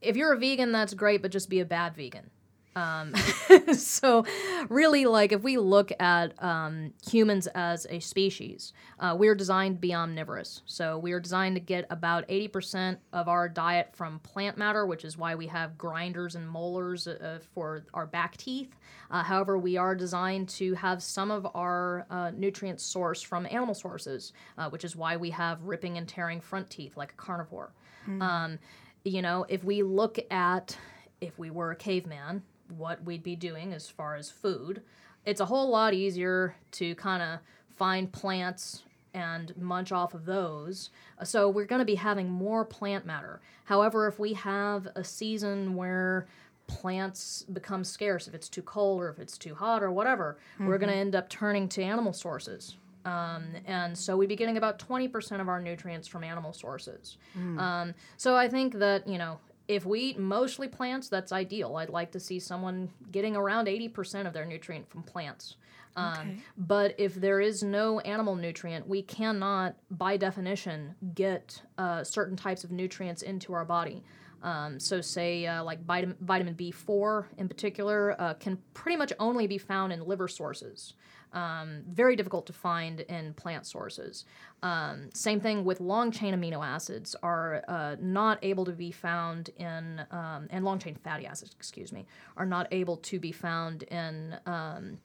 if 0.00 0.16
you're 0.16 0.32
a 0.32 0.38
vegan, 0.38 0.72
that's 0.72 0.94
great, 0.94 1.22
but 1.22 1.30
just 1.30 1.48
be 1.48 1.60
a 1.60 1.64
bad 1.64 1.94
vegan. 1.94 2.30
Um, 2.76 3.14
so, 3.74 4.24
really, 4.68 5.06
like 5.06 5.32
if 5.32 5.42
we 5.42 5.58
look 5.58 5.90
at 5.98 6.40
um, 6.42 6.92
humans 7.08 7.46
as 7.48 7.86
a 7.90 8.00
species, 8.00 8.72
uh, 8.98 9.16
we're 9.18 9.34
designed 9.34 9.76
to 9.76 9.80
be 9.80 9.94
omnivorous. 9.94 10.62
So, 10.66 10.98
we 10.98 11.12
are 11.12 11.20
designed 11.20 11.56
to 11.56 11.60
get 11.60 11.86
about 11.90 12.28
80% 12.28 12.98
of 13.12 13.28
our 13.28 13.48
diet 13.48 13.90
from 13.92 14.20
plant 14.20 14.56
matter, 14.56 14.86
which 14.86 15.04
is 15.04 15.18
why 15.18 15.34
we 15.34 15.48
have 15.48 15.76
grinders 15.76 16.36
and 16.36 16.48
molars 16.48 17.08
uh, 17.08 17.40
for 17.54 17.84
our 17.92 18.06
back 18.06 18.36
teeth. 18.36 18.76
Uh, 19.10 19.24
however, 19.24 19.58
we 19.58 19.76
are 19.76 19.94
designed 19.94 20.48
to 20.50 20.74
have 20.74 21.02
some 21.02 21.30
of 21.30 21.46
our 21.54 22.06
uh, 22.10 22.30
nutrients 22.36 22.94
sourced 22.94 23.24
from 23.24 23.46
animal 23.46 23.74
sources, 23.74 24.32
uh, 24.58 24.70
which 24.70 24.84
is 24.84 24.94
why 24.94 25.16
we 25.16 25.30
have 25.30 25.62
ripping 25.62 25.98
and 25.98 26.08
tearing 26.08 26.40
front 26.40 26.70
teeth 26.70 26.96
like 26.96 27.12
a 27.12 27.16
carnivore. 27.16 27.72
Um, 28.20 28.58
you 29.04 29.22
know, 29.22 29.46
if 29.48 29.62
we 29.62 29.82
look 29.82 30.18
at 30.30 30.76
if 31.20 31.38
we 31.38 31.50
were 31.50 31.70
a 31.70 31.76
caveman, 31.76 32.42
what 32.72 33.04
we'd 33.04 33.22
be 33.22 33.36
doing 33.36 33.72
as 33.72 33.88
far 33.88 34.16
as 34.16 34.30
food, 34.30 34.82
it's 35.24 35.40
a 35.40 35.46
whole 35.46 35.68
lot 35.70 35.92
easier 35.94 36.56
to 36.72 36.94
kind 36.96 37.22
of 37.22 37.38
find 37.76 38.10
plants 38.12 38.82
and 39.12 39.52
munch 39.56 39.90
off 39.92 40.14
of 40.14 40.24
those. 40.24 40.90
Uh, 41.18 41.24
So 41.24 41.48
we're 41.48 41.64
going 41.66 41.80
to 41.80 41.84
be 41.84 41.96
having 41.96 42.30
more 42.30 42.64
plant 42.64 43.04
matter. 43.06 43.40
However, 43.64 44.06
if 44.06 44.18
we 44.18 44.34
have 44.34 44.86
a 44.94 45.02
season 45.04 45.74
where 45.74 46.26
plants 46.66 47.42
become 47.52 47.82
scarce, 47.84 48.28
if 48.28 48.34
it's 48.34 48.48
too 48.48 48.62
cold 48.62 49.00
or 49.00 49.08
if 49.08 49.18
it's 49.18 49.36
too 49.36 49.54
hot 49.54 49.82
or 49.82 49.90
whatever, 49.90 50.38
we're 50.58 50.78
going 50.78 50.90
to 50.90 50.96
end 50.96 51.14
up 51.16 51.28
turning 51.28 51.68
to 51.70 51.82
animal 51.82 52.12
sources. 52.12 52.76
Um, 53.04 53.44
and 53.66 53.96
so 53.96 54.16
we'd 54.16 54.28
be 54.28 54.36
getting 54.36 54.56
about 54.58 54.78
20% 54.78 55.40
of 55.40 55.48
our 55.48 55.60
nutrients 55.60 56.06
from 56.06 56.22
animal 56.22 56.52
sources. 56.52 57.16
Um, 57.58 57.94
so 58.16 58.36
I 58.36 58.46
think 58.48 58.74
that, 58.78 59.08
you 59.08 59.18
know, 59.18 59.38
if 59.70 59.86
we 59.86 60.00
eat 60.00 60.18
mostly 60.18 60.66
plants, 60.66 61.08
that's 61.08 61.30
ideal. 61.30 61.76
I'd 61.76 61.90
like 61.90 62.10
to 62.12 62.20
see 62.20 62.40
someone 62.40 62.90
getting 63.12 63.36
around 63.36 63.68
80% 63.68 64.26
of 64.26 64.32
their 64.32 64.44
nutrient 64.44 64.90
from 64.90 65.04
plants. 65.04 65.54
Um, 65.94 66.12
Okay. 66.12 66.36
But 66.56 66.94
if 66.98 67.14
there 67.14 67.40
is 67.40 67.62
no 67.62 68.00
animal 68.00 68.34
nutrient, 68.34 68.88
we 68.88 69.02
cannot, 69.02 69.76
by 69.92 70.16
definition, 70.16 70.96
get 71.14 71.62
uh, 71.78 72.02
certain 72.02 72.36
types 72.36 72.64
of 72.64 72.72
nutrients 72.72 73.22
into 73.22 73.52
our 73.52 73.64
body. 73.64 74.02
Um, 74.42 74.80
so, 74.80 75.00
say 75.00 75.46
uh, 75.46 75.62
like 75.62 75.84
vitamin, 75.84 76.16
vitamin 76.20 76.54
B4 76.54 77.26
in 77.38 77.46
particular 77.46 78.20
uh, 78.20 78.34
can 78.34 78.58
pretty 78.74 78.96
much 78.96 79.12
only 79.20 79.46
be 79.46 79.58
found 79.58 79.92
in 79.92 80.04
liver 80.04 80.26
sources. 80.28 80.94
Um, 81.32 81.82
very 81.88 82.16
difficult 82.16 82.46
to 82.46 82.52
find 82.52 83.00
in 83.00 83.34
plant 83.34 83.64
sources. 83.64 84.24
Um, 84.62 85.10
same 85.14 85.40
thing 85.40 85.64
with 85.64 85.80
long 85.80 86.10
chain 86.10 86.34
amino 86.34 86.66
acids 86.66 87.14
are 87.22 87.62
uh, 87.68 87.96
not 88.00 88.38
able 88.42 88.64
to 88.64 88.72
be 88.72 88.90
found 88.90 89.50
in, 89.56 90.02
um, 90.10 90.48
and 90.50 90.64
long 90.64 90.78
chain 90.80 90.96
fatty 90.96 91.26
acids, 91.26 91.54
excuse 91.56 91.92
me, 91.92 92.04
are 92.36 92.46
not 92.46 92.66
able 92.72 92.96
to 92.96 93.20
be 93.20 93.30
found 93.30 93.84
in 93.84 94.36
um, 94.46 94.98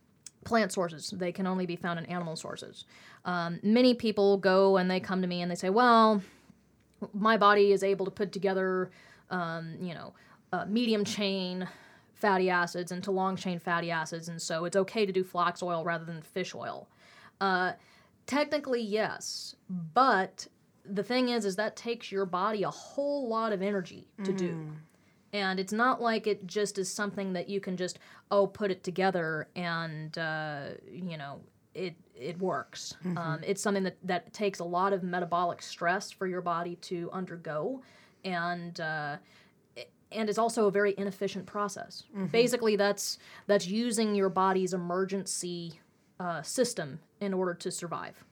plant 0.45 0.71
sources. 0.71 1.09
They 1.09 1.31
can 1.31 1.45
only 1.45 1.65
be 1.65 1.75
found 1.75 1.99
in 1.99 2.05
animal 2.05 2.35
sources. 2.35 2.85
Um, 3.25 3.59
many 3.61 3.93
people 3.93 4.37
go 4.37 4.77
and 4.77 4.89
they 4.89 4.99
come 4.99 5.21
to 5.21 5.27
me 5.27 5.41
and 5.41 5.51
they 5.51 5.55
say, 5.55 5.69
well, 5.69 6.21
my 7.13 7.37
body 7.37 7.71
is 7.71 7.83
able 7.83 8.05
to 8.05 8.11
put 8.11 8.31
together, 8.31 8.89
um, 9.29 9.75
you 9.81 9.93
know, 9.93 10.13
uh, 10.53 10.65
medium 10.65 11.03
chain 11.03 11.67
fatty 12.25 12.49
acids 12.49 12.91
into 12.91 13.11
long 13.11 13.35
chain 13.35 13.59
fatty 13.59 13.91
acids, 13.91 14.29
and 14.29 14.41
so 14.41 14.65
it's 14.65 14.75
okay 14.75 15.05
to 15.05 15.11
do 15.11 15.23
flax 15.23 15.61
oil 15.61 15.83
rather 15.83 16.05
than 16.05 16.21
fish 16.21 16.55
oil. 16.55 16.87
Uh, 17.39 17.73
technically, 18.25 18.81
yes, 18.81 19.55
but 19.93 20.47
the 20.85 21.03
thing 21.03 21.29
is, 21.29 21.45
is 21.45 21.55
that 21.55 21.75
takes 21.75 22.11
your 22.11 22.25
body 22.25 22.63
a 22.63 22.69
whole 22.69 23.27
lot 23.27 23.53
of 23.53 23.61
energy 23.61 24.07
to 24.23 24.31
do. 24.33 24.47
And 25.33 25.59
it's 25.59 25.73
not 25.73 26.01
like 26.01 26.27
it 26.27 26.47
just 26.47 26.77
is 26.77 26.89
something 26.89 27.33
that 27.33 27.49
you 27.49 27.59
can 27.59 27.75
just 27.75 27.99
oh 28.31 28.47
put 28.47 28.71
it 28.71 28.83
together 28.83 29.47
and 29.55 30.17
uh, 30.17 30.67
you 30.89 31.17
know 31.17 31.41
it 31.73 31.93
it 32.15 32.39
works. 32.39 32.95
Um, 33.17 33.41
it's 33.45 33.61
something 33.61 33.83
that 33.83 33.97
that 34.03 34.33
takes 34.33 34.59
a 34.59 34.63
lot 34.63 34.93
of 34.93 35.03
metabolic 35.03 35.61
stress 35.61 36.09
for 36.11 36.25
your 36.25 36.41
body 36.41 36.77
to 36.83 37.09
undergo, 37.11 37.81
and 38.23 38.79
uh, 38.79 39.17
and 40.15 40.29
it's 40.29 40.37
also 40.37 40.67
a 40.67 40.71
very 40.71 40.93
inefficient 40.97 41.45
process. 41.45 42.03
Basically, 42.27 42.75
that's 42.75 43.17
that's 43.47 43.67
using 43.67 44.15
your 44.15 44.29
body's 44.29 44.73
emergency 44.73 45.79
uh, 46.19 46.41
system 46.41 46.99
in 47.19 47.33
order 47.33 47.53
to 47.53 47.71
survive. 47.71 48.23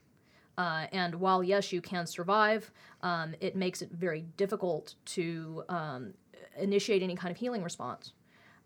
Uh, 0.58 0.86
and 0.92 1.16
while 1.16 1.44
yes, 1.44 1.72
you 1.74 1.82
can 1.82 2.06
survive, 2.06 2.72
um, 3.02 3.34
it 3.42 3.56
makes 3.56 3.82
it 3.82 3.90
very 3.92 4.24
difficult 4.38 4.96
to 5.06 5.64
um, 5.70 6.14
initiate 6.58 7.02
any 7.02 7.16
kind 7.16 7.32
of 7.32 7.38
healing 7.38 7.64
response. 7.64 8.14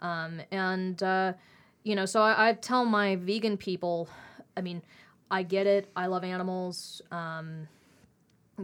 Um, 0.01 0.41
and 0.51 1.01
uh, 1.01 1.34
you 1.84 1.95
know, 1.95 2.05
so 2.05 2.22
I, 2.22 2.49
I 2.49 2.53
tell 2.53 2.86
my 2.86 3.15
vegan 3.15 3.57
people, 3.57 4.09
I 4.55 4.61
mean, 4.61 4.82
I 5.32 5.43
get 5.43 5.68
it. 5.68 5.89
I 5.95 6.07
love 6.07 6.24
animals. 6.24 7.01
Um, 7.11 7.68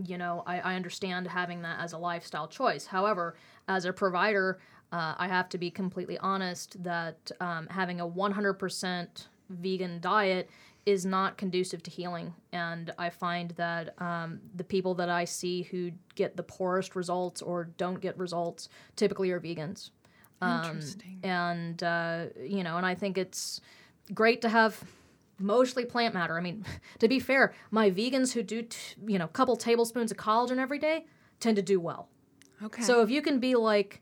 you 0.06 0.18
know, 0.18 0.44
I, 0.46 0.60
I 0.60 0.76
understand 0.76 1.28
having 1.28 1.62
that 1.62 1.80
as 1.80 1.94
a 1.94 1.98
lifestyle 1.98 2.48
choice. 2.48 2.86
However, 2.86 3.36
as 3.68 3.86
a 3.86 3.94
provider, 3.94 4.60
uh, 4.92 5.16
I 5.18 5.28
have 5.28 5.50
to 5.50 5.58
be 5.58 5.72
completely 5.72 6.18
honest 6.20 6.82
that 6.84 7.32
um, 7.40 7.68
having 7.68 8.00
a 8.00 8.08
100% 8.08 9.28
vegan 9.50 10.00
diet 10.00 10.50
is 10.86 11.06
not 11.06 11.38
conducive 11.38 11.82
to 11.84 11.92
healing. 11.92 12.34
And 12.52 12.94
I 12.98 13.10
find 13.10 13.52
that 13.52 14.00
um, 14.02 14.40
the 14.56 14.64
people 14.64 14.94
that 14.96 15.10
I 15.10 15.26
see 15.26 15.64
who 15.64 15.92
get 16.16 16.36
the 16.36 16.44
poorest 16.44 16.96
results 16.96 17.42
or 17.42 17.70
don't 17.78 18.02
get 18.02 18.18
results 18.18 18.70
typically 18.96 19.32
are 19.32 19.40
vegans. 19.40 19.92
Um, 20.42 20.66
Interesting. 20.66 21.20
and, 21.24 21.82
uh, 21.82 22.26
you 22.44 22.64
know, 22.64 22.78
and 22.78 22.86
I 22.86 22.96
think 22.96 23.18
it's 23.18 23.62
great 24.14 24.42
to 24.42 24.50
have 24.50 24.84
mostly 25.40 25.86
plant 25.86 26.14
matter. 26.14 26.38
I 26.38 26.42
mean, 26.42 26.66
to 27.00 27.08
be 27.08 27.20
fair, 27.20 27.54
my 27.72 27.90
vegans 27.90 28.34
who 28.34 28.44
do, 28.44 28.64
t- 28.64 28.78
you 29.08 29.18
know, 29.18 29.26
a 29.26 29.30
couple 29.30 29.56
tablespoons 29.56 30.12
of 30.12 30.18
collagen 30.18 30.58
every 30.58 30.80
day 30.80 31.06
tend 31.40 31.56
to 31.58 31.62
do 31.62 31.80
well. 31.80 32.10
Okay. 32.64 32.82
So 32.82 33.02
if 33.02 33.10
you 33.10 33.22
can 33.22 33.40
be 33.40 33.56
like, 33.56 34.02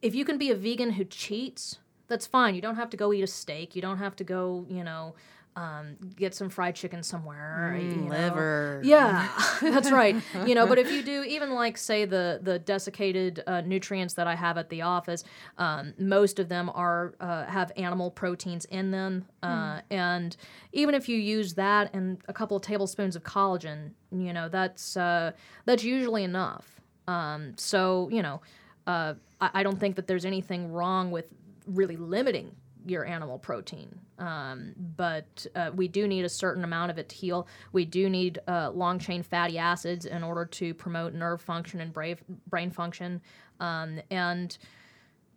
if 0.00 0.14
you 0.14 0.24
can 0.24 0.38
be 0.38 0.50
a 0.50 0.54
vegan 0.54 0.92
who 0.92 1.04
cheats, 1.04 1.78
that's 2.08 2.26
fine. 2.26 2.54
You 2.54 2.60
don't 2.60 2.76
have 2.76 2.90
to 2.90 2.96
go 2.96 3.12
eat 3.12 3.22
a 3.22 3.26
steak. 3.26 3.74
You 3.74 3.82
don't 3.82 3.98
have 3.98 4.14
to 4.16 4.24
go, 4.24 4.66
you 4.68 4.84
know, 4.84 5.14
um, 5.54 5.96
get 6.16 6.34
some 6.34 6.48
fried 6.48 6.74
chicken 6.74 7.02
somewhere. 7.02 7.56
know. 7.96 8.08
liver. 8.08 8.80
Yeah, 8.84 9.28
that's 9.60 9.90
right. 9.90 10.16
You 10.46 10.54
know, 10.54 10.66
but 10.66 10.78
if 10.78 10.90
you 10.90 11.02
do 11.02 11.22
even 11.24 11.52
like 11.52 11.76
say 11.76 12.04
the 12.04 12.40
the 12.42 12.58
desiccated 12.58 13.42
uh, 13.46 13.60
nutrients 13.60 14.14
that 14.14 14.26
I 14.26 14.34
have 14.34 14.56
at 14.56 14.70
the 14.70 14.82
office, 14.82 15.24
um, 15.58 15.92
most 15.98 16.38
of 16.38 16.48
them 16.48 16.70
are 16.74 17.14
uh, 17.20 17.44
have 17.44 17.70
animal 17.76 18.10
proteins 18.10 18.64
in 18.66 18.90
them, 18.90 19.26
uh, 19.42 19.80
and 19.90 20.36
even 20.72 20.94
if 20.94 21.08
you 21.08 21.18
use 21.18 21.54
that 21.54 21.94
and 21.94 22.18
a 22.28 22.32
couple 22.32 22.56
of 22.56 22.62
tablespoons 22.62 23.14
of 23.14 23.22
collagen, 23.22 23.90
you 24.10 24.32
know 24.32 24.48
that's 24.48 24.96
uh, 24.96 25.32
that's 25.66 25.84
usually 25.84 26.24
enough. 26.24 26.80
Um, 27.06 27.52
so 27.56 28.08
you 28.10 28.22
know, 28.22 28.40
uh, 28.86 29.14
I, 29.40 29.50
I 29.54 29.62
don't 29.62 29.78
think 29.78 29.96
that 29.96 30.06
there's 30.06 30.24
anything 30.24 30.72
wrong 30.72 31.10
with 31.10 31.26
really 31.66 31.96
limiting 31.96 32.56
your 32.86 33.04
animal 33.04 33.38
protein. 33.38 33.98
Um, 34.18 34.74
but 34.96 35.46
uh, 35.54 35.70
we 35.74 35.88
do 35.88 36.06
need 36.06 36.24
a 36.24 36.28
certain 36.28 36.64
amount 36.64 36.90
of 36.90 36.98
it 36.98 37.08
to 37.08 37.16
heal. 37.16 37.46
We 37.72 37.84
do 37.84 38.08
need 38.08 38.40
uh, 38.46 38.70
long 38.70 38.98
chain 38.98 39.22
fatty 39.22 39.58
acids 39.58 40.06
in 40.06 40.22
order 40.22 40.44
to 40.44 40.74
promote 40.74 41.14
nerve 41.14 41.40
function 41.40 41.80
and 41.80 41.92
brain, 41.92 42.16
brain 42.48 42.70
function. 42.70 43.20
Um, 43.60 44.00
and, 44.10 44.56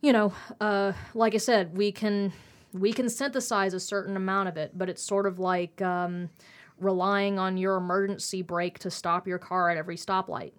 you 0.02 0.14
know, 0.14 0.34
uh, 0.62 0.94
like 1.14 1.34
I 1.36 1.40
said, 1.40 1.78
we 1.78 1.92
can 1.92 2.34
we 2.74 2.92
can 2.92 3.08
synthesize 3.08 3.74
a 3.74 3.80
certain 3.80 4.18
amount 4.18 4.50
of 4.50 4.58
it, 4.58 4.78
but 4.78 4.90
it's 4.90 5.02
sort 5.02 5.26
of 5.26 5.40
like 5.40 5.82
um, 5.82 6.30
relying 6.80 7.40
on 7.40 7.58
your 7.58 7.78
emergency 7.78 8.42
brake 8.42 8.80
to 8.80 8.92
stop 8.92 9.28
your 9.28 9.40
car 9.40 9.70
at 9.70 9.78
every 9.78 9.96
stoplight. 9.96 10.52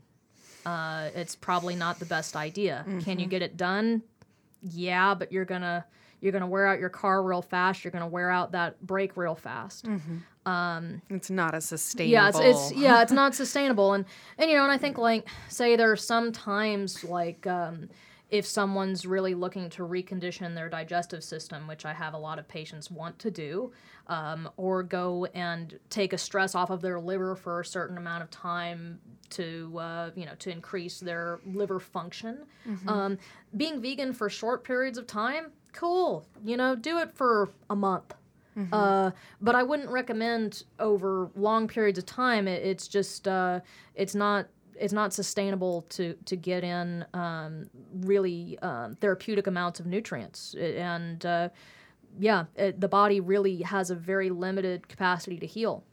Uh, 0.64 1.10
it's 1.14 1.36
probably 1.36 1.76
not 1.76 1.98
the 1.98 2.06
best 2.06 2.34
idea. 2.34 2.84
Can 3.04 3.18
you 3.18 3.26
get 3.26 3.42
it 3.42 3.56
done? 3.56 4.02
Yeah, 4.62 5.14
but 5.14 5.30
you're 5.30 5.44
gonna 5.44 5.84
you're 6.26 6.32
gonna 6.32 6.46
wear 6.48 6.66
out 6.66 6.80
your 6.80 6.88
car 6.88 7.22
real 7.22 7.40
fast. 7.40 7.84
You're 7.84 7.92
gonna 7.92 8.08
wear 8.08 8.30
out 8.30 8.50
that 8.52 8.84
brake 8.84 9.16
real 9.16 9.36
fast. 9.36 9.86
It's 11.08 11.30
not 11.30 11.54
a 11.54 11.60
sustainable. 11.60 12.12
Yeah, 12.12 12.28
it's, 12.28 12.38
it's 12.40 12.72
yeah, 12.72 13.00
it's 13.02 13.12
not 13.12 13.34
sustainable. 13.42 13.92
And 13.92 14.04
and 14.38 14.50
you 14.50 14.56
know, 14.56 14.64
and 14.64 14.72
I 14.72 14.78
think 14.78 14.98
like 14.98 15.28
say 15.48 15.76
there 15.76 15.92
are 15.92 15.96
some 15.96 16.32
times 16.32 17.04
like 17.04 17.46
um, 17.46 17.88
if 18.30 18.44
someone's 18.44 19.06
really 19.06 19.34
looking 19.34 19.70
to 19.70 19.82
recondition 19.82 20.54
their 20.54 20.68
digestive 20.68 21.22
system, 21.22 21.68
which 21.68 21.84
I 21.84 21.92
have 21.92 22.14
a 22.14 22.18
lot 22.18 22.40
of 22.40 22.48
patients 22.48 22.90
want 22.90 23.18
to 23.20 23.30
do, 23.30 23.72
um, 24.08 24.48
or 24.56 24.82
go 24.82 25.26
and 25.26 25.78
take 25.90 26.12
a 26.12 26.18
stress 26.18 26.56
off 26.56 26.70
of 26.70 26.82
their 26.82 26.98
liver 26.98 27.36
for 27.36 27.60
a 27.60 27.64
certain 27.64 27.96
amount 27.96 28.24
of 28.24 28.30
time 28.30 28.98
to 29.30 29.78
uh, 29.78 30.10
you 30.14 30.26
know 30.26 30.34
to 30.40 30.50
increase 30.50 31.00
their 31.00 31.40
liver 31.46 31.78
function. 31.80 32.44
Mm-hmm. 32.68 32.88
Um, 32.88 33.18
being 33.56 33.80
vegan 33.80 34.12
for 34.12 34.28
short 34.28 34.64
periods 34.64 34.98
of 34.98 35.06
time, 35.06 35.52
cool. 35.76 36.26
You 36.44 36.56
know, 36.56 36.74
do 36.74 36.98
it 36.98 37.14
for 37.14 37.50
a 37.70 37.76
month. 37.76 38.14
Mm-hmm. 38.56 38.72
Uh, 38.72 39.10
but 39.40 39.54
I 39.54 39.62
wouldn't 39.62 39.90
recommend 39.90 40.64
over 40.80 41.30
long 41.36 41.68
periods 41.68 41.98
of 41.98 42.06
time. 42.06 42.48
It, 42.48 42.64
it's 42.64 42.88
just 42.88 43.28
uh, 43.28 43.60
it's 43.94 44.14
not 44.14 44.48
it's 44.78 44.92
not 44.92 45.12
sustainable 45.12 45.82
to 45.90 46.14
to 46.24 46.36
get 46.36 46.64
in 46.64 47.04
um, 47.14 47.68
really 47.92 48.58
um, 48.60 48.94
therapeutic 48.96 49.46
amounts 49.46 49.80
of 49.80 49.86
nutrients 49.86 50.54
and 50.54 51.24
uh, 51.24 51.48
yeah 52.18 52.44
it, 52.56 52.80
the 52.80 52.88
body 52.88 53.20
really 53.20 53.62
has 53.62 53.90
a 53.90 53.94
very 53.94 54.30
limited 54.30 54.88
capacity 54.88 55.38
to 55.38 55.46
heal 55.46 55.84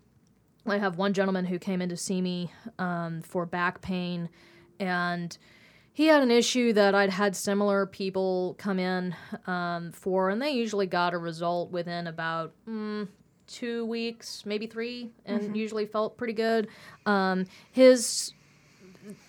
i 0.65 0.77
have 0.77 0.97
one 0.97 1.13
gentleman 1.13 1.45
who 1.45 1.59
came 1.59 1.81
in 1.81 1.89
to 1.89 1.97
see 1.97 2.21
me 2.21 2.51
um, 2.79 3.21
for 3.21 3.45
back 3.45 3.81
pain 3.81 4.29
and 4.79 5.37
he 5.93 6.07
had 6.07 6.23
an 6.23 6.31
issue 6.31 6.73
that 6.73 6.95
I'd 6.95 7.11
had 7.11 7.35
similar 7.35 7.85
people 7.85 8.55
come 8.57 8.79
in 8.79 9.15
um, 9.45 9.91
for, 9.91 10.29
and 10.29 10.41
they 10.41 10.49
usually 10.49 10.87
got 10.87 11.13
a 11.13 11.17
result 11.19 11.71
within 11.71 12.07
about 12.07 12.51
mm, 12.67 13.07
two 13.45 13.85
weeks, 13.85 14.43
maybe 14.45 14.65
three, 14.65 15.11
and 15.25 15.41
mm-hmm. 15.41 15.55
usually 15.55 15.85
felt 15.85 16.17
pretty 16.17 16.33
good. 16.33 16.67
Um, 17.05 17.45
his 17.71 18.33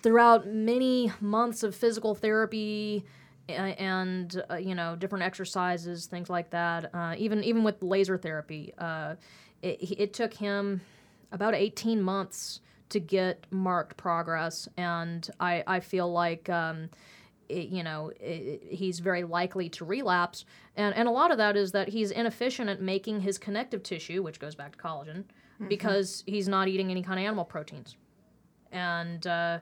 throughout 0.01 0.47
many 0.47 1.11
months 1.21 1.61
of 1.61 1.75
physical 1.75 2.15
therapy 2.15 3.05
and 3.47 4.41
uh, 4.49 4.55
you 4.55 4.73
know 4.73 4.95
different 4.95 5.23
exercises, 5.23 6.07
things 6.07 6.29
like 6.29 6.49
that. 6.49 6.93
Uh, 6.95 7.13
even 7.17 7.43
even 7.43 7.63
with 7.63 7.81
laser 7.83 8.17
therapy, 8.17 8.73
uh, 8.79 9.15
it, 9.61 9.99
it, 9.99 10.13
took 10.13 10.33
him 10.33 10.81
about 11.31 11.53
18 11.53 12.01
months 12.01 12.61
to 12.89 12.99
get 12.99 13.45
marked 13.51 13.97
progress, 13.97 14.67
and 14.77 15.29
I 15.39 15.63
I 15.67 15.79
feel 15.79 16.11
like. 16.11 16.49
Um, 16.49 16.89
it, 17.47 17.67
you 17.69 17.83
know, 17.83 18.11
it, 18.19 18.63
he's 18.71 18.97
very 18.97 19.23
likely 19.23 19.69
to 19.69 19.85
relapse. 19.85 20.45
And, 20.75 20.95
and 20.95 21.07
a 21.07 21.11
lot 21.11 21.29
of 21.29 21.37
that 21.37 21.55
is 21.55 21.73
that 21.73 21.89
he's 21.89 22.09
inefficient 22.09 22.71
at 22.71 22.81
making 22.81 23.21
his 23.21 23.37
connective 23.37 23.83
tissue, 23.83 24.23
which 24.23 24.39
goes 24.39 24.55
back 24.55 24.71
to 24.71 24.79
collagen, 24.79 25.25
mm-hmm. 25.25 25.67
because 25.67 26.23
he's 26.25 26.47
not 26.47 26.67
eating 26.67 26.89
any 26.89 27.03
kind 27.03 27.19
of 27.19 27.23
animal 27.23 27.45
proteins 27.45 27.97
and 28.75 29.25
uh, 29.25 29.59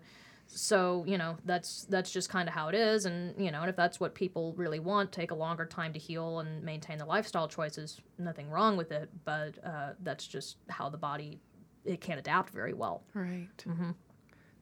so 0.47 1.05
you 1.07 1.17
know 1.17 1.37
that's 1.45 1.85
that's 1.85 2.11
just 2.11 2.29
kind 2.29 2.49
of 2.49 2.53
how 2.53 2.67
it 2.67 2.75
is 2.75 3.05
and 3.05 3.33
you 3.41 3.51
know 3.51 3.61
and 3.61 3.69
if 3.69 3.75
that's 3.75 3.99
what 3.99 4.13
people 4.13 4.53
really 4.57 4.79
want 4.79 5.11
take 5.11 5.31
a 5.31 5.35
longer 5.35 5.65
time 5.65 5.93
to 5.93 5.99
heal 5.99 6.39
and 6.39 6.61
maintain 6.63 6.97
the 6.97 7.05
lifestyle 7.05 7.47
choices 7.47 8.01
nothing 8.17 8.49
wrong 8.49 8.75
with 8.75 8.91
it 8.91 9.09
but 9.23 9.53
uh, 9.63 9.91
that's 10.01 10.27
just 10.27 10.57
how 10.67 10.89
the 10.89 10.97
body 10.97 11.39
it 11.85 12.01
can't 12.01 12.19
adapt 12.19 12.51
very 12.51 12.73
well 12.73 13.03
right 13.14 13.47
mm-hmm. 13.68 13.91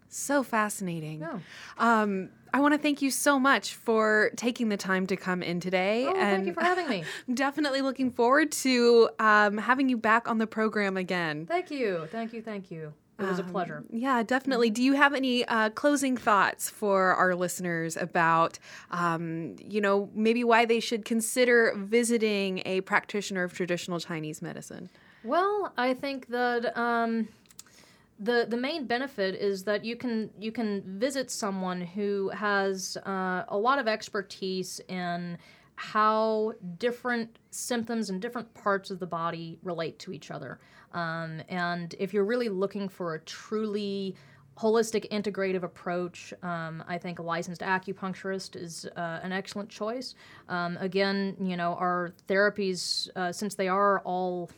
so 0.08 0.44
fascinating 0.44 1.20
yeah. 1.22 1.40
um, 1.78 2.30
I 2.54 2.60
want 2.60 2.74
to 2.74 2.78
thank 2.78 3.02
you 3.02 3.12
so 3.12 3.40
much 3.40 3.76
for 3.76 4.32
taking 4.36 4.70
the 4.70 4.76
time 4.76 5.08
to 5.08 5.16
come 5.16 5.42
in 5.42 5.62
today. 5.62 6.06
Oh, 6.06 6.10
and 6.10 6.44
thank 6.44 6.48
you 6.48 6.54
for 6.54 6.62
having 6.62 6.90
me. 6.90 7.06
Definitely 7.34 7.82
looking 7.82 8.12
forward 8.12 8.52
to 8.52 9.10
um, 9.20 9.58
having 9.58 9.88
you 9.88 9.98
back 9.98 10.30
on 10.30 10.38
the 10.38 10.48
program 10.48 10.98
again. 10.98 11.46
Thank 11.46 11.72
you. 11.72 12.10
Thank 12.12 12.34
you. 12.34 12.42
Thank 12.42 12.70
you. 12.70 12.94
It 13.20 13.26
was 13.28 13.40
a 13.40 13.44
um, 13.44 13.52
pleasure. 13.52 13.84
yeah, 13.92 14.24
definitely. 14.24 14.70
Do 14.70 14.82
you 14.82 14.94
have 14.94 15.14
any 15.14 15.46
uh, 15.46 15.70
closing 15.70 16.18
thoughts 16.18 16.70
for 16.70 17.14
our 17.14 17.36
listeners 17.36 17.96
about, 17.96 18.58
um, 18.90 19.56
you 19.60 19.80
know, 19.80 20.10
maybe 20.16 20.44
why 20.44 20.66
they 20.66 20.80
should 20.80 21.06
consider 21.06 21.74
visiting 21.78 22.64
a 22.66 22.82
practitioner 22.82 23.44
of 23.44 23.54
traditional 23.54 24.00
Chinese 24.00 24.42
medicine? 24.42 24.90
Well, 25.24 25.74
I 25.78 25.94
think 25.94 26.28
that. 26.28 26.78
Um, 26.78 27.28
the, 28.24 28.46
the 28.48 28.58
main 28.58 28.86
benefit 28.86 29.34
is 29.34 29.64
that 29.64 29.84
you 29.84 29.96
can 29.96 30.30
you 30.40 30.52
can 30.52 30.84
visit 31.00 31.32
someone 31.32 31.82
who 31.82 32.30
has 32.30 32.96
uh, 33.04 33.46
a 33.48 33.58
lot 33.58 33.80
of 33.80 33.88
expertise 33.88 34.80
in 34.88 35.40
how 35.76 36.54
different 36.78 37.40
symptoms 37.50 38.12
and 38.12 38.22
different 38.22 38.54
parts 38.54 38.92
of 38.92 39.00
the 39.00 39.08
body 39.08 39.58
relate 39.64 39.98
to 39.98 40.14
each 40.14 40.30
other. 40.30 40.60
Um, 40.94 41.42
and 41.50 41.96
if 41.98 42.14
you're 42.14 42.26
really 42.26 42.50
looking 42.50 42.88
for 42.88 43.16
a 43.16 43.20
truly 43.22 44.16
holistic 44.58 45.10
integrative 45.10 45.64
approach 45.64 46.34
um, 46.44 46.84
i 46.86 46.98
think 46.98 47.20
a 47.20 47.22
licensed 47.22 47.62
acupuncturist 47.62 48.62
is 48.62 48.86
uh, 48.98 49.20
an 49.24 49.32
excellent 49.32 49.70
choice 49.70 50.14
um, 50.50 50.78
again 50.82 51.36
you 51.40 51.56
know 51.56 51.74
our 51.76 52.14
therapies 52.28 53.10
uh, 53.16 53.32
since 53.32 53.56
they 53.56 53.70
are 53.70 54.02
all 54.02 54.52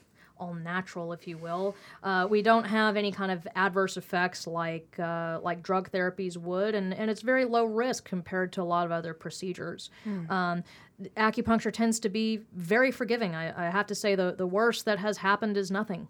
all 0.44 0.54
natural, 0.54 1.14
if 1.14 1.28
you 1.28 1.38
will. 1.38 1.76
Uh, 2.04 2.28
we 2.30 2.42
don't 2.42 2.66
have 2.66 2.98
any 2.98 3.12
kind 3.12 3.32
of 3.32 3.48
adverse 3.56 3.98
effects 3.98 4.46
like 4.46 5.00
uh, 5.00 5.40
like 5.42 5.64
drug 5.64 5.90
therapies 5.92 6.38
would, 6.38 6.76
and, 6.76 6.94
and 6.94 7.10
it's 7.10 7.22
very 7.22 7.46
low 7.46 7.66
risk 7.66 8.06
compared 8.06 8.52
to 8.54 8.62
a 8.62 8.64
lot 8.64 8.86
of 8.86 8.92
other 8.92 9.14
procedures. 9.14 9.90
Mm. 10.06 10.30
Um, 10.30 10.64
acupuncture 11.18 11.72
tends 11.72 12.00
to 12.02 12.10
be 12.10 12.42
very 12.54 12.92
forgiving. 12.92 13.36
I, 13.36 13.68
I 13.68 13.70
have 13.70 13.88
to 13.88 13.96
say 13.96 14.16
the 14.16 14.36
the 14.38 14.48
worst 14.48 14.86
that 14.86 15.00
has 15.00 15.18
happened 15.18 15.58
is 15.58 15.72
nothing. 15.72 16.08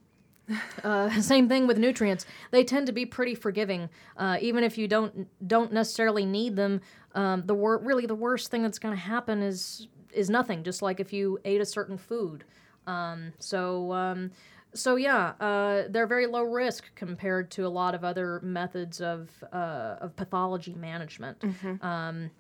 Uh, 0.84 1.10
same 1.22 1.48
thing 1.48 1.68
with 1.68 1.78
nutrients; 1.78 2.26
they 2.52 2.66
tend 2.66 2.86
to 2.88 2.92
be 2.92 3.06
pretty 3.06 3.34
forgiving, 3.34 3.90
uh, 4.18 4.38
even 4.42 4.62
if 4.62 4.78
you 4.78 4.90
don't 4.90 5.30
don't 5.48 5.72
necessarily 5.72 6.26
need 6.26 6.58
them. 6.58 6.82
Um, 7.16 7.44
the 7.46 7.54
wor- 7.54 7.78
really 7.78 8.06
the 8.06 8.16
worst 8.16 8.52
thing 8.52 8.64
that's 8.64 8.80
going 8.80 8.94
to 8.94 9.00
happen 9.00 9.42
is 9.42 9.88
is 10.12 10.30
nothing. 10.30 10.64
Just 10.64 10.82
like 10.82 11.00
if 11.00 11.14
you 11.14 11.40
ate 11.46 11.62
a 11.62 11.66
certain 11.66 11.98
food. 11.98 12.44
Um, 12.88 13.34
so 13.40 13.94
um, 13.94 14.32
so 14.74 14.96
yeah, 14.96 15.34
uh, 15.40 15.84
they're 15.90 16.08
very 16.08 16.28
low 16.28 16.44
risk 16.44 16.94
compared 16.96 17.52
to 17.52 17.66
a 17.66 17.70
lot 17.70 17.96
of 17.96 18.04
other 18.04 18.40
methods 18.42 19.02
of 19.02 19.30
uh, 19.52 19.96
of 20.02 20.16
pathology 20.16 20.76
management. 20.76 21.40
Mm-hmm. 21.40 21.86
Um, 21.86 22.32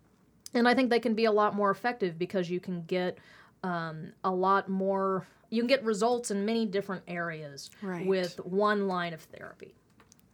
and 0.53 0.67
I 0.67 0.73
think 0.73 0.89
they 0.89 0.99
can 0.99 1.15
be 1.15 1.25
a 1.25 1.31
lot 1.31 1.55
more 1.55 1.71
effective 1.71 2.17
because 2.17 2.49
you 2.49 2.59
can 2.59 2.83
get 2.83 3.17
um, 3.63 4.13
a 4.23 4.31
lot 4.31 4.69
more 4.69 5.27
you 5.49 5.61
can 5.61 5.67
get 5.67 5.83
results 5.83 6.31
in 6.31 6.45
many 6.45 6.65
different 6.65 7.03
areas 7.07 7.69
right. 7.83 8.05
with 8.07 8.37
one 8.43 8.87
line 8.87 9.13
of 9.13 9.21
therapy. 9.21 9.75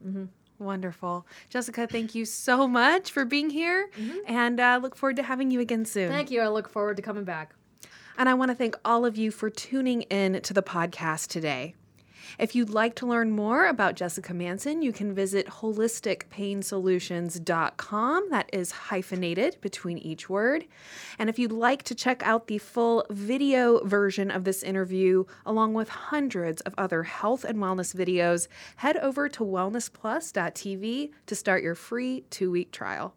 Mm-hmm. 0.05 0.25
Wonderful. 0.59 1.25
Jessica, 1.49 1.87
thank 1.87 2.15
you 2.15 2.23
so 2.23 2.67
much 2.67 3.11
for 3.11 3.25
being 3.25 3.49
here 3.49 3.89
mm-hmm. 3.97 4.17
and 4.27 4.59
uh, 4.59 4.79
look 4.81 4.95
forward 4.95 5.17
to 5.17 5.23
having 5.23 5.51
you 5.51 5.59
again 5.59 5.83
soon. 5.83 6.09
Thank 6.09 6.31
you. 6.31 6.41
I 6.41 6.47
look 6.47 6.69
forward 6.69 6.95
to 6.97 7.01
coming 7.01 7.25
back. 7.25 7.53
And 8.19 8.27
I 8.27 8.33
want 8.33 8.51
to 8.51 8.55
thank 8.55 8.75
all 8.83 9.05
of 9.05 9.17
you 9.17 9.31
for 9.31 9.49
tuning 9.49 10.01
in 10.03 10.41
to 10.41 10.53
the 10.53 10.61
podcast 10.61 11.27
today. 11.27 11.73
If 12.37 12.53
you'd 12.53 12.69
like 12.69 12.95
to 12.95 13.07
learn 13.07 13.31
more 13.31 13.65
about 13.65 13.95
Jessica 13.95 14.33
Manson, 14.33 14.81
you 14.81 14.91
can 14.91 15.15
visit 15.15 15.47
holisticpainsolutions.com. 15.47 18.29
That 18.29 18.49
is 18.51 18.71
hyphenated 18.71 19.55
between 19.61 19.97
each 19.99 20.29
word. 20.29 20.65
And 21.17 21.29
if 21.29 21.39
you'd 21.39 21.53
like 21.53 21.83
to 21.83 21.95
check 21.95 22.21
out 22.23 22.47
the 22.47 22.57
full 22.57 23.05
video 23.09 23.81
version 23.85 24.31
of 24.31 24.43
this 24.43 24.63
interview, 24.63 25.23
along 25.45 25.73
with 25.73 25.87
hundreds 25.87 26.59
of 26.63 26.75
other 26.77 27.03
health 27.03 27.45
and 27.45 27.59
wellness 27.59 27.95
videos, 27.95 28.49
head 28.75 28.97
over 28.97 29.29
to 29.29 29.45
wellnessplus.tv 29.45 31.11
to 31.25 31.35
start 31.35 31.63
your 31.63 31.75
free 31.75 32.25
two 32.29 32.51
week 32.51 32.73
trial. 32.73 33.15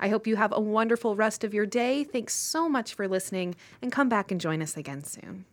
I 0.00 0.08
hope 0.08 0.26
you 0.26 0.36
have 0.36 0.52
a 0.52 0.60
wonderful 0.60 1.14
rest 1.14 1.44
of 1.44 1.54
your 1.54 1.66
day. 1.66 2.02
Thanks 2.02 2.34
so 2.34 2.68
much 2.68 2.94
for 2.94 3.06
listening, 3.06 3.54
and 3.80 3.92
come 3.92 4.08
back 4.08 4.32
and 4.32 4.40
join 4.40 4.62
us 4.62 4.76
again 4.76 5.04
soon. 5.04 5.44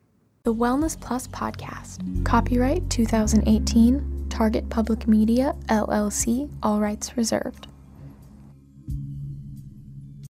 The 0.43 0.53
Wellness 0.55 0.99
Plus 0.99 1.27
Podcast. 1.27 2.23
Copyright 2.23 2.89
2018, 2.89 4.27
Target 4.29 4.69
Public 4.69 5.05
Media, 5.07 5.53
LLC, 5.67 6.49
all 6.63 6.79
rights 6.79 7.17
reserved. 7.17 7.67